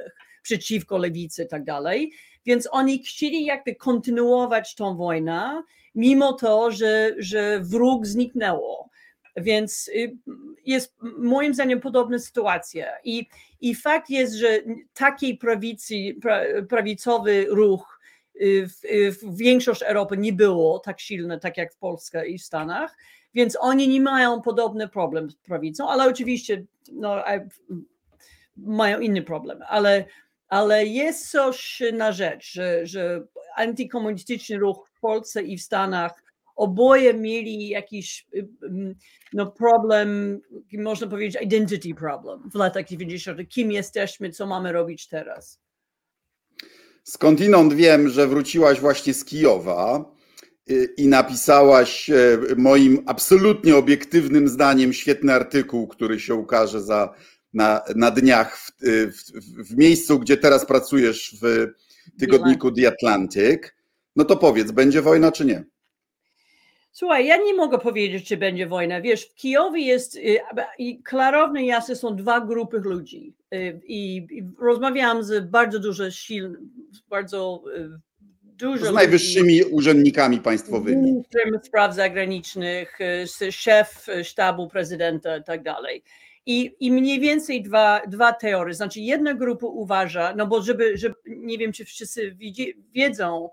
przeciwko 0.42 0.98
lewicy 0.98 1.44
i 1.44 1.48
tak 1.48 1.64
dalej. 1.64 2.12
Więc 2.46 2.68
oni 2.70 2.98
chcieli 2.98 3.44
jakby 3.44 3.74
kontynuować 3.74 4.74
tą 4.74 4.96
wojnę, 4.96 5.62
mimo 5.94 6.32
to, 6.32 6.70
że, 6.70 7.14
że 7.18 7.60
wróg 7.60 8.06
zniknęło. 8.06 8.90
Więc 9.36 9.88
y, 9.88 10.16
jest 10.64 10.94
moim 11.18 11.54
zdaniem 11.54 11.80
podobna 11.80 12.18
sytuacja. 12.18 12.86
I, 13.04 13.28
i 13.60 13.74
fakt 13.74 14.10
jest, 14.10 14.34
że 14.34 14.58
taki 14.94 15.34
prawicy, 15.34 15.94
prawicowy 16.68 17.46
ruch 17.48 17.96
w, 18.40 18.70
w 19.20 19.36
większość 19.36 19.82
Europy 19.82 20.16
nie 20.16 20.32
było 20.32 20.78
tak 20.78 21.00
silne, 21.00 21.40
tak 21.40 21.56
jak 21.56 21.74
w 21.74 21.78
Polsce 21.78 22.28
i 22.28 22.38
w 22.38 22.42
Stanach, 22.42 22.96
więc 23.34 23.58
oni 23.60 23.88
nie 23.88 24.00
mają 24.00 24.42
podobny 24.42 24.88
problem 24.88 25.30
z 25.30 25.36
prawicą, 25.36 25.88
ale 25.88 26.04
oczywiście 26.04 26.64
no, 26.92 27.24
mają 28.56 29.00
inny 29.00 29.22
problem, 29.22 29.58
ale, 29.68 30.04
ale 30.48 30.86
jest 30.86 31.30
coś 31.30 31.82
na 31.92 32.12
rzecz, 32.12 32.52
że, 32.52 32.86
że 32.86 33.26
antykomunistyczny 33.56 34.58
ruch 34.58 34.88
w 34.96 35.00
Polsce 35.00 35.42
i 35.42 35.58
w 35.58 35.62
Stanach 35.62 36.22
oboje 36.56 37.14
mieli 37.14 37.68
jakiś 37.68 38.26
no, 39.32 39.46
problem, 39.46 40.40
można 40.72 41.06
powiedzieć 41.06 41.42
identity 41.42 41.94
problem 41.94 42.50
w 42.50 42.54
latach 42.54 42.86
90. 42.86 43.48
Kim 43.48 43.72
jesteśmy, 43.72 44.30
co 44.30 44.46
mamy 44.46 44.72
robić 44.72 45.08
teraz? 45.08 45.60
Skądinąd 47.04 47.74
wiem, 47.74 48.08
że 48.08 48.26
wróciłaś 48.26 48.80
właśnie 48.80 49.14
z 49.14 49.24
Kijowa 49.24 50.12
y, 50.70 50.94
i 50.96 51.08
napisałaś 51.08 52.10
e, 52.10 52.38
moim 52.56 53.02
absolutnie 53.06 53.76
obiektywnym 53.76 54.48
zdaniem 54.48 54.92
świetny 54.92 55.32
artykuł, 55.32 55.88
który 55.88 56.20
się 56.20 56.34
ukaże 56.34 56.82
za 56.82 57.14
na, 57.56 57.82
na 57.94 58.10
dniach 58.10 58.58
w, 58.58 58.72
w, 59.12 59.68
w 59.68 59.76
miejscu, 59.76 60.18
gdzie 60.18 60.36
teraz 60.36 60.66
pracujesz 60.66 61.36
w 61.42 61.66
tygodniku 62.18 62.72
The 62.72 62.88
Atlantic. 62.88 63.60
No 64.16 64.24
to 64.24 64.36
powiedz, 64.36 64.70
będzie 64.70 65.02
wojna 65.02 65.32
czy 65.32 65.44
nie? 65.44 65.64
Słuchaj, 66.92 67.26
ja 67.26 67.36
nie 67.36 67.54
mogę 67.54 67.78
powiedzieć, 67.78 68.28
czy 68.28 68.36
będzie 68.36 68.66
wojna. 68.66 69.00
Wiesz, 69.00 69.28
w 69.28 69.34
Kijowie 69.34 69.80
jest 69.80 70.16
y, 70.16 70.38
i 70.78 71.02
klarowne 71.02 71.64
jasne 71.64 71.96
są 71.96 72.16
dwa 72.16 72.40
grupy 72.40 72.78
ludzi. 72.78 73.34
Y, 73.54 73.80
I, 73.84 74.16
i 74.16 74.42
rozmawiałam 74.58 75.24
z 75.24 75.50
bardzo 75.50 75.78
dużo 75.78 76.10
sił, 76.10 76.56
bardzo 77.08 77.62
y, 77.76 77.88
dużo. 78.42 78.86
Z 78.86 78.94
najwyższymi 78.94 79.58
ludzi, 79.58 79.74
urzędnikami 79.74 80.38
państwowymi. 80.38 81.02
Ministrem 81.02 81.60
spraw 81.62 81.94
zagranicznych, 81.94 82.98
szef 83.50 84.06
sztabu 84.24 84.68
prezydenta 84.68 85.36
i 85.36 85.44
tak 85.44 85.62
dalej. 85.62 86.02
I, 86.46 86.76
I 86.80 86.92
mniej 86.92 87.20
więcej 87.20 87.62
dwa, 87.62 88.00
dwa 88.06 88.32
teorie. 88.32 88.74
Znaczy, 88.74 89.00
jedna 89.00 89.34
grupa 89.34 89.66
uważa, 89.66 90.34
no 90.36 90.46
bo 90.46 90.62
żeby, 90.62 90.96
żeby 90.96 91.14
nie 91.26 91.58
wiem, 91.58 91.72
czy 91.72 91.84
wszyscy 91.84 92.32
widzi, 92.32 92.74
wiedzą, 92.92 93.50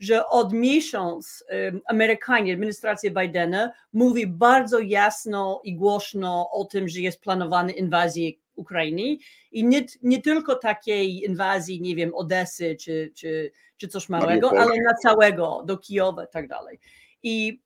że 0.00 0.26
od 0.26 0.52
miesiąc 0.52 1.44
Amerykanie, 1.86 2.52
administracja 2.52 3.10
Bidena 3.10 3.72
mówi 3.92 4.26
bardzo 4.26 4.78
jasno 4.78 5.60
i 5.64 5.76
głośno 5.76 6.50
o 6.50 6.64
tym, 6.64 6.88
że 6.88 7.00
jest 7.00 7.20
planowana 7.20 7.72
inwazja 7.72 8.30
Ukrainy 8.54 9.16
i 9.52 9.64
nie, 9.64 9.86
nie 10.02 10.22
tylko 10.22 10.54
takiej 10.54 11.24
inwazji, 11.24 11.80
nie 11.80 11.96
wiem, 11.96 12.14
Odesy 12.14 12.76
czy, 12.80 13.12
czy, 13.14 13.52
czy 13.76 13.88
coś 13.88 14.08
małego, 14.08 14.50
ale 14.50 14.82
na 14.82 14.94
całego, 15.02 15.62
do 15.66 15.78
Kijowa 15.78 16.24
i 16.24 16.28
tak 16.32 16.48
dalej. 16.48 16.80
I 17.22 17.60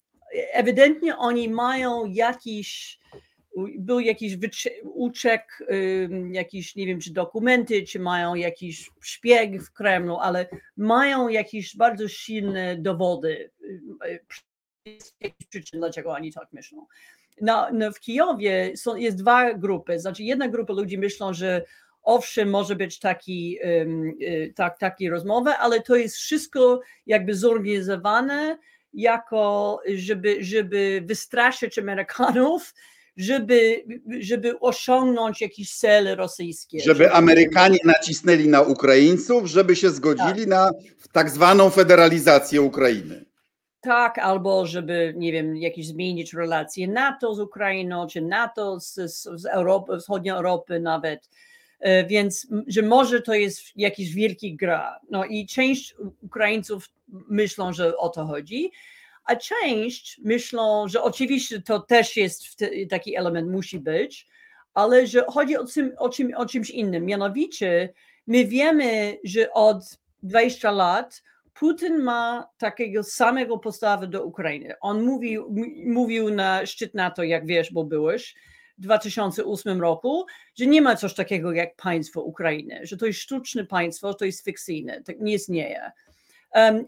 ewidentnie 0.52 1.16
oni 1.16 1.48
mają 1.48 2.04
jakiś 2.06 2.98
był 3.78 4.00
jakiś 4.00 4.36
uczek, 4.84 5.58
jakiś, 6.32 6.76
nie 6.76 6.86
wiem, 6.86 7.00
czy 7.00 7.12
dokumenty, 7.12 7.82
czy 7.82 7.98
mają 7.98 8.34
jakiś 8.34 8.90
szpieg 9.00 9.62
w 9.62 9.72
Kremlu, 9.72 10.16
ale 10.16 10.48
mają 10.76 11.28
jakieś 11.28 11.76
bardzo 11.76 12.08
silne 12.08 12.76
dowody, 12.76 13.50
przyczyn, 15.48 15.80
dlaczego 15.80 16.10
oni 16.10 16.32
tak 16.32 16.52
myślą. 16.52 16.86
No, 17.40 17.68
no 17.72 17.92
w 17.92 18.00
Kijowie 18.00 18.76
są, 18.76 18.96
jest 18.96 19.16
dwa 19.16 19.54
grupy, 19.54 19.98
znaczy 19.98 20.22
jedna 20.22 20.48
grupa 20.48 20.72
ludzi 20.72 20.98
myślą, 20.98 21.34
że 21.34 21.64
owszem, 22.02 22.50
może 22.50 22.76
być 22.76 22.98
taki, 22.98 23.58
y, 24.22 24.52
tak, 24.56 24.78
taki 24.78 25.10
rozmowa, 25.10 25.58
ale 25.58 25.80
to 25.80 25.96
jest 25.96 26.16
wszystko 26.16 26.80
jakby 27.06 27.34
zorganizowane 27.34 28.58
jako, 28.94 29.80
żeby, 29.94 30.36
żeby 30.40 31.02
wystraszyć 31.06 31.78
Amerykanów, 31.78 32.74
żeby, 33.16 33.84
żeby 34.20 34.60
osiągnąć 34.60 35.40
jakiś 35.40 35.74
cel 35.74 36.16
rosyjski. 36.16 36.80
Żeby 36.80 37.12
Amerykanie 37.12 37.78
nacisnęli 37.84 38.48
na 38.48 38.62
Ukraińców, 38.62 39.46
żeby 39.46 39.76
się 39.76 39.90
zgodzili 39.90 40.40
tak. 40.40 40.46
na 40.46 40.70
tak 41.12 41.30
zwaną 41.30 41.70
federalizację 41.70 42.62
Ukrainy. 42.62 43.24
Tak, 43.80 44.18
albo 44.18 44.66
żeby, 44.66 45.14
nie 45.16 45.32
wiem, 45.32 45.56
jakieś 45.56 45.86
zmienić 45.86 46.34
relacje 46.34 46.88
NATO 46.88 47.34
z 47.34 47.40
Ukrainą, 47.40 48.06
czy 48.06 48.20
NATO 48.20 48.80
z, 48.80 48.94
z 49.34 49.46
Europy, 49.46 49.98
wschodniej 49.98 50.34
Europy 50.34 50.80
nawet. 50.80 51.28
E, 51.80 52.06
więc, 52.06 52.46
że 52.66 52.82
może 52.82 53.22
to 53.22 53.34
jest 53.34 53.62
jakiś 53.76 54.14
wielki 54.14 54.56
gra. 54.56 55.00
No 55.10 55.24
i 55.24 55.46
część 55.46 55.94
Ukraińców 56.22 56.88
myślą, 57.08 57.72
że 57.72 57.96
o 57.96 58.08
to 58.08 58.26
chodzi, 58.26 58.70
a 59.24 59.36
część 59.36 60.20
myślą, 60.24 60.88
że 60.88 61.02
oczywiście 61.02 61.62
to 61.62 61.80
też 61.80 62.16
jest 62.16 62.64
taki 62.90 63.16
element, 63.16 63.50
musi 63.50 63.78
być, 63.78 64.26
ale 64.74 65.06
że 65.06 65.24
chodzi 65.28 65.56
o, 65.56 65.64
tym, 65.64 65.92
o, 65.98 66.08
czym, 66.08 66.32
o 66.36 66.46
czymś 66.46 66.70
innym. 66.70 67.04
Mianowicie, 67.04 67.92
my 68.26 68.44
wiemy, 68.44 69.18
że 69.24 69.52
od 69.52 69.98
20 70.22 70.70
lat 70.70 71.22
Putin 71.54 71.98
ma 71.98 72.48
takiego 72.58 73.02
samego 73.02 73.58
postawy 73.58 74.06
do 74.06 74.24
Ukrainy. 74.24 74.74
On 74.80 75.02
mówił, 75.02 75.54
mówił 75.86 76.30
na 76.30 76.66
szczyt 76.66 76.94
NATO, 76.94 77.22
jak 77.22 77.46
wiesz, 77.46 77.72
bo 77.72 77.84
byłeś, 77.84 78.34
w 78.78 78.82
2008 78.82 79.80
roku, 79.80 80.26
że 80.54 80.66
nie 80.66 80.82
ma 80.82 80.96
coś 80.96 81.14
takiego 81.14 81.52
jak 81.52 81.76
państwo 81.76 82.22
Ukrainy, 82.22 82.80
że 82.82 82.96
to 82.96 83.06
jest 83.06 83.20
sztuczne 83.20 83.64
państwo, 83.64 84.14
to 84.14 84.24
jest 84.24 84.44
fikcyjne, 84.44 85.02
tak 85.02 85.20
nie 85.20 85.34
istnieje. 85.34 85.90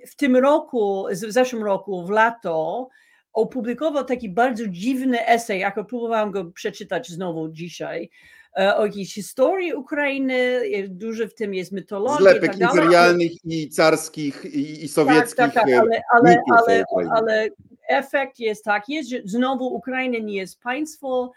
W 0.07 0.16
tym 0.16 0.37
roku, 0.37 1.07
w 1.11 1.33
zeszłym 1.33 1.64
roku, 1.64 2.07
w 2.07 2.11
lato, 2.11 2.88
opublikował 3.33 4.05
taki 4.05 4.29
bardzo 4.29 4.68
dziwny 4.68 5.27
esej, 5.27 5.61
jako 5.61 5.85
próbowałam 5.85 6.31
go 6.31 6.44
przeczytać 6.44 7.09
znowu 7.09 7.48
dzisiaj, 7.48 8.11
e, 8.59 8.77
o 8.77 8.87
jakiejś 8.87 9.14
historii 9.14 9.74
Ukrainy, 9.74 10.62
dużo 10.88 11.29
w 11.29 11.35
tym 11.35 11.55
jest 11.55 11.72
mitologii. 11.72 12.24
Zlepek 12.24 12.59
tak 12.59 12.61
imperialnych 12.61 13.33
i 13.44 13.68
carskich 13.68 14.44
i, 14.44 14.85
i 14.85 14.88
sowieckich. 14.88 15.37
Tak, 15.37 15.55
tak, 15.55 15.64
tak, 15.64 15.74
ale, 15.74 16.03
ale, 16.12 16.42
ale, 16.59 16.85
ale 17.11 17.48
efekt 17.88 18.38
jest 18.38 18.64
taki, 18.64 19.05
że 19.05 19.16
znowu 19.24 19.66
Ukraina 19.66 20.18
nie 20.18 20.37
jest 20.37 20.61
państwo, 20.61 21.33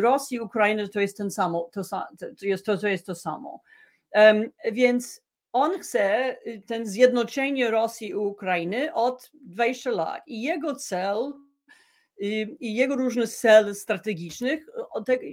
Rosja 0.00 0.38
i 0.38 0.40
Ukraina 0.40 0.88
to 0.88 1.00
jest 1.00 1.16
ten 1.16 1.30
samo, 1.30 1.70
to, 1.72 1.82
to, 2.18 2.46
jest, 2.46 2.66
to, 2.66 2.78
to 2.78 2.88
jest 2.88 3.06
to 3.06 3.14
samo. 3.14 3.60
Um, 4.14 4.50
więc 4.72 5.22
on 5.52 5.78
chce 5.80 6.36
y, 6.46 6.62
ten 6.66 6.86
zjednoczenie 6.86 7.70
Rosji 7.70 8.08
i 8.08 8.14
Ukrainy 8.14 8.94
od 8.94 9.30
20 9.34 9.90
lat 9.90 10.22
i 10.26 10.42
jego 10.42 10.74
cel 10.74 11.32
y, 12.22 12.56
i 12.60 12.74
jego 12.74 12.96
różne 12.96 13.26
cele 13.26 13.74
strategicznych 13.74 14.66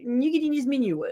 nigdy 0.06 0.50
nie 0.50 0.62
zmieniły. 0.62 1.12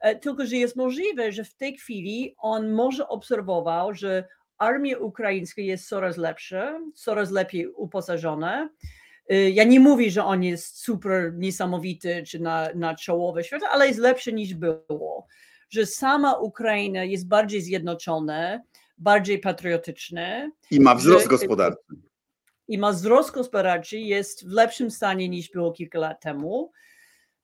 E, 0.00 0.16
tylko, 0.16 0.46
że 0.46 0.56
jest 0.56 0.76
możliwe, 0.76 1.32
że 1.32 1.44
w 1.44 1.54
tej 1.54 1.76
chwili 1.76 2.34
on 2.38 2.72
może 2.72 3.08
obserwował, 3.08 3.94
że 3.94 4.24
armia 4.58 4.98
ukraińska 4.98 5.62
jest 5.62 5.88
coraz 5.88 6.16
lepsza, 6.16 6.80
coraz 6.94 7.30
lepiej 7.30 7.66
uposażona. 7.66 8.70
Y, 9.32 9.50
ja 9.50 9.64
nie 9.64 9.80
mówię, 9.80 10.10
że 10.10 10.24
on 10.24 10.42
jest 10.44 10.78
super 10.78 11.32
niesamowity 11.34 12.22
czy 12.26 12.38
na, 12.38 12.68
na 12.74 12.94
czołowe 12.94 13.44
świata, 13.44 13.66
ale 13.70 13.86
jest 13.86 13.98
lepszy 13.98 14.32
niż 14.32 14.54
było 14.54 15.26
że 15.70 15.86
sama 15.86 16.34
Ukraina 16.34 17.04
jest 17.04 17.28
bardziej 17.28 17.62
zjednoczona, 17.62 18.60
bardziej 18.98 19.38
patriotyczna. 19.38 20.50
I 20.70 20.80
ma 20.80 20.94
wzrost 20.94 21.24
że, 21.24 21.30
gospodarczy. 21.30 21.94
I 22.68 22.78
ma 22.78 22.92
wzrost 22.92 23.30
gospodarczy, 23.30 23.98
jest 23.98 24.48
w 24.48 24.52
lepszym 24.52 24.90
stanie 24.90 25.28
niż 25.28 25.50
było 25.50 25.72
kilka 25.72 25.98
lat 25.98 26.20
temu. 26.20 26.72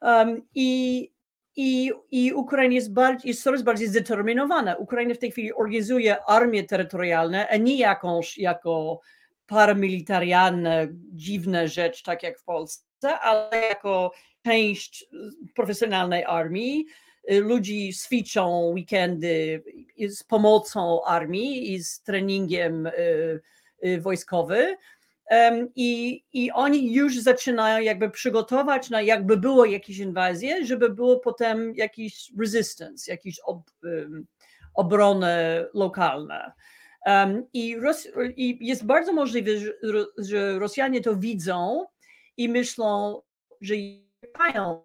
Um, 0.01 0.43
I 0.55 1.17
i, 1.57 1.93
I 2.11 2.33
Ukraina 2.33 2.75
jest, 2.75 2.93
bardziej, 2.93 3.29
jest 3.29 3.43
coraz 3.43 3.63
bardziej 3.63 3.89
zdeterminowana. 3.89 4.77
Ukraina 4.77 5.15
w 5.15 5.19
tej 5.19 5.31
chwili 5.31 5.55
organizuje 5.55 6.25
armię 6.25 6.65
terytorialną, 6.65 7.39
a 7.51 7.57
nie 7.57 7.77
jakąś 7.77 8.39
jako 8.39 9.01
paramilitarialna, 9.47 10.71
dziwna 11.13 11.67
rzecz, 11.67 12.03
tak 12.03 12.23
jak 12.23 12.39
w 12.39 12.45
Polsce, 12.45 13.19
ale 13.21 13.63
jako 13.69 14.13
część 14.45 15.07
profesjonalnej 15.55 16.25
armii, 16.25 16.87
ludzi 17.29 17.93
ćwiczą 17.93 18.73
weekendy 18.75 19.63
z 20.09 20.25
pomocą 20.25 21.05
armii 21.05 21.75
i 21.75 21.85
z 21.85 22.03
treningiem 22.03 22.87
y, 22.87 22.93
y, 23.87 24.01
wojskowym. 24.01 24.77
I, 25.77 26.23
I 26.33 26.53
oni 26.53 26.95
już 26.95 27.19
zaczynają 27.19 27.83
jakby 27.83 28.11
przygotować 28.11 28.91
na 28.91 29.03
jakby 29.03 29.37
było 29.37 29.65
jakieś 29.65 29.99
inwazje, 29.99 30.67
żeby 30.67 30.91
było 30.91 31.21
potem 31.21 31.75
jakiś 31.75 32.33
resistance, 32.41 33.11
jakiś 33.11 33.41
ob, 33.41 33.71
obronę 34.75 35.67
lokalna. 35.75 36.53
Um, 37.07 37.47
i, 37.53 37.77
Ros, 37.77 38.09
I 38.37 38.59
jest 38.61 38.87
bardzo 38.87 39.13
możliwe, 39.13 39.51
że 40.19 40.59
Rosjanie 40.59 41.01
to 41.01 41.17
widzą 41.17 41.87
i 42.37 42.49
myślą, 42.49 43.23
że 43.61 43.75
mają 44.39 44.85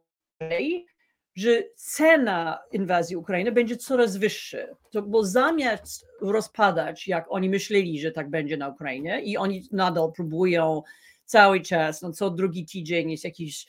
że 1.36 1.64
cena 1.76 2.60
inwazji 2.72 3.16
Ukrainy 3.16 3.52
będzie 3.52 3.78
coraz 3.78 4.18
wyższa. 4.18 4.58
To, 4.92 5.02
bo 5.02 5.26
zamiast 5.26 6.08
rozpadać, 6.22 7.08
jak 7.08 7.26
oni 7.30 7.50
myśleli, 7.50 8.00
że 8.00 8.12
tak 8.12 8.30
będzie 8.30 8.58
na 8.58 8.70
Ukrainie, 8.70 9.22
i 9.22 9.38
oni 9.38 9.64
nadal 9.72 10.12
próbują 10.16 10.84
cały 11.26 11.62
czas, 11.62 12.02
no 12.02 12.12
co 12.12 12.30
drugi 12.30 12.66
tydzień 12.66 13.12
jest 13.12 13.24
jakiś 13.24 13.66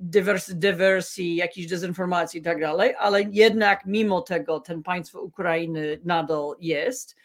dywers, 0.00 0.50
dywersji, 0.54 1.36
jakiejś 1.36 1.66
dezinformacji 1.66 2.40
i 2.40 2.42
tak 2.42 2.60
dalej, 2.60 2.94
ale 2.98 3.22
jednak 3.22 3.86
mimo 3.86 4.20
tego 4.20 4.60
ten 4.60 4.82
państwo 4.82 5.20
Ukrainy 5.20 6.00
nadal 6.04 6.54
jest. 6.60 7.16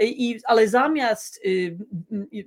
I, 0.00 0.40
ale 0.44 0.68
zamiast 0.68 1.40
y, 1.46 1.78
y, 2.32 2.46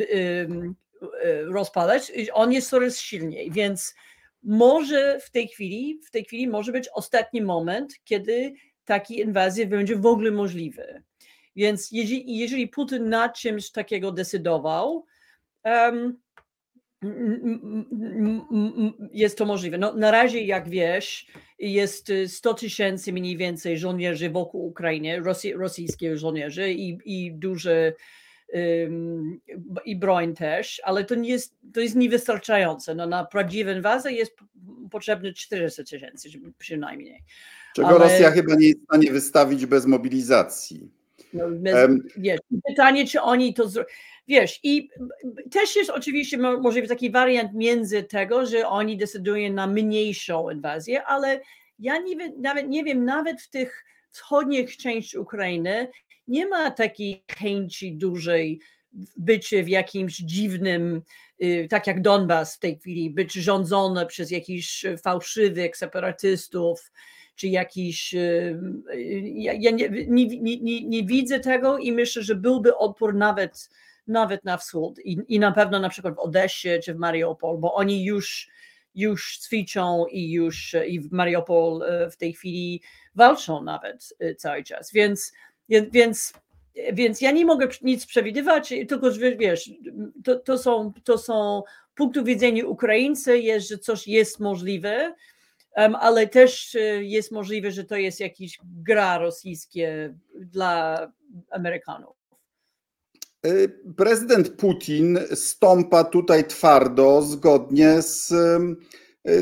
y, 0.00 1.44
rozpadać, 1.44 2.12
on 2.32 2.52
jest 2.52 2.70
coraz 2.70 2.98
silniej, 2.98 3.50
więc 3.50 3.94
może 4.42 5.20
w 5.20 5.30
tej 5.30 5.48
chwili, 5.48 6.00
w 6.06 6.10
tej 6.10 6.24
chwili 6.24 6.48
może 6.48 6.72
być 6.72 6.88
ostatni 6.94 7.42
moment, 7.42 7.94
kiedy 8.04 8.52
taki 8.84 9.20
inwazja 9.20 9.66
będzie 9.66 9.96
w 9.96 10.06
ogóle 10.06 10.30
możliwy. 10.30 11.02
Więc 11.56 11.88
jeżeli, 11.92 12.38
jeżeli 12.38 12.68
Putin 12.68 13.08
nad 13.08 13.38
czymś 13.38 13.70
takiego 13.70 14.12
decydował, 14.12 15.06
um, 15.64 16.18
jest 19.12 19.38
to 19.38 19.46
możliwe. 19.46 19.78
No, 19.78 19.94
na 19.94 20.10
razie, 20.10 20.42
jak 20.42 20.68
wiesz, 20.68 21.26
jest 21.58 22.12
100 22.26 22.54
tysięcy 22.54 23.12
mniej 23.12 23.36
więcej 23.36 23.78
żołnierzy 23.78 24.30
wokół 24.30 24.66
Ukrainy, 24.66 25.22
rosyjskich 25.54 26.16
żołnierzy 26.16 26.72
i, 26.72 26.98
i 27.04 27.32
duże 27.32 27.72
um, 27.82 27.94
i 29.84 29.96
broń 29.96 30.34
też, 30.34 30.82
ale 30.84 31.04
to 31.04 31.14
nie 31.14 31.28
jest, 31.28 31.56
to 31.74 31.80
jest 31.80 31.96
niewystarczające. 31.96 32.94
No, 32.94 33.06
na 33.06 33.24
prawdziwą 33.24 33.70
inwazję 33.70 34.12
jest 34.12 34.36
potrzebne 34.90 35.32
400 35.32 35.84
tysięcy 35.84 36.28
przynajmniej. 36.58 37.24
Czego 37.74 37.88
ale... 37.88 37.98
Rosja 37.98 38.30
chyba 38.30 38.54
nie 38.54 38.68
jest 38.68 38.80
w 38.80 38.84
stanie 38.84 39.10
wystawić 39.10 39.66
bez 39.66 39.86
mobilizacji. 39.86 40.90
No, 41.32 41.44
um, 41.44 42.02
wiesz, 42.16 42.40
pytanie, 42.68 43.06
czy 43.06 43.20
oni 43.20 43.54
to 43.54 43.68
zrobią. 43.68 43.88
Wiesz, 44.28 44.60
i 44.62 44.88
też 45.50 45.76
jest 45.76 45.90
oczywiście 45.90 46.38
może 46.38 46.82
taki 46.82 47.10
wariant 47.10 47.54
między 47.54 48.02
tego, 48.02 48.46
że 48.46 48.68
oni 48.68 48.96
decydują 48.96 49.52
na 49.52 49.66
mniejszą 49.66 50.50
inwazję, 50.50 51.04
ale 51.04 51.40
ja 51.78 51.98
nie, 51.98 52.32
nawet 52.38 52.68
nie 52.68 52.84
wiem, 52.84 53.04
nawet 53.04 53.42
w 53.42 53.50
tych 53.50 53.84
wschodnich 54.10 54.76
części 54.76 55.18
Ukrainy 55.18 55.88
nie 56.28 56.46
ma 56.46 56.70
takiej 56.70 57.24
chęci 57.38 57.96
dużej 57.96 58.60
bycie 59.16 59.64
w 59.64 59.68
jakimś 59.68 60.16
dziwnym, 60.16 61.02
y, 61.42 61.66
tak 61.70 61.86
jak 61.86 62.02
Donbas 62.02 62.56
w 62.56 62.58
tej 62.58 62.78
chwili, 62.78 63.10
być 63.10 63.32
rządzone 63.32 64.06
przez 64.06 64.30
jakichś 64.30 64.86
fałszywych 65.02 65.76
separatystów, 65.76 66.92
czy 67.36 67.48
jakiś. 67.48 68.14
Y, 68.14 68.60
ja, 69.34 69.52
ja 69.52 69.70
nie, 69.70 69.88
nie, 70.08 70.26
nie, 70.40 70.84
nie, 70.84 71.04
widzę 71.04 71.40
tego 71.40 71.78
i 71.78 71.92
myślę, 71.92 72.22
że 72.22 72.34
byłby 72.34 72.76
opór 72.76 73.14
nawet, 73.14 73.70
nawet 74.06 74.44
na 74.44 74.56
wschód 74.56 74.98
i, 75.04 75.18
i 75.28 75.38
na 75.38 75.52
pewno 75.52 75.78
na 75.78 75.88
przykład 75.88 76.14
w 76.14 76.18
Odessie 76.18 76.68
czy 76.84 76.94
w 76.94 76.96
Mariupol, 76.96 77.58
bo 77.58 77.74
oni 77.74 78.04
już, 78.04 78.48
już 78.94 79.38
ćwiczą 79.38 80.06
i 80.10 80.30
już 80.30 80.76
i 80.86 81.00
w 81.00 81.12
Mariupol 81.12 81.82
y, 81.82 82.10
w 82.10 82.16
tej 82.16 82.32
chwili 82.32 82.82
walczą 83.14 83.62
nawet 83.62 84.14
y, 84.22 84.34
cały 84.34 84.64
czas. 84.64 84.92
Więc, 84.92 85.32
więc 85.70 86.32
więc 86.92 87.20
ja 87.20 87.30
nie 87.30 87.46
mogę 87.46 87.68
nic 87.82 88.06
przewidywać, 88.06 88.74
tylko 88.88 89.10
że 89.10 89.36
wiesz, 89.36 89.70
to, 90.24 90.36
to, 90.36 90.58
są, 90.58 90.92
to 91.04 91.18
są 91.18 91.62
punktów 91.94 92.24
widzenia 92.24 92.66
Ukraińcy, 92.66 93.38
jest, 93.38 93.68
że 93.68 93.78
coś 93.78 94.08
jest 94.08 94.40
możliwe, 94.40 95.14
ale 96.00 96.26
też 96.26 96.74
e, 96.74 97.04
jest 97.04 97.32
możliwe, 97.32 97.72
że 97.72 97.84
to 97.84 97.96
jest 97.96 98.20
jakiś 98.20 98.58
gra 98.64 99.18
rosyjskie 99.18 100.14
dla 100.34 101.06
Amerykanów. 101.50 102.16
E, 103.42 103.68
prezydent 103.96 104.48
Putin 104.48 105.18
stąpa 105.34 106.04
tutaj 106.04 106.46
twardo, 106.46 107.22
zgodnie 107.22 108.02
z 108.02 108.32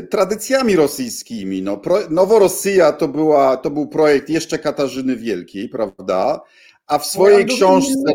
tradycjami 0.09 0.75
rosyjskimi. 0.75 1.61
No, 1.61 1.81
Noworosyja 2.09 2.91
to, 2.91 3.07
była, 3.07 3.57
to 3.57 3.69
był 3.69 3.87
projekt 3.87 4.29
jeszcze 4.29 4.59
Katarzyny 4.59 5.15
Wielkiej, 5.15 5.69
prawda? 5.69 6.41
A 6.87 6.99
w 6.99 7.05
swojej 7.05 7.45
książce. 7.45 8.13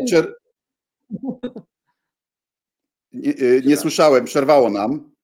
Nie, 3.13 3.33
nie 3.65 3.77
słyszałem, 3.77 4.25
przerwało 4.25 4.69
nam. 4.69 5.14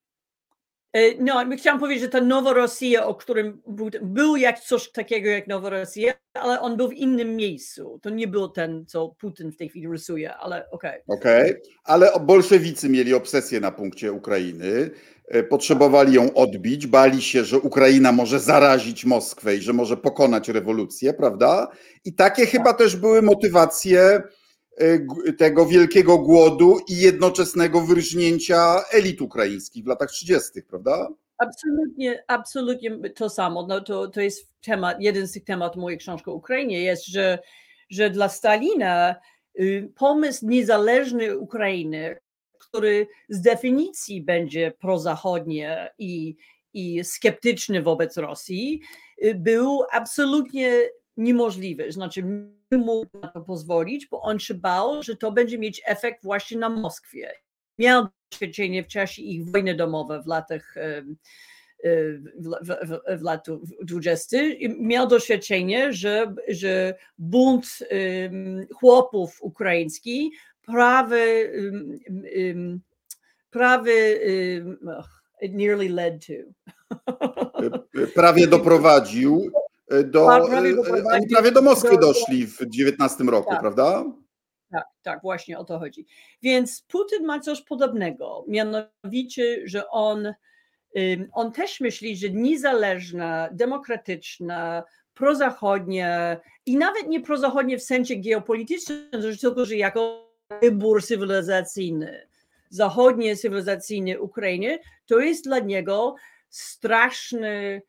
E, 0.92 1.14
no, 1.18 1.44
chciałam 1.56 1.80
powiedzieć, 1.80 2.02
że 2.02 2.08
ta 2.08 2.20
Noworosja, 2.20 3.06
o 3.06 3.14
którym 3.14 3.62
był, 3.66 3.90
był 4.02 4.36
jak 4.36 4.60
coś 4.60 4.90
takiego 4.90 5.30
jak 5.30 5.46
Noworosja, 5.46 6.12
ale 6.34 6.60
on 6.60 6.76
był 6.76 6.88
w 6.88 6.92
innym 6.92 7.36
miejscu. 7.36 7.98
To 8.02 8.10
nie 8.10 8.28
był 8.28 8.48
ten, 8.48 8.86
co 8.86 9.08
Putin 9.08 9.52
w 9.52 9.56
tej 9.56 9.68
chwili 9.68 9.88
rysuje, 9.88 10.34
ale 10.34 10.70
okej. 10.70 11.02
Okay. 11.06 11.18
Okej, 11.18 11.50
okay. 11.50 11.62
ale 11.84 12.10
bolszewicy 12.20 12.88
mieli 12.88 13.14
obsesję 13.14 13.60
na 13.60 13.72
punkcie 13.72 14.12
Ukrainy, 14.12 14.90
e, 15.28 15.42
potrzebowali 15.42 16.14
ją 16.14 16.34
odbić, 16.34 16.86
bali 16.86 17.22
się, 17.22 17.44
że 17.44 17.58
Ukraina 17.58 18.12
może 18.12 18.40
zarazić 18.40 19.04
Moskwę 19.04 19.56
i 19.56 19.60
że 19.60 19.72
może 19.72 19.96
pokonać 19.96 20.48
rewolucję, 20.48 21.14
prawda? 21.14 21.68
I 22.04 22.14
takie 22.14 22.46
chyba 22.46 22.72
też 22.72 22.96
były 22.96 23.22
motywacje 23.22 24.22
tego 25.38 25.66
wielkiego 25.66 26.18
głodu 26.18 26.78
i 26.88 26.96
jednoczesnego 26.96 27.80
wyrżnięcia 27.80 28.84
elit 28.92 29.20
ukraińskich 29.20 29.84
w 29.84 29.86
latach 29.86 30.10
30., 30.10 30.62
prawda? 30.62 31.08
Absolutnie, 31.38 32.24
absolutnie 32.26 33.10
to 33.10 33.30
samo. 33.30 33.66
No 33.66 33.80
to, 33.80 34.08
to 34.08 34.20
jest 34.20 34.52
temat, 34.60 34.96
jeden 35.00 35.26
z 35.26 35.32
tych 35.32 35.44
tematów 35.44 35.82
mojej 35.82 35.98
książki 35.98 36.30
o 36.30 36.34
Ukrainie 36.34 36.82
jest, 36.82 37.06
że, 37.06 37.38
że 37.90 38.10
dla 38.10 38.28
Stalina 38.28 39.16
y, 39.60 39.92
pomysł 39.94 40.46
niezależnej 40.46 41.36
Ukrainy, 41.36 42.16
który 42.58 43.06
z 43.28 43.40
definicji 43.40 44.22
będzie 44.22 44.72
prozachodnie 44.80 45.90
i, 45.98 46.36
i 46.72 47.04
sceptyczny 47.04 47.82
wobec 47.82 48.16
Rosji, 48.16 48.80
y, 49.24 49.34
był 49.34 49.82
absolutnie 49.92 50.80
niemożliwy. 51.16 51.92
Znaczy, 51.92 52.24
mógł 52.70 53.18
na 53.18 53.28
to 53.28 53.40
pozwolić, 53.40 54.06
bo 54.06 54.20
on 54.22 54.38
się 54.38 54.54
bał, 54.54 55.02
że 55.02 55.16
to 55.16 55.32
będzie 55.32 55.58
mieć 55.58 55.82
efekt 55.86 56.22
właśnie 56.22 56.58
na 56.58 56.68
Moskwie. 56.68 57.32
Miał 57.78 58.06
doświadczenie 58.30 58.84
w 58.84 58.86
czasie 58.86 59.22
ich 59.22 59.50
wojny 59.50 59.74
domowej 59.74 60.22
w 60.22 60.26
latach 60.26 60.74
w, 62.38 62.50
w, 62.62 63.18
w 63.18 63.22
latach 63.22 63.54
20. 63.82 64.36
Miał 64.78 65.06
doświadczenie, 65.06 65.92
że, 65.92 66.34
że 66.48 66.94
bunt 67.18 67.66
chłopów 68.74 69.42
ukraińskich 69.42 70.32
prawy, 70.62 71.52
prawy 73.50 74.20
nearly 75.50 75.88
led 75.88 76.26
to. 76.26 76.32
Prawie 78.14 78.46
doprowadził 78.46 79.50
do, 80.04 80.26
prawie, 80.26 80.70
e, 80.70 81.04
oni 81.12 81.28
prawie 81.28 81.52
do 81.52 81.62
Moskwy 81.62 81.90
do, 81.90 82.00
doszli 82.00 82.46
w 82.46 82.58
19 82.66 83.24
roku, 83.24 83.50
tak, 83.50 83.60
prawda? 83.60 84.04
Tak, 84.70 84.84
tak, 85.02 85.22
właśnie 85.22 85.58
o 85.58 85.64
to 85.64 85.78
chodzi. 85.78 86.06
Więc 86.42 86.82
Putin 86.88 87.24
ma 87.24 87.40
coś 87.40 87.62
podobnego, 87.62 88.44
mianowicie, 88.48 89.60
że 89.64 89.88
on, 89.90 90.34
on 91.32 91.52
też 91.52 91.80
myśli, 91.80 92.16
że 92.16 92.30
niezależna, 92.30 93.48
demokratyczna, 93.52 94.82
prozachodnia 95.14 96.36
i 96.66 96.76
nawet 96.76 97.08
nie 97.08 97.20
prozachodnia 97.20 97.78
w 97.78 97.82
sensie 97.82 98.16
geopolitycznym, 98.16 99.10
tylko 99.40 99.64
że 99.64 99.76
jako 99.76 100.32
wybór 100.62 101.04
cywilizacyjny, 101.04 102.28
zachodnie 102.68 103.36
cywilizacyjny 103.36 104.20
Ukrainy, 104.20 104.78
to 105.06 105.18
jest 105.18 105.44
dla 105.44 105.58
niego 105.58 106.14
straszny 106.48 107.82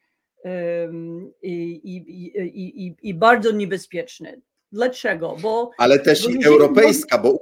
i, 1.41 1.81
i, 1.83 2.85
i, 2.85 2.95
i 3.01 3.13
bardzo 3.13 3.51
niebezpieczne. 3.51 4.35
Dlaczego? 4.71 5.35
Bo, 5.41 5.71
Ale 5.77 5.99
też 5.99 6.29
i 6.29 6.45
europejska, 6.45 7.17
bo. 7.17 7.39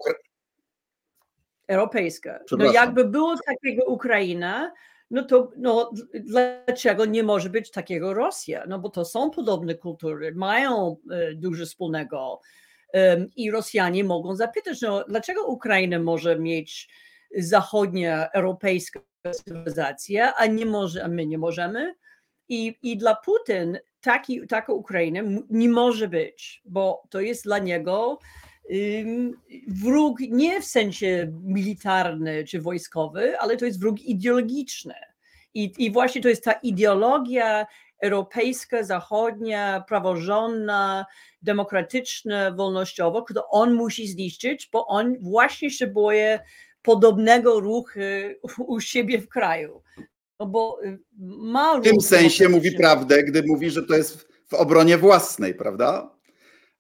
Europejska. 1.68 2.39
No 2.52 2.74
jakby 2.74 3.06
było 3.06 3.36
takiego 3.45 3.86
Ukraina, 3.86 4.72
no 5.12 5.24
to 5.24 5.52
no, 5.58 5.91
dlaczego 6.14 7.06
nie 7.06 7.24
może 7.24 7.49
być 7.49 7.72
takiego 7.72 8.14
Rosja? 8.14 8.64
No 8.68 8.80
bo 8.80 8.89
to 8.89 9.06
są 9.06 9.30
podobne 9.30 9.76
kultury, 9.76 10.32
mają 10.36 10.97
e, 11.12 11.34
dużo 11.34 11.66
wspólnego 11.66 12.39
i 13.36 13.52
Rosjanie 13.52 14.04
mogą 14.04 14.36
zapytać, 14.36 14.82
no 14.82 15.04
dlaczego 15.08 15.45
Ukraina 15.45 15.99
może 15.99 16.39
mieć 16.39 16.89
zachodnia 17.38 18.30
europejska 18.30 18.99
cywilizację, 19.32 20.34
a 20.34 20.45
nie 20.45 20.66
może, 20.66 21.04
a 21.04 21.08
my 21.08 21.26
nie 21.26 21.38
możemy? 21.38 21.95
I, 22.52 22.78
i 22.84 22.97
dla 22.97 23.16
Putin 23.16 23.78
taki, 24.02 24.47
taka 24.47 24.74
Ukraina 24.74 25.22
nie 25.49 25.70
może 25.70 26.08
być, 26.08 26.62
bo 26.66 27.04
to 27.10 27.22
jest 27.22 27.43
dla 27.43 27.60
niego 27.60 28.20
wróg 29.68 30.20
nie 30.20 30.62
w 30.62 30.66
sensie 30.66 31.32
militarny 31.43 32.43
czy 32.43 32.62
wojskowy, 32.62 33.39
ale 33.39 33.58
to 33.58 33.66
jest 33.66 33.80
wróg 33.80 34.02
ideologiczny. 34.02 34.93
I, 35.54 35.74
I 35.78 35.91
właśnie 35.91 36.22
to 36.22 36.30
jest 36.30 36.43
ta 36.43 36.52
ideologia 36.52 37.66
europejska, 38.02 38.84
zachodnia, 38.84 39.84
praworządna, 39.88 41.06
demokratyczna, 41.41 42.52
wolnościowa, 42.52 43.22
którą 43.22 43.41
on 43.49 43.74
musi 43.74 44.08
zniszczyć, 44.08 44.70
bo 44.74 44.88
on 44.88 45.16
właśnie 45.20 45.70
się 45.70 45.88
boje 45.88 46.39
podobnego 46.82 47.60
ruchu 47.60 47.99
u 48.58 48.80
siebie 48.80 49.22
w 49.22 49.30
kraju. 49.30 49.82
No 50.42 50.48
bo 50.48 50.84
y, 50.84 51.00
ma 51.38 51.80
w 51.80 51.84
tym 51.84 52.02
sensie 52.02 52.50
mówi 52.50 52.72
prawdę, 52.72 53.24
gdy 53.24 53.44
mówi, 53.48 53.70
że 53.70 53.84
to 53.84 53.96
jest 53.96 54.28
w 54.48 54.54
obronie 54.54 54.98
własnej, 54.98 55.56
prawda? 55.56 56.16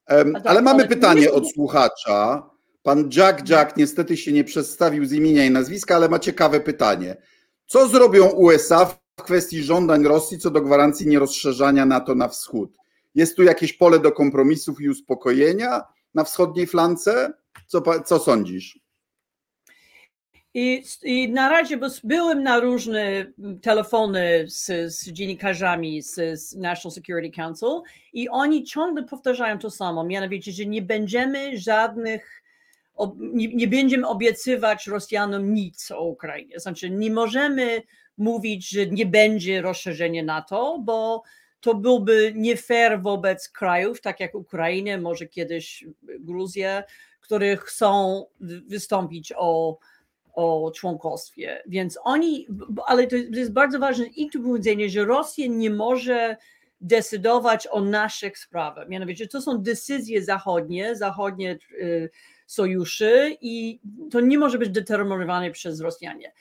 Tak, 0.07 0.45
ale 0.45 0.61
mamy 0.61 0.87
pytanie 0.87 1.31
od 1.31 1.51
słuchacza. 1.51 2.49
Pan 2.83 3.09
Jack 3.17 3.49
Jack 3.49 3.77
niestety 3.77 4.17
się 4.17 4.31
nie 4.31 4.43
przedstawił 4.43 5.05
z 5.05 5.11
imienia 5.11 5.45
i 5.45 5.51
nazwiska, 5.51 5.95
ale 5.95 6.09
ma 6.09 6.19
ciekawe 6.19 6.59
pytanie. 6.59 7.17
Co 7.65 7.87
zrobią 7.87 8.29
USA 8.29 8.85
w 8.85 9.23
kwestii 9.23 9.63
żądań 9.63 10.03
Rosji 10.03 10.39
co 10.39 10.51
do 10.51 10.61
gwarancji 10.61 11.07
nierozszerzania 11.07 11.85
NATO 11.85 12.15
na 12.15 12.27
wschód? 12.27 12.77
Jest 13.15 13.35
tu 13.35 13.43
jakieś 13.43 13.73
pole 13.73 13.99
do 13.99 14.11
kompromisów 14.11 14.81
i 14.81 14.89
uspokojenia 14.89 15.81
na 16.13 16.23
wschodniej 16.23 16.67
flance? 16.67 17.33
Co, 17.67 17.83
co 18.05 18.19
sądzisz? 18.19 18.79
I, 20.53 20.83
I, 21.03 21.29
na 21.29 21.49
razie, 21.49 21.77
bo 21.77 21.87
byłem 22.03 22.43
na 22.43 22.59
różne 22.59 23.25
telefony 23.61 24.45
z, 24.47 24.93
z 24.93 25.11
dziennikarzami 25.11 26.01
z, 26.01 26.39
z, 26.39 26.55
National 26.55 26.91
Security 26.91 27.35
Council 27.35 27.81
i 28.13 28.29
oni 28.29 28.63
ciągle 28.63 29.03
powtarzają 29.03 29.59
to 29.59 29.69
samo, 29.69 30.03
mianowicie, 30.03 30.51
że 30.51 30.65
nie 30.65 30.81
będziemy 30.81 31.57
żadnych, 31.57 32.43
nie, 33.17 33.47
nie 33.47 33.67
będziemy 33.67 34.07
obiecywać 34.07 34.87
Rosjanom 34.87 35.53
nic 35.53 35.91
o 35.91 36.03
Ukrainie. 36.03 36.59
Znaczy, 36.59 36.89
nie 36.89 37.11
możemy 37.11 37.81
mówić, 38.17 38.69
że 38.69 38.87
nie 38.87 39.05
będzie 39.05 39.61
rozszerzenia 39.61 40.23
NATO, 40.23 40.79
bo 40.83 41.23
to 41.61 41.75
byłby 41.75 42.33
nie 42.35 42.57
fair 42.57 43.01
wobec 43.01 43.49
krajów, 43.49 44.01
tak 44.01 44.19
jak 44.19 44.35
Ukrainę, 44.35 44.97
może 44.97 45.25
kiedyś 45.25 45.85
Gruzję, 46.19 46.83
które 47.19 47.57
chcą 47.57 48.25
wystąpić 48.67 49.33
o 49.37 49.77
o 50.33 50.71
członkostwie. 50.75 51.63
Więc 51.67 51.99
oni, 52.03 52.47
ale 52.87 53.07
to 53.07 53.15
jest 53.15 53.53
bardzo 53.53 53.79
ważne 53.79 54.05
i 54.05 54.29
tu 54.29 54.43
powiedzenie, 54.43 54.89
że 54.89 55.05
Rosja 55.05 55.47
nie 55.49 55.69
może 55.69 56.37
decydować 56.81 57.67
o 57.71 57.81
naszych 57.81 58.37
sprawach. 58.37 58.89
Mianowicie 58.89 59.27
to 59.27 59.41
są 59.41 59.57
decyzje 59.57 60.23
zachodnie, 60.23 60.95
zachodnie 60.95 61.57
y, 61.71 62.09
sojuszy 62.45 63.37
i 63.41 63.79
to 64.11 64.19
nie 64.19 64.37
może 64.37 64.57
być 64.57 64.69
determinowane 64.69 65.51
przez 65.51 65.81
Rosjanie. 65.81 66.33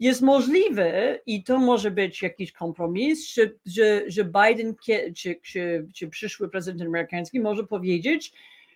Jest 0.00 0.22
możliwe 0.22 1.18
i 1.26 1.44
to 1.44 1.58
może 1.58 1.90
być 1.90 2.22
jakiś 2.22 2.52
kompromis, 2.52 3.34
że, 3.34 3.50
że, 3.66 4.02
że 4.06 4.24
Biden 4.24 4.74
czy, 5.16 5.40
czy, 5.42 5.86
czy 5.94 6.08
przyszły 6.08 6.48
prezydent 6.48 6.88
amerykański 6.88 7.40
może 7.40 7.64
powiedzieć, 7.64 8.32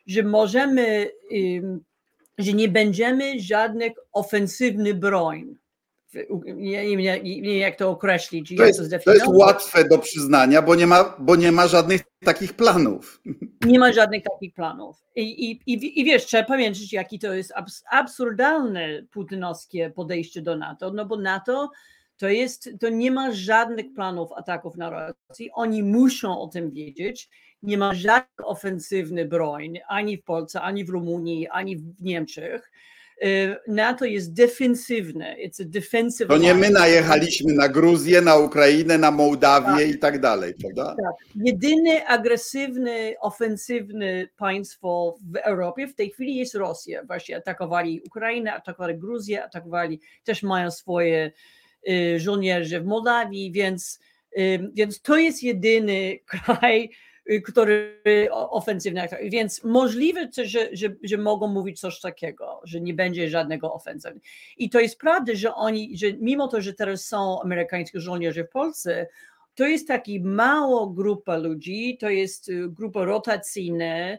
że 0.07 0.23
możemy 0.23 1.11
że 2.39 2.53
nie 2.53 2.69
będziemy 2.69 3.41
żadnych 3.41 3.93
ofensywnych 4.13 4.95
broń. 4.95 5.55
Nie, 6.45 6.97
nie, 6.97 7.21
nie, 7.23 7.59
jak 7.59 7.77
to 7.77 7.91
określić. 7.91 8.57
To 8.57 8.65
jest, 8.65 8.91
to, 8.91 8.99
to 9.05 9.15
jest 9.15 9.27
łatwe 9.27 9.85
do 9.85 9.99
przyznania, 9.99 10.63
bo 10.63 10.75
nie, 10.75 10.87
ma, 10.87 11.17
bo 11.19 11.37
nie 11.37 11.53
ma 11.53 11.67
żadnych 11.67 12.01
takich 12.25 12.55
planów. 12.55 13.23
Nie 13.67 13.79
ma 13.79 13.93
żadnych 13.93 14.23
takich 14.23 14.55
planów. 14.55 14.97
I, 15.17 15.51
i, 15.51 15.61
i, 15.67 16.01
i 16.01 16.05
wiesz, 16.05 16.27
trzeba 16.27 16.45
pamiętać, 16.45 16.93
jaki 16.93 17.19
to 17.19 17.35
jest 17.35 17.53
absurdalne 17.91 19.03
putinowskie 19.11 19.91
podejście 19.91 20.43
do 20.43 20.57
NATO, 20.57 20.93
no 20.93 21.07
bo 21.07 21.17
NATO 21.17 21.71
to 22.17 22.29
jest, 22.29 22.71
to 22.81 22.89
nie 22.89 23.11
ma 23.11 23.33
żadnych 23.33 23.95
planów 23.95 24.33
ataków 24.33 24.77
na 24.77 24.91
Rosję. 24.91 25.49
Oni 25.53 25.83
muszą 25.83 26.41
o 26.41 26.49
tym 26.49 26.71
wiedzieć 26.71 27.29
nie 27.63 27.79
ma 27.79 27.95
żadnych 27.95 28.49
ofensywnych 28.49 29.29
broń 29.29 29.79
ani 29.89 30.17
w 30.17 30.25
Polsce, 30.25 30.61
ani 30.61 30.85
w 30.85 30.89
Rumunii, 30.89 31.49
ani 31.49 31.77
w 31.77 32.03
Niemczech. 32.03 32.71
Y, 33.25 33.57
NATO 33.69 34.05
jest 34.05 34.33
defensywne. 34.33 35.37
It's 35.37 35.63
a 35.63 35.65
defensive 35.65 36.29
to 36.29 36.39
nie 36.39 36.55
my 36.55 36.71
najechaliśmy 36.71 37.53
na 37.53 37.69
Gruzję, 37.69 38.21
na 38.21 38.37
Ukrainę, 38.37 38.99
na 38.99 39.11
Mołdawię 39.11 39.87
tak. 39.87 39.89
i 39.89 39.99
tak 39.99 40.21
dalej, 40.21 40.55
prawda? 40.61 40.97
Tak. 41.03 41.15
Jedyne 41.35 42.07
agresywne, 42.07 43.15
ofensywne 43.21 44.27
państwo 44.37 45.17
w 45.33 45.37
Europie 45.37 45.87
w 45.87 45.95
tej 45.95 46.11
chwili 46.11 46.37
jest 46.37 46.55
Rosja. 46.55 47.05
Właśnie 47.05 47.37
atakowali 47.37 48.01
Ukrainę, 48.07 48.55
atakowali 48.55 48.99
Gruzję, 48.99 49.45
atakowali, 49.45 50.01
też 50.25 50.43
mają 50.43 50.71
swoje 50.71 51.33
y, 51.89 52.21
żołnierze 52.21 52.81
w 52.81 52.87
Mołdawii, 52.87 53.53
więc, 53.53 54.01
y, 54.39 54.71
więc 54.75 55.03
to 55.03 55.17
jest 55.17 55.43
jedyny 55.43 56.19
kraj, 56.31 56.91
który 57.45 58.01
ofensywny. 58.31 59.09
Więc 59.23 59.65
możliwe, 59.65 60.29
że, 60.45 60.69
że, 60.73 60.89
że 61.03 61.17
mogą 61.17 61.49
mówić 61.49 61.81
coś 61.81 62.01
takiego, 62.01 62.61
że 62.65 62.81
nie 62.81 62.95
będzie 62.95 63.31
żadnego 63.31 63.75
ofensywy. 63.75 64.21
I 64.57 64.71
to 64.71 64.81
jest 64.81 64.99
prawda, 64.99 65.33
że 65.35 65.55
oni, 65.55 65.99
że 65.99 66.07
mimo 66.13 66.49
to, 66.49 66.61
że 66.61 66.75
teraz 66.75 67.05
są 67.07 67.43
amerykańscy 67.43 68.01
żołnierze 68.01 68.45
w 68.45 68.51
Polsce, 68.51 69.07
to 69.55 69.67
jest 69.67 69.89
taki 69.89 70.21
mała 70.21 70.93
grupa 70.95 71.37
ludzi, 71.37 71.97
to 72.01 72.11
jest 72.11 72.49
y, 72.49 72.69
grupa 72.69 73.05
rotacyjna, 73.05 74.19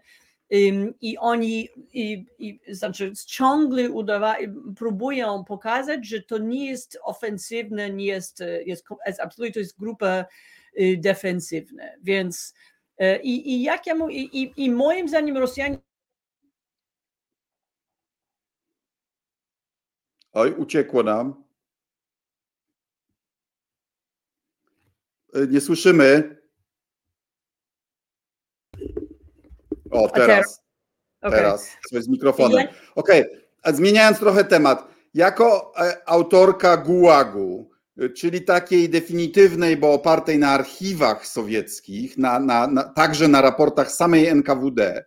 i 1.01 1.17
oni 1.17 1.69
i, 1.93 2.25
i, 2.39 2.59
znaczy 2.67 3.13
ciągle 3.27 3.89
udawa, 3.89 4.35
próbują 4.75 5.43
pokazać, 5.43 6.07
że 6.07 6.21
to 6.21 6.37
nie 6.37 6.69
jest 6.69 6.99
ofensywne, 7.03 7.89
nie 7.89 8.05
jest, 8.05 8.43
jest, 8.65 8.85
jest 9.05 9.19
absolutnie 9.19 9.53
to 9.53 9.59
jest 9.59 9.79
grupa 9.79 10.25
y, 10.79 10.97
defensywna. 10.97 11.83
Więc 12.03 12.53
I, 12.99 13.53
i 13.53 13.63
jak 13.63 13.87
ja 13.87 13.95
mówię, 13.95 14.15
i, 14.15 14.63
i 14.63 14.71
moim 14.71 15.09
zdaniem 15.09 15.37
Rosjanie. 15.37 15.77
Oj, 20.33 20.53
uciekło 20.53 21.03
nam. 21.03 21.43
E, 25.33 25.47
nie 25.47 25.61
słyszymy. 25.61 26.39
O, 29.91 30.09
teraz. 30.09 30.63
Okay. 31.21 31.37
Teraz. 31.37 31.77
Coś 31.89 32.03
z 32.03 32.07
mikrofonem. 32.07 32.67
Okej, 32.95 33.21
okay. 33.21 33.41
a 33.61 33.71
zmieniając 33.71 34.19
trochę 34.19 34.43
temat. 34.43 34.87
Jako 35.13 35.73
e, 35.77 36.09
autorka 36.09 36.77
Gułagu, 36.77 37.68
czyli 38.15 38.41
takiej 38.41 38.89
definitywnej, 38.89 39.77
bo 39.77 39.93
opartej 39.93 40.39
na 40.39 40.49
archiwach 40.49 41.27
sowieckich, 41.27 42.17
na, 42.17 42.39
na, 42.39 42.67
na, 42.67 42.83
także 42.83 43.27
na 43.27 43.41
raportach 43.41 43.91
samej 43.91 44.27
NKWD, 44.27 45.05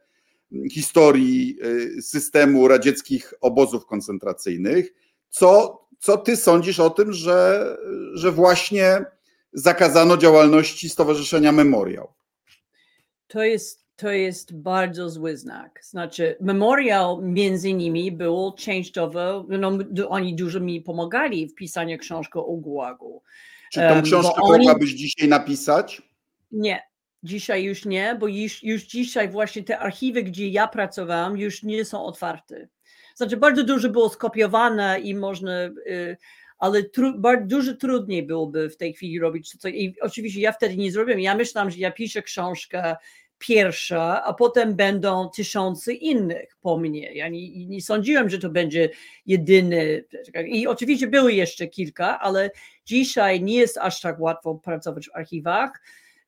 historii 0.72 1.58
y, 1.98 2.02
systemu 2.02 2.68
radzieckich 2.68 3.34
obozów 3.40 3.86
koncentracyjnych. 3.86 4.92
Co, 5.28 5.82
co 5.98 6.18
ty 6.18 6.36
sądzisz 6.36 6.80
o 6.80 6.90
tym, 6.90 7.12
że, 7.12 7.76
że 8.14 8.32
właśnie 8.32 9.04
zakazano 9.52 10.16
działalności 10.16 10.88
Stowarzyszenia 10.88 11.52
Memoriał? 11.52 12.12
To 13.26 13.42
jest 13.42 13.81
to 14.02 14.10
jest 14.10 14.56
bardzo 14.56 15.10
zły 15.10 15.36
znak. 15.36 15.80
Znaczy, 15.84 16.36
memoriał 16.40 17.22
między 17.22 17.68
innymi 17.68 18.12
był 18.12 18.52
częściowo, 18.58 19.46
no, 19.48 19.78
oni 20.08 20.34
dużo 20.34 20.60
mi 20.60 20.80
pomagali 20.80 21.48
w 21.48 21.54
pisaniu 21.54 21.98
książki 21.98 22.38
o 22.38 22.56
Gułagu. 22.56 23.22
Czy 23.72 23.80
tą 23.80 24.02
książkę 24.02 24.42
oni... 24.42 24.66
mogłabyś 24.66 24.90
dzisiaj 24.90 25.28
napisać? 25.28 26.02
Nie, 26.52 26.82
dzisiaj 27.22 27.64
już 27.64 27.84
nie, 27.84 28.16
bo 28.20 28.28
już, 28.28 28.62
już 28.62 28.82
dzisiaj 28.82 29.28
właśnie 29.28 29.62
te 29.62 29.78
archiwy, 29.78 30.22
gdzie 30.22 30.48
ja 30.48 30.68
pracowałam, 30.68 31.36
już 31.38 31.62
nie 31.62 31.84
są 31.84 32.04
otwarte. 32.04 32.68
Znaczy, 33.14 33.36
bardzo 33.36 33.64
dużo 33.64 33.88
było 33.88 34.08
skopiowane 34.08 35.00
i 35.00 35.14
można. 35.14 35.64
Y, 35.86 36.16
ale 36.58 36.82
tru, 36.82 37.18
bardzo, 37.18 37.46
dużo 37.46 37.74
trudniej 37.74 38.22
byłoby 38.22 38.70
w 38.70 38.76
tej 38.76 38.94
chwili 38.94 39.20
robić 39.20 39.58
to. 39.58 39.68
I 39.68 39.94
oczywiście 40.00 40.40
ja 40.40 40.52
wtedy 40.52 40.76
nie 40.76 40.92
zrobiłem. 40.92 41.20
Ja 41.20 41.34
myślałam, 41.34 41.70
że 41.70 41.78
ja 41.78 41.90
piszę 41.90 42.22
książkę 42.22 42.96
pierwsza, 43.42 44.24
a 44.24 44.32
potem 44.32 44.74
będą 44.74 45.28
tysiące 45.28 45.92
innych 45.92 46.56
po 46.60 46.78
mnie. 46.78 47.12
Ja 47.12 47.28
nie, 47.28 47.66
nie, 47.66 47.82
sądziłem, 47.82 48.30
że 48.30 48.38
to 48.38 48.50
będzie 48.50 48.90
jedyny. 49.26 50.04
I 50.46 50.66
oczywiście 50.66 51.06
były 51.06 51.32
jeszcze 51.32 51.66
kilka, 51.66 52.20
ale 52.20 52.50
dzisiaj 52.86 53.42
nie 53.42 53.54
jest 53.54 53.78
aż 53.78 54.00
tak 54.00 54.20
łatwo 54.20 54.54
pracować 54.54 55.08
w 55.08 55.16
archiwach. 55.16 55.82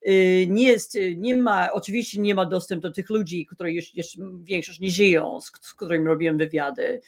Y, 0.07 0.47
nie 0.49 0.63
jest, 0.63 0.97
nie 1.17 1.37
ma, 1.37 1.71
oczywiście 1.71 2.21
nie 2.21 2.35
ma 2.35 2.45
dostępu 2.45 2.87
do 2.87 2.93
tych 2.93 3.09
ludzi, 3.09 3.47
już, 3.59 3.95
już 3.95 4.07
większość 4.43 4.79
nie 4.79 4.91
żyją, 4.91 5.41
z, 5.41 5.51
z 5.61 5.73
którymi 5.73 6.05
robiłem 6.05 6.37
wywiady. 6.37 7.01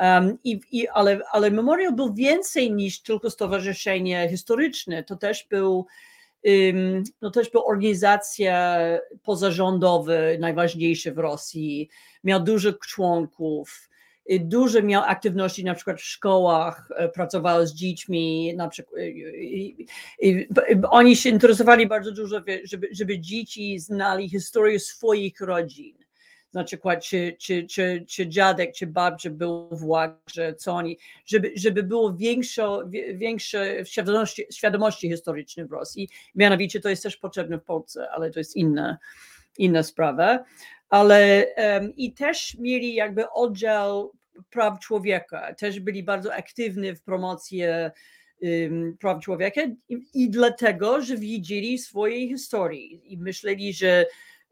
Um, 0.00 0.38
i, 0.44 0.60
i, 0.72 0.88
ale, 0.88 1.20
ale 1.32 1.50
memoriał 1.50 1.92
był 1.92 2.14
więcej 2.14 2.72
niż 2.72 3.00
tylko 3.00 3.30
stowarzyszenie 3.30 4.28
historyczne. 4.30 5.04
To 5.04 5.16
też 5.16 5.46
był 5.50 5.86
no 7.22 7.30
też 7.30 7.50
była 7.50 7.64
organizacja 7.64 8.78
pozarządowa, 9.22 10.12
najważniejsza 10.38 11.10
w 11.12 11.18
Rosji, 11.18 11.88
miał 12.24 12.42
dużo 12.42 12.72
członków, 12.72 13.88
y, 14.30 14.40
dużo 14.40 14.82
miał 14.82 15.02
aktywności 15.02 15.64
na 15.64 15.74
przykład 15.74 16.00
w 16.00 16.04
szkołach, 16.04 16.88
e, 16.96 17.08
pracował 17.08 17.66
z 17.66 17.74
dziećmi, 17.74 18.54
na 18.56 18.68
przykład 18.68 19.00
y, 19.00 19.74
y, 20.24 20.48
oni 20.90 21.16
się 21.16 21.28
interesowali 21.28 21.86
bardzo 21.86 22.12
dużo, 22.12 22.40
żeby, 22.64 22.88
żeby 22.92 23.18
dzieci 23.18 23.78
znali 23.78 24.28
historię 24.28 24.80
swoich 24.80 25.40
rodzin 25.40 26.05
na 26.56 26.64
przykład 26.64 27.04
czy, 27.04 27.36
czy, 27.38 27.66
czy, 27.66 28.04
czy 28.08 28.28
dziadek, 28.28 28.74
czy 28.74 28.86
babcia 28.86 29.30
był 29.30 29.68
w 29.72 29.84
łagrze, 29.84 30.54
co 30.54 30.72
oni, 30.72 30.98
żeby, 31.26 31.52
żeby 31.56 31.82
było 31.82 32.14
większo, 32.14 32.82
większe 33.14 33.84
świadomości, 33.84 34.44
świadomości 34.52 35.10
historycznej 35.10 35.66
w 35.66 35.72
Rosji. 35.72 36.08
Mianowicie 36.34 36.80
to 36.80 36.88
jest 36.88 37.02
też 37.02 37.16
potrzebne 37.16 37.58
w 37.58 37.64
Polsce, 37.64 38.10
ale 38.10 38.30
to 38.30 38.40
jest 38.40 38.56
inna, 38.56 38.98
inna 39.58 39.82
sprawa. 39.82 40.44
Ale 40.88 41.46
um, 41.56 41.96
i 41.96 42.12
też 42.12 42.56
mieli 42.58 42.94
jakby 42.94 43.30
oddział 43.30 44.12
praw 44.50 44.80
człowieka, 44.80 45.54
też 45.54 45.80
byli 45.80 46.02
bardzo 46.02 46.34
aktywni 46.34 46.94
w 46.94 47.02
promocji 47.02 47.62
praw 49.00 49.22
człowieka 49.22 49.60
i, 49.88 49.98
i 50.14 50.30
dlatego, 50.30 51.02
że 51.02 51.16
widzieli 51.16 51.78
swojej 51.78 52.28
historii 52.28 53.12
i 53.12 53.18
myśleli, 53.18 53.72
że 53.72 54.06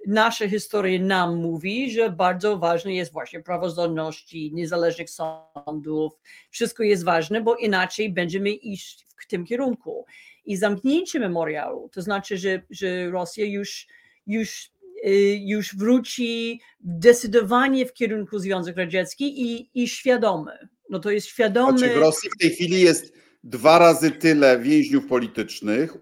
nasza 0.07 0.49
historia 0.49 1.03
nam 1.03 1.37
mówi, 1.37 1.91
że 1.91 2.11
bardzo 2.11 2.59
ważne 2.59 2.95
jest 2.95 3.13
właśnie 3.13 3.41
praworządności, 3.41 4.51
niezależnych 4.55 5.11
sądów. 5.11 6.13
Wszystko 6.51 6.83
jest 6.83 7.05
ważne, 7.05 7.41
bo 7.41 7.57
inaczej 7.57 8.13
będziemy 8.13 8.51
iść 8.51 9.07
w 9.17 9.27
tym 9.27 9.45
kierunku. 9.45 10.07
I 10.45 10.57
zamknięcie 10.57 11.21
memoriału, 11.21 11.89
to 11.89 12.03
znaczy, 12.03 12.39
że, 12.39 12.63
że 12.71 13.11
Rosja 13.11 13.45
już, 13.45 13.87
już, 14.27 14.71
y, 15.07 15.39
już 15.43 15.77
wróci 15.77 16.61
zdecydowanie 16.85 17.87
w 17.87 17.93
kierunku 17.93 18.39
Związku 18.39 18.73
Radziecki 18.77 19.43
i, 19.43 19.71
i 19.83 19.89
świadomy. 19.89 20.69
No 20.91 20.99
to 20.99 21.11
jest 21.11 21.27
świadomy. 21.27 21.79
Znaczy 21.79 21.95
w 21.95 21.97
Rosji 21.97 22.31
w 22.31 22.39
tej 22.39 22.51
chwili 22.51 22.81
jest 22.81 23.24
dwa 23.45 23.79
razy 23.79 24.11
tyle 24.11 24.59
więźniów 24.59 25.07
politycznych, 25.07 25.97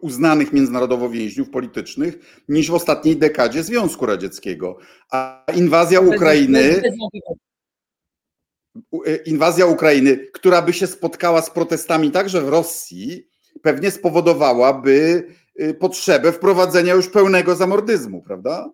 uznanych 0.00 0.52
międzynarodowo 0.52 1.10
więźniów 1.10 1.50
politycznych, 1.50 2.42
niż 2.48 2.70
w 2.70 2.74
ostatniej 2.74 3.16
dekadzie 3.16 3.62
Związku 3.62 4.06
Radzieckiego. 4.06 4.78
A 5.10 5.44
inwazja 5.56 6.00
Ukrainy. 6.00 6.82
Inwazja 9.26 9.66
Ukrainy, 9.66 10.16
która 10.32 10.62
by 10.62 10.72
się 10.72 10.86
spotkała 10.86 11.42
z 11.42 11.50
protestami 11.50 12.10
także 12.10 12.40
w 12.40 12.48
Rosji, 12.48 13.28
pewnie 13.62 13.90
spowodowałaby 13.90 15.26
y, 15.60 15.74
potrzebę 15.74 16.32
wprowadzenia 16.32 16.94
już 16.94 17.08
pełnego 17.08 17.56
zamordyzmu, 17.56 18.22
prawda? 18.22 18.70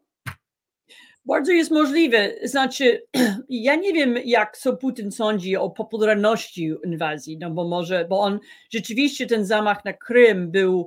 Bardzo 1.27 1.53
jest 1.53 1.71
możliwe. 1.71 2.31
Znaczy, 2.43 3.03
ja 3.49 3.77
nie 3.77 3.93
wiem, 3.93 4.17
jak 4.25 4.57
co 4.57 4.77
Putin 4.77 5.13
sądzi 5.13 5.57
o 5.57 5.71
popularności 5.71 6.75
inwazji, 6.85 7.39
no 7.39 7.51
bo 7.51 7.69
może, 7.69 8.07
bo 8.09 8.21
on 8.21 8.41
rzeczywiście 8.71 9.27
ten 9.27 9.45
zamach 9.45 9.85
na 9.85 9.93
Krym 9.93 10.51
był 10.51 10.87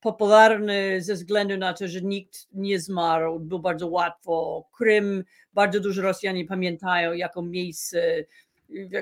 popularny 0.00 1.02
ze 1.02 1.14
względu 1.14 1.56
na 1.56 1.72
to, 1.72 1.88
że 1.88 2.00
nikt 2.00 2.48
nie 2.52 2.80
zmarł, 2.80 3.40
był 3.40 3.58
bardzo 3.58 3.88
łatwo. 3.88 4.64
Krym, 4.78 5.24
bardzo 5.54 5.80
dużo 5.80 6.02
Rosjanie 6.02 6.44
pamiętają 6.44 7.12
jako 7.12 7.42
miejsce, 7.42 8.24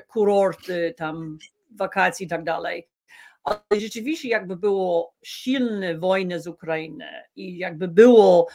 kurorty, 0.08 0.94
tam 0.96 1.38
wakacje 1.70 2.26
i 2.26 2.28
tak 2.28 2.44
dalej. 2.44 2.88
Ale 3.44 3.80
rzeczywiście 3.80 4.28
jakby 4.28 4.56
było 4.56 5.14
silne 5.22 5.98
wojny 5.98 6.40
z 6.40 6.46
Ukrainy 6.46 7.06
i 7.36 7.58
jakby 7.58 7.88
było 7.88 8.48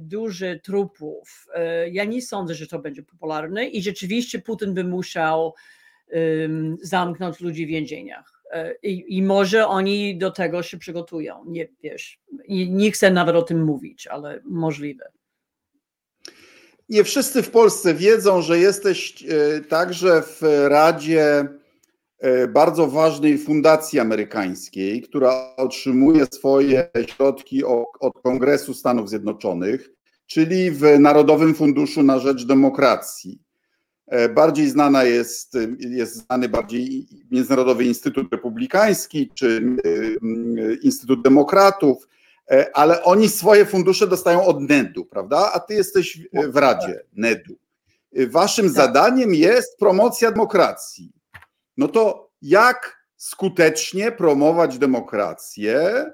duży 0.00 0.60
trupów. 0.64 1.46
Y, 1.86 1.90
ja 1.90 2.04
nie 2.04 2.22
sądzę, 2.22 2.54
że 2.54 2.66
to 2.66 2.78
będzie 2.78 3.02
popularne 3.02 3.66
i 3.66 3.82
rzeczywiście 3.82 4.38
Putin 4.38 4.74
by 4.74 4.84
musiał 4.84 5.54
zamknąć 6.82 7.40
ludzi 7.40 7.66
w 7.66 7.68
więzieniach. 7.68 8.42
Y, 8.54 8.78
I, 8.82 9.16
I, 9.16 9.22
może 9.22 9.66
oni 9.66 10.18
do 10.18 10.30
tego 10.30 10.62
się 10.62 10.78
przygotują. 10.78 11.44
Nie 11.46 11.68
wiesz, 11.82 12.20
nie 12.48 12.90
chcę 12.90 13.10
nawet 13.10 13.36
o 13.36 13.42
tym 13.42 13.64
mówić, 13.64 14.06
ale 14.06 14.40
możliwe. 14.44 15.08
Nie 16.88 17.04
wszyscy 17.04 17.42
w 17.42 17.50
Polsce 17.50 17.94
wiedzą, 17.94 18.42
że 18.42 18.58
jesteś 18.58 19.24
także 19.68 20.22
w 20.22 20.42
Radzie 20.68 21.48
bardzo 22.48 22.86
ważnej 22.86 23.38
fundacji 23.38 24.00
amerykańskiej, 24.00 25.02
która 25.02 25.56
otrzymuje 25.56 26.26
swoje 26.26 26.90
środki 27.06 27.64
od 28.00 28.22
Kongresu 28.22 28.74
Stanów 28.74 29.08
Zjednoczonych, 29.08 29.90
czyli 30.26 30.70
w 30.70 30.98
Narodowym 30.98 31.54
Funduszu 31.54 32.02
na 32.02 32.18
Rzecz 32.18 32.46
Demokracji. 32.46 33.42
E, 34.06 34.28
bardziej 34.28 34.70
znana 34.70 35.04
jest, 35.04 35.58
jest 35.78 36.26
znany 36.26 36.48
bardziej 36.48 37.06
Międzynarodowy 37.30 37.84
Instytut 37.84 38.32
Republikański 38.32 39.30
czy 39.34 39.76
e, 39.84 40.74
Instytut 40.74 41.22
Demokratów, 41.22 42.08
ale 42.74 43.02
oni 43.02 43.28
swoje 43.28 43.66
fundusze 43.66 44.06
dostają 44.06 44.44
od 44.44 44.60
NED-u, 44.60 45.04
prawda? 45.04 45.50
A 45.54 45.60
ty 45.60 45.74
jesteś 45.74 46.20
w 46.48 46.56
Radzie 46.56 47.00
NED-u. 47.12 47.56
Waszym 48.26 48.66
tak. 48.66 48.74
zadaniem 48.74 49.34
jest 49.34 49.78
promocja 49.78 50.30
demokracji 50.30 51.15
no 51.76 51.88
to 51.88 52.30
jak 52.42 53.06
skutecznie 53.16 54.12
promować 54.12 54.78
demokrację, 54.78 56.04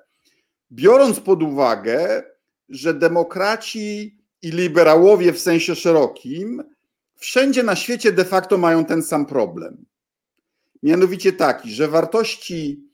biorąc 0.73 1.21
pod 1.21 1.43
uwagę, 1.43 2.23
że 2.69 2.95
demokraci 2.95 4.19
i 4.43 4.51
liberałowie 4.51 5.33
w 5.33 5.41
sensie 5.41 5.75
szerokim 5.75 6.65
wszędzie 7.17 7.63
na 7.63 7.77
świecie 7.77 8.13
de 8.13 8.25
facto 8.25 8.59
mają 8.59 8.85
ten 8.85 9.03
sam 9.03 9.27
problem. 9.27 9.85
Mianowicie 10.83 11.33
taki, 11.33 11.73
że 11.73 11.89
wartości 11.89 12.85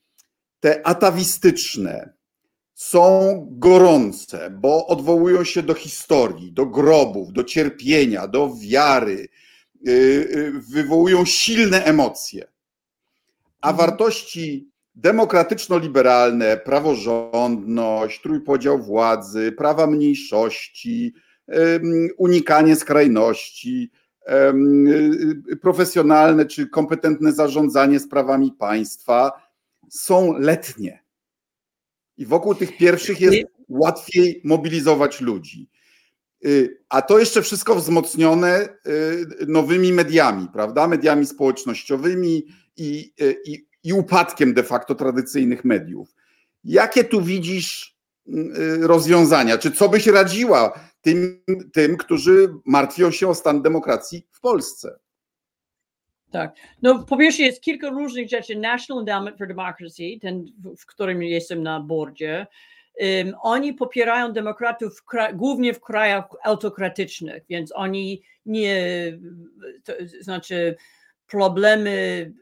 te 0.61 0.87
atawistyczne 0.87 2.13
są 2.75 3.47
gorące, 3.51 4.51
bo 4.51 4.87
odwołują 4.87 5.45
się 5.45 5.63
do 5.63 5.75
historii, 5.75 6.53
do 6.53 6.67
grobów, 6.67 7.33
do 7.33 7.45
cierpienia, 7.45 8.29
do 8.29 8.55
wiary, 8.61 9.29
y, 9.89 9.91
y, 9.91 10.53
wywołują 10.53 11.25
silne 11.25 11.85
emocje 11.85 12.58
a 13.61 13.73
wartości 13.73 14.71
demokratyczno-liberalne, 14.95 16.57
praworządność, 16.57 18.23
trójpodział 18.23 18.79
władzy, 18.79 19.53
prawa 19.53 19.87
mniejszości, 19.87 21.15
unikanie 22.17 22.77
skrajności, 22.77 23.91
profesjonalne 25.63 26.47
czy 26.47 26.69
kompetentne 26.69 27.33
zarządzanie 27.33 28.01
sprawami 28.01 28.53
państwa 28.53 29.33
są 29.91 30.39
letnie. 30.39 31.05
I 32.17 32.27
wokół 32.27 32.55
tych 32.55 32.77
pierwszych 32.77 33.21
jest 33.21 33.49
łatwiej 33.69 34.41
mobilizować 34.45 35.21
ludzi. 35.21 35.71
Y, 36.47 36.83
a 36.89 37.03
to 37.03 37.19
jeszcze 37.19 37.43
wszystko 37.43 37.75
wzmocnione 37.75 38.69
y, 38.87 39.47
nowymi 39.47 39.93
mediami, 39.93 40.49
prawda? 40.53 40.89
Mediami 40.89 41.27
społecznościowymi, 41.27 42.47
i, 42.79 43.13
i, 43.45 43.67
i 43.85 43.93
upadkiem 43.93 44.55
de 44.55 44.63
facto 44.63 44.95
tradycyjnych 44.95 45.65
mediów. 45.65 46.15
Jakie 46.65 47.05
tu 47.05 47.23
widzisz 47.23 47.97
mm, 48.29 48.83
y, 48.83 48.87
rozwiązania? 48.87 49.59
Czy 49.59 49.73
co 49.73 49.89
byś 49.89 50.07
radziła 50.07 50.81
tym, 51.01 51.43
tym, 51.73 51.97
którzy 51.97 52.55
martwią 52.65 53.11
się 53.11 53.29
o 53.29 53.35
stan 53.35 53.63
demokracji 53.63 54.27
w 54.31 54.41
Polsce? 54.41 54.99
Tak. 56.31 56.55
No, 56.83 57.05
po 57.05 57.17
pierwsze, 57.17 57.43
jest 57.43 57.61
kilka 57.61 57.91
różnych 57.91 58.29
rzeczy. 58.29 58.57
National 58.57 59.01
Endowment 59.01 59.39
for 59.39 59.49
Democracy, 59.49 60.03
ten, 60.21 60.47
w 60.79 60.87
którym 60.87 61.23
jestem 61.23 61.63
na 61.63 61.81
bordzie, 61.81 62.47
um, 63.01 63.35
oni 63.43 63.75
popierają 63.75 64.33
demokratów 64.33 65.05
głównie 65.35 65.75
w 65.75 65.81
krajach 65.81 66.25
autokratycznych, 66.45 67.43
więc 67.49 67.73
oni 67.75 68.23
nie, 68.47 69.19
to 69.85 69.93
znaczy 70.21 70.77
problemy 71.27 72.33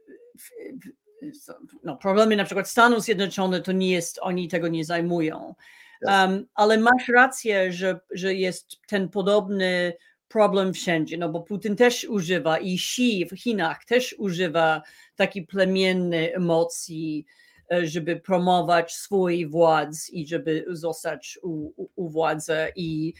no, 1.84 1.96
problemy 1.96 2.36
na 2.36 2.44
przykład 2.44 2.68
Stanów 2.68 3.02
Zjednoczonych 3.02 3.62
to 3.62 3.72
nie 3.72 3.90
jest, 3.90 4.18
oni 4.22 4.48
tego 4.48 4.68
nie 4.68 4.84
zajmują. 4.84 5.54
Um, 6.02 6.46
ale 6.54 6.78
masz 6.78 7.08
rację, 7.08 7.72
że, 7.72 8.00
że 8.10 8.34
jest 8.34 8.86
ten 8.86 9.08
podobny 9.08 9.92
problem 10.28 10.74
wszędzie, 10.74 11.18
no 11.18 11.28
bo 11.28 11.40
Putin 11.40 11.76
też 11.76 12.04
używa 12.04 12.58
i 12.58 12.74
Xi 12.74 13.26
w 13.26 13.36
Chinach 13.36 13.84
też 13.84 14.14
używa 14.18 14.82
takiej 15.16 15.46
plemiennej 15.46 16.32
emocji, 16.32 17.26
e, 17.72 17.86
żeby 17.86 18.16
promować 18.16 18.94
swój 18.94 19.46
władz 19.46 20.10
i 20.10 20.26
żeby 20.26 20.64
zostać 20.68 21.38
u, 21.42 21.72
u, 21.76 21.88
u 21.96 22.08
władzy 22.08 22.56
i, 22.76 23.14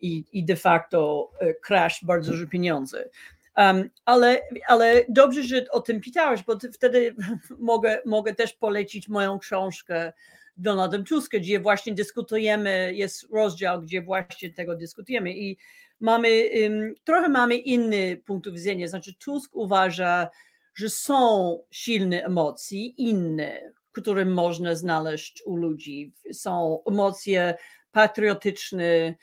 i, 0.00 0.24
i 0.32 0.44
de 0.44 0.56
facto 0.56 1.30
e, 1.40 1.54
kraść 1.54 2.04
bardzo 2.04 2.32
dużo 2.32 2.46
pieniędzy. 2.46 3.10
Um, 3.58 3.90
ale, 4.04 4.40
ale 4.66 5.04
dobrze, 5.08 5.42
że 5.42 5.66
o 5.70 5.80
tym 5.80 6.00
pytałeś, 6.00 6.42
bo 6.42 6.58
wtedy 6.72 7.14
mogę, 7.58 8.02
mogę 8.06 8.34
też 8.34 8.52
polecić 8.52 9.08
moją 9.08 9.38
książkę 9.38 10.12
Donaldem 10.56 11.04
Tuskiem, 11.04 11.40
gdzie 11.40 11.60
właśnie 11.60 11.94
dyskutujemy, 11.94 12.94
jest 12.94 13.26
rozdział, 13.32 13.82
gdzie 13.82 14.02
właśnie 14.02 14.50
tego 14.50 14.76
dyskutujemy 14.76 15.32
i 15.32 15.56
mamy, 16.00 16.50
um, 16.62 16.94
trochę 17.04 17.28
mamy 17.28 17.56
inny 17.56 18.16
punkt 18.16 18.50
widzenia, 18.50 18.88
znaczy 18.88 19.14
Tusk 19.14 19.56
uważa, 19.56 20.28
że 20.74 20.90
są 20.90 21.58
silne 21.70 22.24
emocje, 22.24 22.86
inne, 22.86 23.72
które 23.92 24.24
można 24.24 24.74
znaleźć 24.74 25.42
u 25.46 25.56
ludzi. 25.56 26.12
Są 26.32 26.82
emocje 26.86 27.54
patriotyczne, 27.92 29.14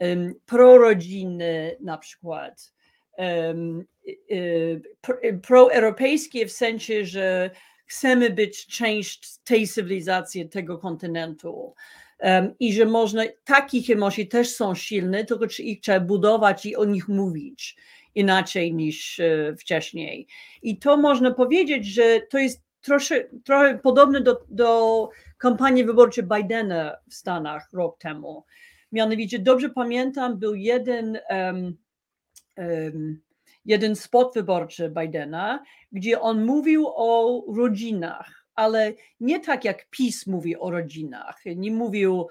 um, 0.00 0.34
prorodzinne 0.46 1.76
na 1.80 1.98
przykład, 1.98 2.72
proeuropejskie 5.42 6.46
w 6.46 6.52
sensie, 6.52 7.04
że 7.04 7.50
chcemy 7.86 8.30
być 8.30 8.66
część 8.66 9.38
tej 9.44 9.68
cywilizacji, 9.68 10.48
tego 10.48 10.78
kontynentu. 10.78 11.74
I 12.60 12.72
że 12.72 12.84
można, 12.84 13.22
takich 13.44 13.90
emocji 13.90 14.28
też 14.28 14.50
są 14.50 14.74
silne, 14.74 15.24
tylko 15.24 15.46
czy 15.46 15.62
ich 15.62 15.80
trzeba 15.80 16.00
budować 16.00 16.66
i 16.66 16.76
o 16.76 16.84
nich 16.84 17.08
mówić 17.08 17.76
inaczej 18.14 18.74
niż 18.74 19.18
uh, 19.18 19.60
wcześniej. 19.60 20.26
I 20.62 20.78
to 20.78 20.96
można 20.96 21.30
powiedzieć, 21.30 21.86
że 21.86 22.20
to 22.30 22.38
jest 22.38 22.62
trosze, 22.80 23.24
trochę 23.44 23.78
podobne 23.78 24.20
do, 24.20 24.44
do 24.48 25.08
kampanii 25.38 25.84
wyborczej 25.84 26.24
Bidena 26.24 26.96
w 27.10 27.14
Stanach 27.14 27.72
rok 27.72 27.98
temu 27.98 28.44
Mianowicie 28.92 29.38
dobrze 29.38 29.70
pamiętam, 29.70 30.38
był 30.38 30.54
jeden, 30.54 31.18
um, 31.30 31.76
jeden 33.64 33.96
spot 33.96 34.34
wyborczy 34.34 34.92
Bidena, 35.00 35.64
gdzie 35.92 36.20
on 36.20 36.44
mówił 36.44 36.86
o 36.88 37.44
rodzinach, 37.56 38.44
ale 38.54 38.92
nie 39.20 39.40
tak 39.40 39.64
jak 39.64 39.90
PiS 39.90 40.26
mówi 40.26 40.56
o 40.56 40.70
rodzinach. 40.70 41.40
Nie 41.56 41.70
mówił, 41.70 42.26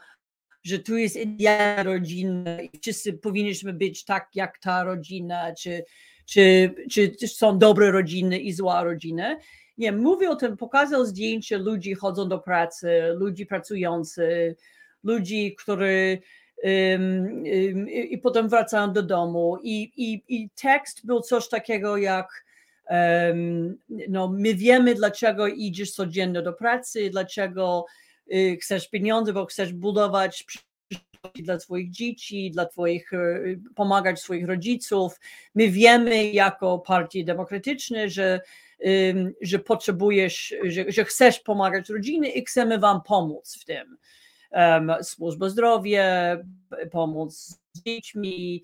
że 0.64 0.80
tu 0.80 0.98
jest 0.98 1.16
idealna 1.16 1.84
rodzina 1.84 2.62
i 2.62 2.70
wszyscy 2.82 3.14
powinniśmy 3.14 3.74
być 3.74 4.06
tak 4.06 4.30
jak 4.36 4.60
ta 4.60 4.84
rodzina, 4.84 5.54
czy, 5.56 5.84
czy, 6.26 6.76
czy 7.20 7.28
są 7.28 7.58
dobre 7.58 7.92
rodziny 7.92 8.40
i 8.40 8.54
zła 8.54 8.84
rodziny. 8.84 9.38
Nie, 9.78 9.92
mówił 9.92 10.32
o 10.32 10.36
tym, 10.36 10.58
pokazał 10.58 11.06
zdjęcie 11.06 11.58
ludzi 11.58 11.94
chodzą 11.94 12.30
do 12.30 12.40
pracy, 12.40 13.02
ludzi 13.16 13.46
pracujących, 13.46 14.58
ludzi, 15.04 15.56
którzy 15.56 16.20
i 18.10 18.20
potem 18.24 18.50
wracają 18.50 18.94
do 18.94 19.04
domu. 19.04 19.58
I, 19.64 19.92
i, 19.98 20.24
I 20.28 20.50
tekst 20.50 21.06
był 21.06 21.22
coś 21.22 21.50
takiego 21.50 21.98
jak 21.98 22.48
no, 24.10 24.28
my 24.28 24.56
wiemy, 24.56 24.96
dlaczego 24.96 25.48
idziesz 25.48 25.92
codziennie 25.92 26.42
do 26.42 26.54
pracy, 26.54 27.10
dlaczego 27.10 27.86
y, 28.34 28.58
chcesz 28.62 28.90
pieniądze, 28.90 29.34
bo 29.34 29.46
chcesz 29.46 29.74
budować 29.74 30.46
dla 31.36 31.58
Twoich 31.58 31.92
dzieci, 31.92 32.52
dla 32.52 32.66
Twoich, 32.66 33.14
y, 33.14 33.60
pomagać 33.76 34.20
swoich 34.20 34.48
rodziców. 34.48 35.20
My 35.56 35.70
wiemy 35.70 36.32
jako 36.32 36.80
partie 36.80 37.24
demokratyczne, 37.24 38.10
że, 38.10 38.42
że 39.42 39.60
potrzebujesz, 39.60 40.56
że, 40.64 40.86
że 40.88 41.06
chcesz 41.06 41.40
pomagać 41.40 41.90
rodziny 41.90 42.30
i 42.30 42.46
chcemy 42.46 42.80
Wam 42.80 43.02
pomóc 43.02 43.58
w 43.62 43.66
tym. 43.66 43.98
Służba 45.02 45.50
zdrowia, 45.50 46.38
pomoc 46.92 47.60
z 47.74 47.82
dziećmi, 47.86 48.64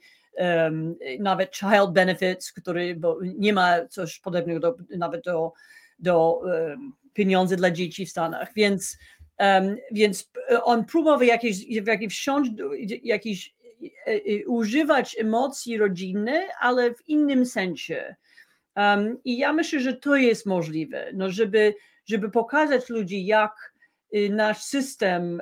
nawet 1.20 1.56
child 1.56 1.92
benefits, 1.92 2.52
który 2.52 2.96
bo 2.96 3.20
nie 3.38 3.54
ma 3.54 3.88
coś 3.88 4.20
podobnego 4.20 4.60
do, 4.60 4.76
nawet 4.98 5.24
do, 5.24 5.54
do 6.00 6.42
pieniędzy 7.14 7.56
dla 7.56 7.72
dzieci 7.72 8.06
w 8.06 8.10
Stanach, 8.10 8.54
więc 8.56 8.98
więc 9.92 10.32
on 10.64 10.86
próbował 10.86 11.24
jakieś, 11.24 11.68
jakieś 11.68 12.14
wsiąść, 12.14 12.52
e, 12.60 14.12
e, 14.12 14.46
używać 14.48 15.16
emocji 15.20 15.78
rodziny, 15.78 16.48
ale 16.60 16.94
w 16.94 17.08
innym 17.08 17.46
sensie. 17.46 18.16
Um, 18.76 19.18
I 19.26 19.38
ja 19.38 19.54
myślę, 19.54 19.80
że 19.80 19.94
to 19.94 20.16
jest 20.16 20.46
możliwe, 20.46 21.12
no 21.14 21.32
żeby, 21.32 21.76
żeby 22.06 22.32
pokazać 22.32 22.90
ludzi, 22.90 23.26
jak 23.26 23.73
nasz 24.30 24.64
system, 24.64 25.42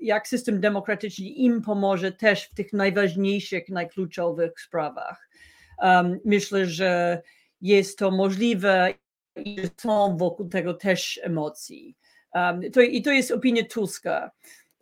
jak 0.00 0.28
system 0.28 0.60
demokratyczny 0.60 1.26
im 1.26 1.62
pomoże 1.62 2.12
też 2.12 2.44
w 2.44 2.54
tych 2.54 2.72
najważniejszych, 2.72 3.68
najkluczowych 3.68 4.60
sprawach. 4.60 5.28
Um, 5.78 6.20
myślę, 6.24 6.66
że 6.66 7.22
jest 7.60 7.98
to 7.98 8.10
możliwe 8.10 8.94
i 9.36 9.56
są 9.80 10.16
wokół 10.16 10.48
tego 10.48 10.74
też 10.74 11.20
emocji. 11.22 11.96
Um, 12.34 12.70
to, 12.72 12.80
I 12.80 13.02
to 13.02 13.10
jest 13.10 13.30
opinia 13.30 13.64
Tuska. 13.64 14.30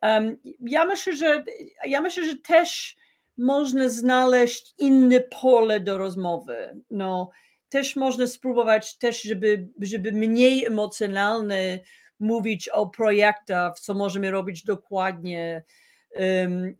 Um, 0.03 0.37
ja, 0.61 0.85
myślę, 0.85 1.17
że, 1.17 1.45
ja 1.87 2.01
myślę, 2.01 2.25
że 2.25 2.37
też 2.37 2.97
można 3.39 3.89
znaleźć 3.89 4.75
inne 4.79 5.21
pole 5.21 5.81
do 5.81 5.99
rozmowy. 5.99 6.83
No, 6.91 7.31
też 7.69 7.97
można 7.97 8.27
spróbować 8.27 8.99
też, 8.99 9.23
żeby, 9.23 9.69
żeby 9.81 10.13
mniej 10.13 10.65
emocjonalnie 10.65 11.81
mówić 12.23 12.69
o 12.69 12.87
projektach, 12.87 13.81
co 13.81 13.95
możemy 13.95 14.31
robić 14.31 14.65
dokładnie, 14.65 15.63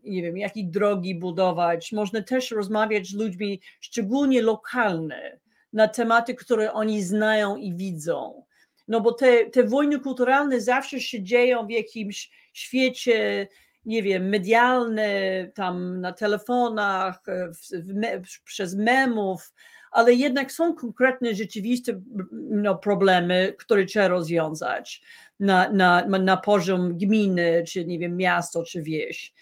nie 0.03 0.21
wiem, 0.21 0.37
jakie 0.37 0.63
drogi 0.63 1.15
budować. 1.15 1.91
Można 1.91 2.21
też 2.21 2.51
rozmawiać 2.51 3.07
z 3.07 3.13
ludźmi, 3.13 3.61
szczególnie 3.79 4.41
lokalne, 4.41 5.39
na 5.73 5.87
tematy, 5.87 6.35
które 6.35 6.73
oni 6.73 7.03
znają 7.03 7.55
i 7.55 7.73
widzą. 7.75 8.43
No 8.87 9.01
bo 9.01 9.11
te, 9.11 9.45
te 9.45 9.63
wojny 9.63 9.99
kulturalne 9.99 10.61
zawsze 10.61 10.99
się 10.99 11.23
dzieją 11.23 11.67
w 11.67 11.71
jakimś 11.71 12.31
świecie, 12.53 13.47
nie 13.85 14.03
wiem, 14.03 14.29
medialny, 14.29 15.51
tam 15.55 16.01
na 16.01 16.13
telefonach, 16.13 17.23
w, 17.27 17.85
w 17.85 17.93
me, 17.93 18.21
przez 18.45 18.75
memów, 18.75 19.53
ale 19.91 20.13
jednak 20.13 20.51
są 20.51 20.75
konkretne, 20.75 21.35
rzeczywiste 21.35 22.01
no, 22.31 22.75
problemy, 22.75 23.55
które 23.59 23.85
trzeba 23.85 24.07
rozwiązać 24.07 25.01
na, 25.43 25.69
na, 25.71 26.05
na 26.19 26.37
poziom 26.37 26.97
gminy, 26.97 27.63
czy 27.67 27.85
nie 27.85 27.99
wiem, 27.99 28.17
miasto, 28.17 28.63
czy 28.63 28.81
wieś. 28.81 29.33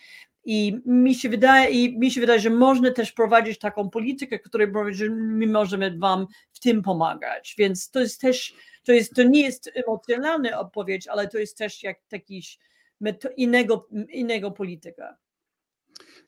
I 0.46 0.80
mi 0.86 1.16
się 1.16 1.30
wydaje, 1.30 1.70
i 1.70 2.00
mi 2.00 2.12
się 2.12 2.22
wydaje, 2.22 2.40
że 2.40 2.50
można 2.50 2.92
też 2.92 3.12
prowadzić 3.12 3.60
taką 3.60 3.90
politykę, 3.90 4.40
której 4.40 4.68
że 4.92 5.10
my 5.10 5.48
możemy 5.48 5.98
wam 5.98 6.28
w 6.54 6.60
tym 6.60 6.82
pomagać. 6.82 7.56
Więc 7.58 7.90
to 7.90 8.00
jest 8.00 8.22
też, 8.22 8.54
to, 8.84 8.92
jest, 8.92 9.14
to 9.14 9.24
nie 9.24 9.42
jest 9.42 9.72
emocjonalna 9.74 10.60
odpowiedź, 10.60 11.08
ale 11.08 11.28
to 11.28 11.38
jest 11.38 11.58
też 11.58 11.84
jak 11.84 11.98
jakiś 12.12 12.60
innego, 13.38 13.88
innego 14.10 14.52
polityka. 14.52 15.18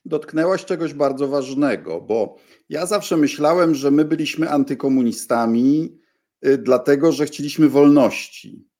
Dotknęłaś 0.05 0.65
czegoś 0.65 0.93
bardzo 0.93 1.27
ważnego, 1.27 2.01
bo 2.01 2.35
ja 2.69 2.85
zawsze 2.85 3.17
myślałem, 3.17 3.75
że 3.75 3.91
my 3.91 4.05
byliśmy 4.05 4.49
antykomunistami, 4.49 5.99
y, 6.45 6.57
dlatego 6.57 7.11
że 7.11 7.25
chcieliśmy 7.25 7.69
wolności. 7.69 8.72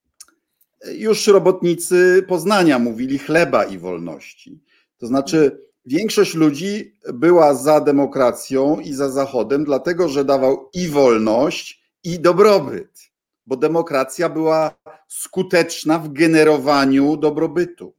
Już 0.92 1.28
robotnicy 1.28 2.26
Poznania 2.28 2.80
mówili 2.80 3.20
chleba 3.20 3.64
i 3.64 3.78
wolności. 3.78 4.60
To 4.98 5.08
znaczy, 5.08 5.60
większość 5.86 6.34
ludzi 6.34 6.96
była 7.14 7.54
za 7.54 7.82
demokracją 7.82 8.80
i 8.80 8.94
za 8.94 9.10
Zachodem, 9.10 9.64
dlatego 9.64 10.10
że 10.10 10.26
dawał 10.26 10.70
i 10.74 10.88
wolność, 10.88 11.84
i 12.04 12.20
dobrobyt, 12.20 13.00
bo 13.46 13.58
demokracja 13.58 14.30
była 14.30 14.76
skuteczna 15.08 16.00
w 16.00 16.14
generowaniu 16.14 17.18
dobrobytu. 17.18 17.94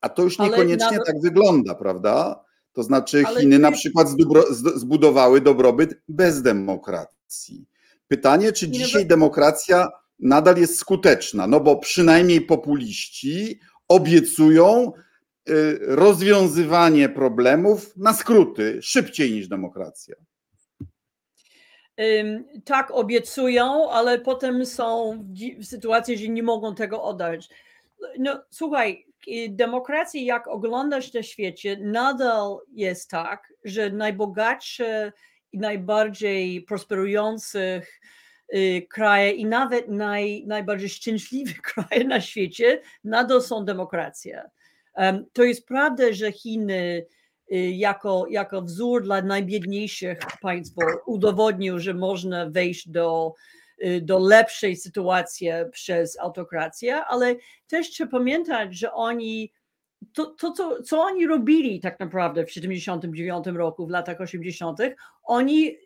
A 0.00 0.08
to 0.08 0.22
już 0.22 0.38
niekoniecznie 0.38 0.90
nawet... 0.90 1.06
tak 1.06 1.20
wygląda, 1.20 1.74
prawda? 1.74 2.44
To 2.72 2.82
znaczy, 2.82 3.22
Ale 3.26 3.40
Chiny 3.40 3.58
na 3.58 3.72
przykład 3.72 4.08
zbudowały 4.76 5.40
dobrobyt 5.40 6.02
bez 6.08 6.42
demokracji. 6.42 7.66
Pytanie, 8.08 8.52
czy 8.52 8.68
dzisiaj 8.68 9.06
demokracja 9.06 9.88
nadal 10.18 10.56
jest 10.56 10.78
skuteczna? 10.78 11.46
No 11.46 11.60
bo 11.60 11.76
przynajmniej 11.76 12.40
populiści 12.40 13.60
obiecują, 13.88 14.92
Y, 15.50 15.78
rozwiązywanie 15.80 17.08
problemów 17.08 17.96
na 17.96 18.12
skróty, 18.12 18.82
szybciej 18.82 19.32
niż 19.32 19.48
demokracja. 19.48 20.16
Tak, 22.64 22.90
obiecują, 22.90 23.90
ale 23.90 24.18
potem 24.18 24.66
są 24.66 25.18
w 25.58 25.64
sytuacji, 25.64 26.18
że 26.18 26.28
nie 26.28 26.42
mogą 26.42 26.74
tego 26.74 27.02
oddać. 27.02 27.48
No, 28.18 28.42
słuchaj, 28.50 29.06
demokracji, 29.48 30.24
jak 30.24 30.48
oglądasz 30.48 31.12
na 31.12 31.22
świecie, 31.22 31.76
nadal 31.80 32.58
jest 32.72 33.10
tak, 33.10 33.52
że 33.64 33.90
najbogatsze 33.90 35.12
i 35.52 35.58
najbardziej 35.58 36.62
prosperujących 36.62 38.00
kraje 38.88 39.30
i 39.30 39.44
nawet 39.44 39.88
naj, 39.88 40.44
najbardziej 40.46 40.88
szczęśliwe 40.88 41.52
kraje 41.74 42.04
na 42.04 42.20
świecie 42.20 42.80
nadal 43.04 43.42
są 43.42 43.64
demokracje. 43.64 44.42
To 45.32 45.44
jest 45.44 45.66
prawda, 45.66 46.04
że 46.10 46.32
Chiny 46.32 47.06
y, 47.52 47.56
jako, 47.56 48.26
jako 48.30 48.62
wzór 48.62 49.02
dla 49.02 49.22
najbiedniejszych 49.22 50.18
państw 50.40 50.76
udowodnił, 51.06 51.78
że 51.78 51.94
można 51.94 52.50
wejść 52.50 52.88
do, 52.88 53.34
y, 53.84 54.00
do 54.00 54.18
lepszej 54.18 54.76
sytuacji 54.76 55.48
przez 55.72 56.18
autokrację, 56.18 57.04
ale 57.04 57.36
też 57.66 57.90
trzeba 57.90 58.10
pamiętać, 58.10 58.78
że 58.78 58.92
oni 58.92 59.52
to, 60.12 60.26
to 60.26 60.52
co, 60.52 60.82
co 60.82 61.02
oni 61.02 61.26
robili 61.26 61.80
tak 61.80 62.00
naprawdę 62.00 62.46
w 62.46 62.52
79 62.52 63.46
roku, 63.46 63.86
w 63.86 63.90
latach 63.90 64.20
80., 64.20 64.78
oni, 65.24 65.76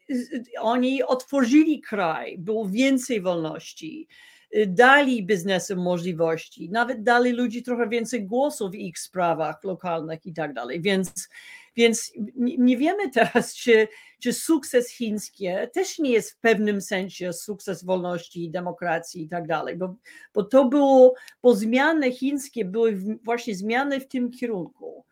oni 0.60 1.02
otworzyli 1.02 1.80
kraj, 1.80 2.38
było 2.38 2.68
więcej 2.68 3.20
wolności. 3.20 4.08
Y, 4.56 4.66
dali 4.66 5.26
biznesom 5.26 5.78
możliwości, 5.78 6.70
nawet 6.70 7.02
dali 7.02 7.32
ludzi 7.32 7.62
trochę 7.62 7.88
więcej 7.88 8.26
głosów 8.26 8.70
w 8.70 8.74
ich 8.74 8.98
sprawach 8.98 9.64
lokalnych 9.64 10.26
i 10.26 10.32
tak 10.32 10.52
dalej. 10.52 10.80
Więc, 10.80 11.28
więc 11.76 12.12
nie 12.36 12.76
wiemy 12.76 13.10
teraz, 13.10 13.54
czy, 13.62 13.88
czy 14.20 14.32
sukces 14.32 14.90
chiński 14.90 15.46
też 15.72 15.98
nie 15.98 16.10
jest 16.10 16.32
w 16.32 16.38
pewnym 16.38 16.80
sensie 16.80 17.32
sukces 17.32 17.84
wolności, 17.84 18.50
demokracji 18.50 19.22
i 19.22 19.28
tak 19.28 19.46
dalej, 19.46 19.76
bo, 19.76 19.94
bo 20.34 20.42
to 20.42 20.64
było, 20.64 21.14
bo 21.42 21.54
zmiany 21.54 22.12
chińskie 22.12 22.64
były 22.64 22.98
właśnie 23.24 23.54
zmiany 23.54 24.00
w 24.00 24.08
tym 24.08 24.30
kierunku. 24.30 25.04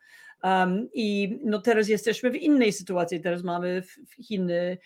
Um, 0.43 0.89
I 0.93 1.39
no 1.43 1.61
teraz 1.61 1.87
jesteśmy 1.87 2.31
w 2.31 2.35
innej 2.35 2.73
sytuacji, 2.73 3.21
teraz 3.21 3.43
mamy 3.43 3.83
Chiny 4.23 4.77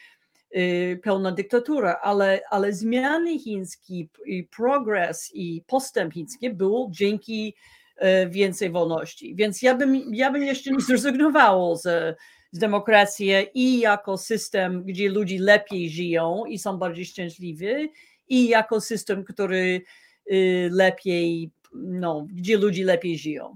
Y, 0.55 0.99
pełna 1.03 1.31
dyktatura, 1.31 1.99
ale, 2.01 2.41
ale 2.49 2.73
zmiany 2.73 3.39
chińskie 3.39 4.07
i 4.25 4.43
progres 4.43 5.31
i 5.33 5.63
postęp 5.67 6.13
chiński 6.13 6.49
był 6.49 6.87
dzięki 6.91 7.55
więcej 8.29 8.69
wolności. 8.69 9.35
Więc 9.35 9.61
ja 9.61 9.75
bym, 9.75 10.15
ja 10.15 10.31
bym 10.31 10.43
jeszcze 10.43 10.71
nie 10.71 10.81
zrezygnowało 10.81 11.77
z, 11.77 12.17
z 12.51 12.59
demokracji 12.59 13.31
i 13.53 13.79
jako 13.79 14.17
system, 14.17 14.83
gdzie 14.83 15.09
ludzie 15.09 15.39
lepiej 15.39 15.89
żyją 15.89 16.43
i 16.45 16.59
są 16.59 16.77
bardziej 16.77 17.05
szczęśliwi, 17.05 17.91
i 18.29 18.47
jako 18.47 18.81
system, 18.81 19.23
który 19.23 19.81
y, 20.31 20.69
lepiej, 20.71 21.51
no, 21.73 22.27
gdzie 22.33 22.57
ludzie 22.57 22.85
lepiej 22.85 23.17
żyją. 23.17 23.55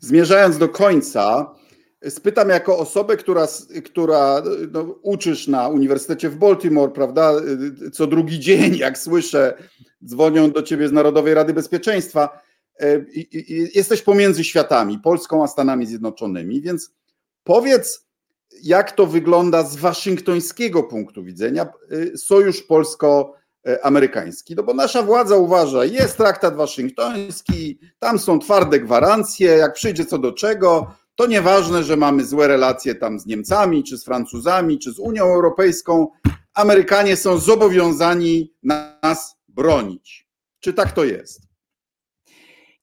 Zmierzając 0.00 0.58
do 0.58 0.68
końca, 0.68 1.54
spytam 2.08 2.48
jako 2.48 2.78
osobę, 2.78 3.16
która, 3.16 3.46
która 3.84 4.42
no, 4.72 4.98
uczysz 5.02 5.48
na 5.48 5.68
Uniwersytecie 5.68 6.28
w 6.28 6.36
Baltimore, 6.36 6.92
prawda? 6.92 7.32
Co 7.92 8.06
drugi 8.06 8.40
dzień, 8.46 8.76
jak 8.76 8.98
słyszę, 8.98 9.54
dzwonią 10.04 10.50
do 10.50 10.62
ciebie 10.62 10.88
z 10.88 10.92
Narodowej 10.92 11.34
Rady 11.34 11.54
Bezpieczeństwa. 11.54 12.45
E, 12.80 13.04
jesteś 13.74 14.02
pomiędzy 14.02 14.44
światami, 14.44 14.98
Polską 14.98 15.44
a 15.44 15.46
Stanami 15.46 15.86
Zjednoczonymi, 15.86 16.60
więc 16.60 16.90
powiedz, 17.44 18.06
jak 18.62 18.92
to 18.92 19.06
wygląda 19.06 19.62
z 19.62 19.76
waszyngtońskiego 19.76 20.82
punktu 20.82 21.24
widzenia, 21.24 21.62
e, 21.64 22.16
sojusz 22.16 22.62
polsko-amerykański. 22.62 24.54
No 24.54 24.62
bo 24.62 24.74
nasza 24.74 25.02
władza 25.02 25.36
uważa, 25.36 25.84
jest 25.84 26.16
traktat 26.16 26.56
waszyngtoński, 26.56 27.78
tam 27.98 28.18
są 28.18 28.38
twarde 28.38 28.80
gwarancje, 28.80 29.50
jak 29.50 29.72
przyjdzie 29.72 30.04
co 30.04 30.18
do 30.18 30.32
czego, 30.32 30.94
to 31.14 31.26
nieważne, 31.26 31.84
że 31.84 31.96
mamy 31.96 32.24
złe 32.24 32.48
relacje 32.48 32.94
tam 32.94 33.20
z 33.20 33.26
Niemcami, 33.26 33.84
czy 33.84 33.98
z 33.98 34.04
Francuzami, 34.04 34.78
czy 34.78 34.92
z 34.92 34.98
Unią 34.98 35.24
Europejską. 35.24 36.08
Amerykanie 36.54 37.16
są 37.16 37.38
zobowiązani 37.38 38.54
nas 38.62 39.36
bronić. 39.48 40.28
Czy 40.60 40.72
tak 40.72 40.92
to 40.92 41.04
jest? 41.04 41.45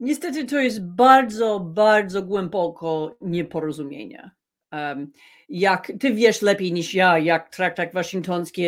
Niestety 0.04 0.46
to 0.46 0.60
jest 0.60 0.82
bardzo, 0.82 1.60
bardzo 1.60 2.24
głęboko 2.24 3.16
nieporozumienie. 3.22 4.32
Um, 4.72 5.12
jak 5.50 5.92
ty 6.00 6.14
wiesz 6.14 6.42
lepiej 6.42 6.74
niż 6.74 6.94
ja, 6.94 7.20
jak 7.20 7.50
traktat 7.50 7.94
waszyngtoński 7.94 8.64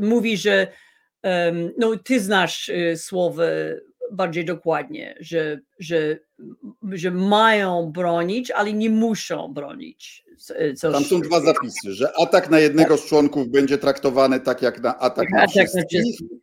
mówi, 0.00 0.36
że 0.36 0.66
no, 1.78 1.96
ty 2.04 2.20
znasz 2.20 2.68
y, 2.68 2.96
słowa 2.96 3.42
bardziej 4.12 4.44
dokładnie, 4.44 5.14
że, 5.20 5.60
że, 5.78 6.18
że 6.92 7.10
mają 7.10 7.92
bronić, 7.92 8.50
ale 8.50 8.72
nie 8.72 8.90
muszą 8.90 9.48
bronić. 9.48 10.24
Coś. 10.76 10.92
Tam 10.92 11.04
są 11.04 11.20
dwa 11.20 11.40
zapisy, 11.40 11.92
że 11.92 12.12
atak 12.20 12.50
na 12.50 12.58
jednego 12.58 12.96
z 12.96 13.06
członków 13.06 13.48
będzie 13.48 13.78
traktowany 13.78 14.40
tak 14.40 14.62
jak 14.62 14.80
na 14.80 14.98
atak 14.98 15.30
na 15.30 15.46
wszystkich, 15.46 16.18
tak. 16.18 16.38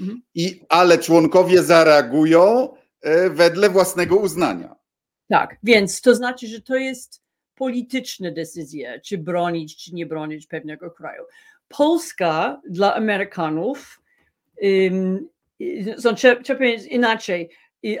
Mhm. 0.00 0.22
i, 0.34 0.60
ale 0.68 0.98
członkowie 0.98 1.62
zareagują 1.62 2.68
e, 3.00 3.30
wedle 3.30 3.70
własnego 3.70 4.16
uznania. 4.16 4.74
Tak, 5.28 5.56
więc 5.62 6.00
to 6.00 6.14
znaczy, 6.14 6.46
że 6.46 6.60
to 6.60 6.76
jest 6.76 7.22
polityczna 7.54 8.30
decyzja, 8.30 9.00
czy 9.00 9.18
bronić, 9.18 9.84
czy 9.84 9.94
nie 9.94 10.06
bronić 10.06 10.46
pewnego 10.46 10.90
kraju. 10.90 11.22
Polska 11.68 12.60
dla 12.68 12.94
Amerykanów 12.94 14.00
um, 14.62 15.28
trzeba, 16.16 16.42
trzeba 16.42 16.58
powiedzieć 16.58 16.86
inaczej. 16.86 17.50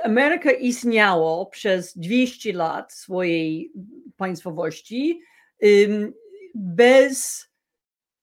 Ameryka 0.02 0.50
istniało 0.50 1.46
przez 1.46 1.98
200 1.98 2.52
lat 2.52 2.92
swojej 2.92 3.72
państwowości 4.16 5.20
bez 6.54 7.47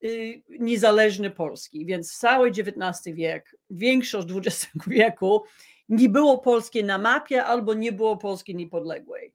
y, 0.05 0.43
niezależnej 0.59 1.31
Polski, 1.31 1.85
więc 1.85 2.17
cały 2.17 2.49
XIX 2.49 3.15
wiek, 3.15 3.55
większość 3.69 4.27
XX 4.31 4.67
wieku 4.87 5.43
nie 5.89 6.09
było 6.09 6.37
Polski 6.37 6.83
na 6.83 6.97
mapie 6.97 7.43
albo 7.43 7.73
nie 7.73 7.91
było 7.91 8.17
Polski 8.17 8.55
niepodległej. 8.55 9.33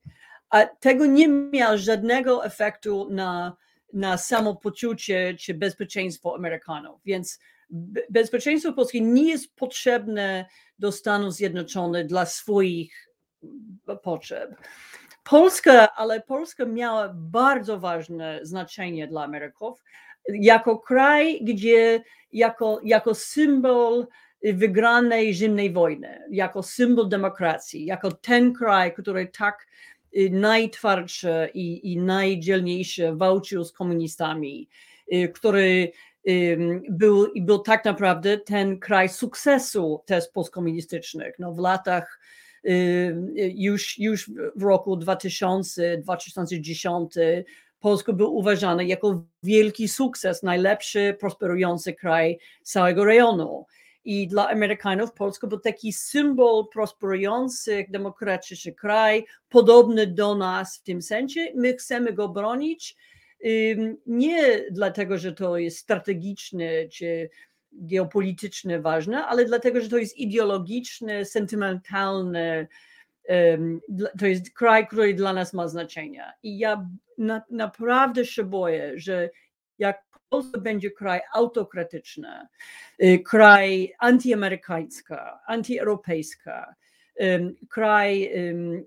A 0.49 0.65
tego 0.65 1.05
nie 1.05 1.27
miało 1.27 1.77
żadnego 1.77 2.45
efektu 2.45 3.07
na, 3.11 3.57
na 3.93 4.17
samopoczucie 4.17 5.35
czy 5.39 5.53
bezpieczeństwo 5.53 6.35
Amerykanów. 6.35 7.01
Więc 7.05 7.39
bezpieczeństwo 8.09 8.73
Polski 8.73 9.01
nie 9.01 9.29
jest 9.29 9.55
potrzebne 9.55 10.45
do 10.79 10.91
Stanów 10.91 11.33
Zjednoczonych 11.33 12.07
dla 12.07 12.25
swoich 12.25 13.09
potrzeb. 14.03 14.55
Polska, 15.23 15.95
ale 15.95 16.21
Polska 16.21 16.65
miała 16.65 17.13
bardzo 17.15 17.79
ważne 17.79 18.39
znaczenie 18.43 19.07
dla 19.07 19.23
Ameryków 19.23 19.83
jako 20.29 20.79
kraj, 20.79 21.39
gdzie 21.43 22.03
jako, 22.33 22.79
jako 22.83 23.15
symbol 23.15 24.07
wygranej 24.43 25.33
zimnej 25.33 25.73
wojny, 25.73 26.19
jako 26.31 26.63
symbol 26.63 27.09
demokracji, 27.09 27.85
jako 27.85 28.11
ten 28.11 28.53
kraj, 28.53 28.93
który 28.93 29.27
tak 29.27 29.67
y, 30.17 30.29
najtwardsze 30.29 31.49
i, 31.53 31.93
i 31.93 31.97
najdzielniejsze 31.97 33.15
walczył 33.15 33.63
z 33.63 33.71
komunistami, 33.71 34.69
y, 35.13 35.29
który 35.29 35.91
był, 36.89 37.27
był 37.35 37.59
tak 37.59 37.85
naprawdę 37.85 38.37
ten 38.37 38.79
kraj 38.79 39.09
sukcesu 39.09 40.03
test 40.05 40.33
postkomunistycznych. 40.33 41.35
No, 41.39 41.53
w 41.53 41.59
latach 41.59 42.19
już, 43.35 43.99
już 43.99 44.31
w 44.55 44.63
roku 44.63 44.95
2000-2010 44.95 47.07
Polska 47.81 48.13
był 48.13 48.35
uważany 48.35 48.85
jako 48.85 49.23
wielki 49.43 49.87
sukces, 49.87 50.43
najlepszy, 50.43 51.17
prosperujący 51.19 51.93
kraj 51.93 52.39
całego 52.63 53.05
rejonu. 53.05 53.65
I 54.05 54.27
dla 54.27 54.49
Amerykanów 54.49 55.13
Polska 55.13 55.47
był 55.47 55.59
taki 55.59 55.93
symbol 55.93 56.65
prosperujący, 56.73 57.85
demokratyczny 57.89 58.71
kraj, 58.71 59.25
podobny 59.49 60.07
do 60.07 60.35
nas 60.35 60.77
w 60.77 60.83
tym 60.83 61.01
sensie. 61.01 61.47
My 61.55 61.73
chcemy 61.73 62.13
go 62.13 62.29
bronić, 62.29 62.95
nie 64.05 64.65
dlatego, 64.71 65.17
że 65.17 65.31
to 65.31 65.57
jest 65.57 65.77
strategiczne 65.77 66.65
czy 66.89 67.29
geopolityczne 67.71 68.81
ważne, 68.81 69.25
ale 69.25 69.45
dlatego, 69.45 69.81
że 69.81 69.89
to 69.89 69.97
jest 69.97 70.17
ideologiczne, 70.17 71.25
sentymentalne. 71.25 72.67
To 74.19 74.25
jest 74.25 74.53
kraj, 74.53 74.87
który 74.87 75.13
dla 75.13 75.33
nas 75.33 75.53
ma 75.53 75.67
znaczenie. 75.67 76.23
I 76.43 76.57
ja 76.57 76.87
na, 77.17 77.41
naprawdę 77.49 78.25
się 78.25 78.43
boję, 78.43 78.93
że 78.95 79.29
jak 79.77 80.03
Polska 80.29 80.59
będzie 80.59 80.91
kraj 80.91 81.21
autokratyczny, 81.33 82.47
y, 83.03 83.19
kraj 83.19 83.93
antyamerykańska, 83.99 85.39
antyeuropejska, 85.47 86.75
kraj 87.69 88.31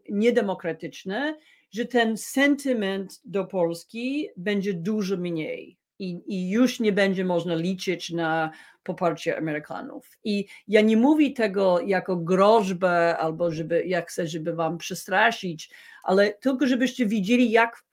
niedemokratyczny, 0.08 1.36
że 1.70 1.84
ten 1.84 2.16
sentyment 2.16 3.20
do 3.24 3.44
Polski 3.44 4.28
będzie 4.36 4.74
dużo 4.74 5.16
mniej 5.16 5.78
i, 5.98 6.22
i 6.26 6.50
już 6.50 6.80
nie 6.80 6.92
będzie 6.92 7.24
można 7.24 7.54
liczyć 7.54 8.10
na 8.10 8.50
poparcie 8.82 9.38
Amerykanów. 9.38 10.18
I 10.24 10.46
ja 10.68 10.80
nie 10.80 10.96
mówię 10.96 11.32
tego 11.32 11.80
jako 11.80 12.16
groźbę 12.16 13.16
albo 13.18 13.50
żeby, 13.50 13.84
jak 13.86 14.10
chcę, 14.10 14.26
żeby 14.26 14.54
wam 14.54 14.78
przestraszyć, 14.78 15.70
ale 16.02 16.32
tylko 16.32 16.66
żebyście 16.66 17.06
widzieli, 17.06 17.50
jak 17.50 17.84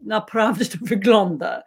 naprawdę 0.00 0.64
to 0.64 0.78
wygląda. 0.82 1.62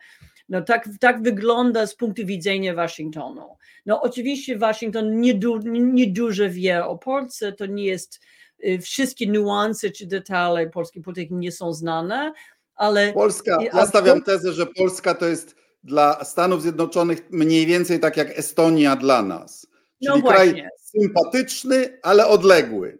No 0.50 0.62
tak, 0.62 0.90
tak 1.00 1.24
wygląda 1.24 1.88
z 1.88 1.96
punktu 1.96 2.26
widzenia 2.26 2.74
Waszyngtonu. 2.74 3.58
No 3.86 4.02
oczywiście 4.02 4.58
Waszyngton 4.58 5.22
niedużo 5.22 5.70
nie, 5.70 5.80
nie 5.80 6.50
wie 6.50 6.86
o 6.86 6.98
Polsce, 6.98 7.54
to 7.54 7.66
nie 7.66 7.86
jest 7.86 8.20
Y, 8.66 8.80
wszystkie 8.82 9.28
niuanse 9.28 9.90
czy 9.90 10.08
detale 10.08 10.70
polskiej 10.70 11.04
polityki 11.04 11.34
nie 11.36 11.52
są 11.52 11.74
znane, 11.74 12.34
ale... 12.76 13.14
Polska, 13.14 13.58
ja 13.74 13.86
stawiam 13.86 14.22
tezę, 14.22 14.54
że 14.54 14.66
Polska 14.66 15.14
to 15.14 15.26
jest 15.26 15.56
dla 15.84 16.24
Stanów 16.24 16.62
Zjednoczonych 16.62 17.32
mniej 17.32 17.66
więcej 17.66 18.00
tak 18.00 18.18
jak 18.18 18.40
Estonia 18.40 18.96
dla 18.96 19.22
nas. 19.22 19.68
No 20.02 20.14
Czyli 20.14 20.24
no 20.24 20.30
kraj 20.30 20.64
sympatyczny, 20.78 22.00
ale 22.04 22.28
odległy. 22.28 23.00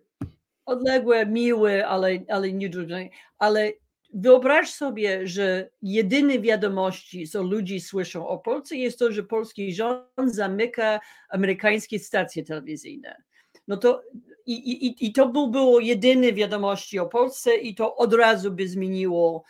Odległy, 0.66 1.26
miły, 1.26 1.88
ale, 1.88 2.20
ale 2.28 2.54
nie 2.54 2.70
dużo. 2.70 2.96
Ale 3.38 3.72
wyobraź 4.14 4.70
sobie, 4.70 5.28
że 5.28 5.70
jedyne 5.82 6.40
wiadomości, 6.40 7.28
co 7.28 7.44
ludzie 7.44 7.82
słyszą 7.82 8.28
o 8.28 8.38
Polsce, 8.38 8.76
jest 8.76 9.00
to, 9.00 9.12
że 9.12 9.24
polski 9.24 9.74
rząd 9.74 10.06
zamyka 10.26 11.00
amerykańskie 11.30 12.00
stacje 12.00 12.44
telewizyjne. 12.44 13.24
No 13.68 13.78
to 13.78 14.02
i, 14.46 14.86
i, 14.88 15.06
I 15.06 15.14
to 15.14 15.26
by 15.26 15.48
było 15.48 15.80
jedyne 15.80 16.34
wiadomości 16.34 17.00
o 17.00 17.06
Polsce 17.06 17.56
i 17.56 17.76
to 17.76 17.96
od 17.96 18.14
razu 18.14 18.52
by 18.52 18.68
zmieniło 18.68 19.44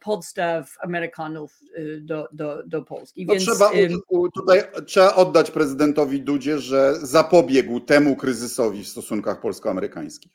podstaw 0.00 0.76
Amerykanów 0.80 1.60
y, 1.78 2.00
do, 2.00 2.28
do, 2.32 2.62
do 2.66 2.82
Polski. 2.82 3.26
No 3.26 3.32
Więc, 3.32 3.44
trzeba, 3.44 3.70
tutaj 4.34 4.62
trzeba 4.86 5.14
oddać 5.14 5.50
prezydentowi 5.50 6.20
Dudzie, 6.20 6.58
że 6.58 6.94
zapobiegł 7.02 7.80
temu 7.80 8.16
kryzysowi 8.16 8.84
w 8.84 8.88
stosunkach 8.88 9.40
polsko-amerykańskich. 9.40 10.32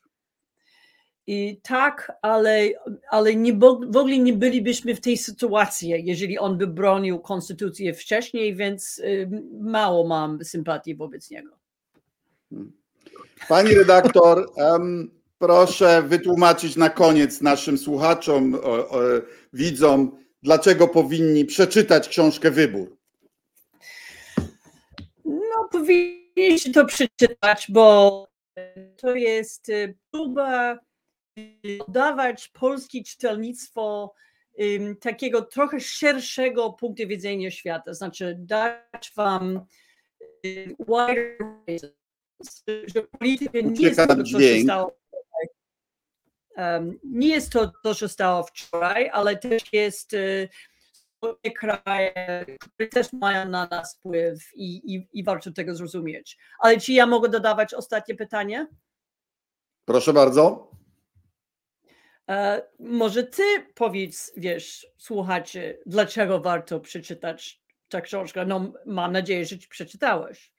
I 1.28 1.60
tak, 1.64 2.12
ale, 2.22 2.70
ale 3.10 3.36
nie, 3.36 3.54
w 3.54 3.98
ogóle 3.98 4.18
nie 4.18 4.34
bylibyśmy 4.34 4.96
w 4.96 5.02
tej 5.02 5.18
sytuacji, 5.18 5.90
jeżeli 6.06 6.40
on 6.40 6.58
by 6.58 6.68
bronił 6.68 7.20
konstytucję 7.20 7.94
wcześniej, 7.94 8.56
więc 8.56 9.00
y, 9.00 9.30
mało 9.60 10.08
mam 10.08 10.44
sympatii 10.44 10.96
wobec 10.96 11.32
niego. 11.32 11.52
Hmm. 12.50 12.72
Pani 13.48 13.74
redaktor, 13.74 14.52
Proszę 15.44 16.02
wytłumaczyć 16.02 16.76
na 16.76 16.90
koniec 16.90 17.42
naszym 17.42 17.78
słuchaczom, 17.78 18.56
o, 18.56 18.90
o, 18.90 19.02
widzom, 19.54 20.18
dlaczego 20.44 20.88
powinni 20.88 21.46
przeczytać 21.46 22.10
książkę 22.10 22.52
Wybór. 22.52 22.98
No, 25.26 25.70
powinniście 25.72 26.72
to 26.74 26.86
przeczytać, 26.86 27.66
bo 27.70 28.28
to 28.98 29.16
jest 29.16 29.70
y, 29.70 29.98
próba 30.12 30.80
dawać 31.88 32.48
polskie 32.48 33.04
czytelnictwo 33.04 34.14
takiego 35.00 35.42
trochę 35.42 35.80
szerszego 35.80 36.74
punktu 36.74 37.08
widzenia 37.08 37.52
świata, 37.52 37.94
znaczy 37.94 38.36
dać 38.40 39.12
wam 39.16 39.66
y, 40.46 40.76
wider 40.88 41.38
że 42.96 43.02
polityka 43.20 43.60
nie 43.60 43.88
jest 43.88 44.08
to, 44.08 44.24
co 44.24 44.40
się 44.40 44.62
stało. 44.64 44.86
um, 44.86 45.03
nie 47.04 47.28
jest 47.28 47.52
to, 47.52 47.72
to, 47.84 47.96
co 47.96 48.10
stało 48.10 48.44
wczoraj, 48.44 49.10
ale 49.14 49.38
też 49.38 49.74
jest 49.74 50.14
y, 50.14 50.50
kraje, 51.56 52.46
które 52.62 52.90
też 52.90 53.14
mają 53.14 53.50
na 53.50 53.68
nas 53.68 53.96
wpływ 53.96 54.40
i, 54.56 54.96
i, 54.96 55.08
i 55.14 55.24
warto 55.24 55.52
tego 55.52 55.76
zrozumieć. 55.76 56.38
Ale 56.60 56.80
czy 56.80 56.94
ja 56.94 57.06
mogę 57.06 57.30
dodawać 57.30 57.74
ostatnie 57.74 58.16
pytanie? 58.16 58.68
Proszę 59.86 60.14
bardzo. 60.14 60.72
E, 62.30 62.62
może 62.80 63.24
ty 63.24 63.44
powiedz, 63.76 64.32
wiesz, 64.38 64.88
słuchacze, 64.98 65.78
dlaczego 65.86 66.40
warto 66.40 66.80
przeczytać 66.80 67.64
tę 67.90 68.02
książkę? 68.02 68.46
No, 68.46 68.74
mam 68.86 69.12
nadzieję, 69.12 69.46
że 69.46 69.60
ci 69.60 69.68
przeczytałeś. 69.68 70.54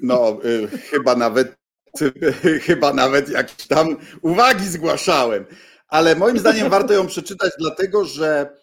No, 0.00 0.38
y, 0.44 0.68
chyba 0.68 1.14
nawet 1.14 1.61
chyba 2.66 2.92
nawet 2.92 3.28
jakieś 3.28 3.66
tam 3.66 3.96
uwagi 4.22 4.68
zgłaszałem. 4.68 5.44
Ale 5.88 6.16
moim 6.16 6.38
zdaniem 6.38 6.70
warto 6.76 6.92
ją 6.92 7.06
przeczytać, 7.06 7.52
dlatego 7.58 8.04
że 8.04 8.56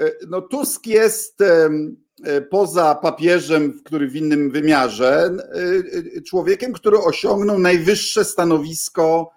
y, 0.00 0.12
no, 0.28 0.40
Tusk 0.40 0.86
jest 0.86 1.40
y, 1.40 2.42
poza 2.50 2.94
papieżem, 2.94 3.82
który 3.84 4.08
w 4.08 4.16
innym 4.16 4.50
wymiarze, 4.50 5.30
człowiekiem, 6.26 6.72
który 6.72 6.98
osiągnął 6.98 7.58
najwyższe 7.58 8.24
stanowisko 8.24 9.30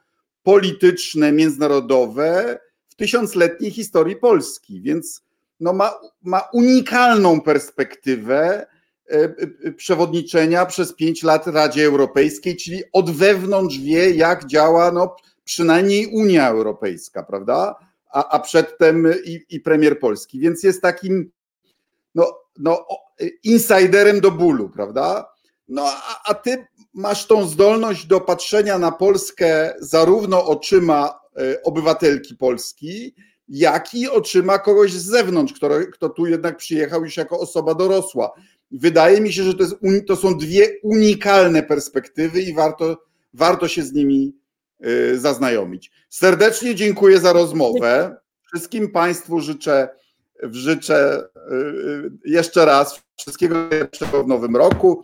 polityczne, 0.44 1.32
międzynarodowe 1.32 2.60
w 2.90 2.96
tysiącletniej 2.96 3.72
historii 3.72 4.16
Polski, 4.16 4.82
więc 4.82 5.24
no 5.60 5.74
ma, 5.74 5.94
ma 6.22 6.50
unikalną 6.54 7.42
perspektywę 7.42 8.40
e, 8.44 8.62
e, 8.62 8.73
przewodniczenia 9.76 10.66
przez 10.66 10.94
pięć 10.94 11.24
lat 11.24 11.48
Radzie 11.48 11.86
Europejskiej, 11.86 12.58
czyli 12.58 12.84
od 12.94 13.12
wewnątrz 13.12 13.78
wie, 13.78 14.12
jak 14.12 14.46
działa 14.46 14.92
no, 14.92 15.16
przynajmniej 15.44 16.08
Unia 16.08 16.50
Europejska, 16.50 17.24
prawda? 17.24 17.76
A, 18.12 18.30
a 18.30 18.40
przedtem 18.40 19.08
i, 19.26 19.40
i 19.50 19.60
premier 19.60 20.00
Polski, 20.00 20.40
więc 20.40 20.64
jest 20.64 20.82
takim 20.82 21.32
no, 22.16 22.38
no, 22.60 22.86
insiderem 23.44 24.22
do 24.22 24.32
bólu, 24.32 24.70
prawda? 24.70 25.34
No 25.68 25.84
a, 25.86 26.22
a 26.26 26.34
ty 26.34 26.68
masz 26.94 27.28
tą 27.28 27.48
zdolność 27.48 28.06
do 28.06 28.22
patrzenia 28.22 28.80
na 28.80 28.92
Polskę 28.92 29.74
zarówno 29.80 30.46
oczyma 30.46 31.20
e, 31.38 31.64
obywatelki 31.64 32.36
Polski, 32.36 33.16
jak 33.48 33.94
i 33.94 34.10
oczyma 34.10 34.60
kogoś 34.60 34.92
z 34.92 35.06
zewnątrz, 35.06 35.54
kto, 35.54 35.70
kto 35.94 36.10
tu 36.10 36.26
jednak 36.26 36.58
przyjechał 36.58 37.04
już 37.04 37.18
jako 37.18 37.40
osoba 37.40 37.76
dorosła. 37.76 38.32
Wydaje 38.74 39.22
mi 39.22 39.34
się, 39.34 39.44
że 39.44 39.54
to, 39.54 39.64
jest, 39.64 39.76
to 40.08 40.16
są 40.16 40.38
dwie 40.38 40.68
unikalne 40.84 41.64
perspektywy 41.64 42.42
i 42.42 42.54
warto, 42.54 43.04
warto 43.34 43.68
się 43.68 43.84
z 43.84 43.94
nimi 43.94 44.36
e, 44.80 45.18
zaznajomić. 45.18 45.92
Serdecznie 46.10 46.76
dziękuję 46.76 47.20
za 47.20 47.34
rozmowę. 47.34 48.16
Wszystkim 48.48 48.92
Państwu 48.92 49.40
życzę, 49.40 49.90
życzę 50.44 51.24
e, 51.36 51.52
jeszcze 52.26 52.66
raz 52.66 53.02
wszystkiego 53.16 53.56
najlepszego 53.56 54.24
w 54.24 54.28
nowym 54.28 54.56
roku. 54.56 55.04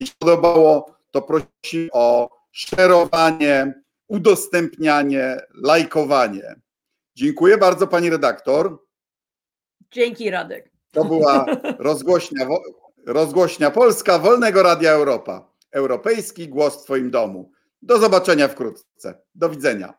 Jeśli 0.00 0.16
podobało, 0.18 0.96
to 1.10 1.22
prosi 1.22 1.88
o 1.92 2.30
szerowanie, 2.52 3.82
udostępnianie, 4.08 5.36
lajkowanie. 5.54 6.54
Dziękuję 7.16 7.58
bardzo 7.58 7.86
pani 7.86 8.10
redaktor. 8.10 8.78
Dzięki 9.90 10.30
Radek. 10.30 10.70
To 10.90 11.04
była 11.04 11.46
rozgłośnia, 11.78 12.46
rozgłośnia 13.06 13.70
Polska 13.70 14.18
Wolnego 14.18 14.62
Radia 14.62 14.90
Europa. 14.92 15.48
Europejski 15.70 16.48
głos 16.48 16.82
w 16.82 16.84
Twoim 16.84 17.10
domu. 17.10 17.50
Do 17.82 17.98
zobaczenia 17.98 18.48
wkrótce. 18.48 19.22
Do 19.34 19.48
widzenia. 19.48 19.94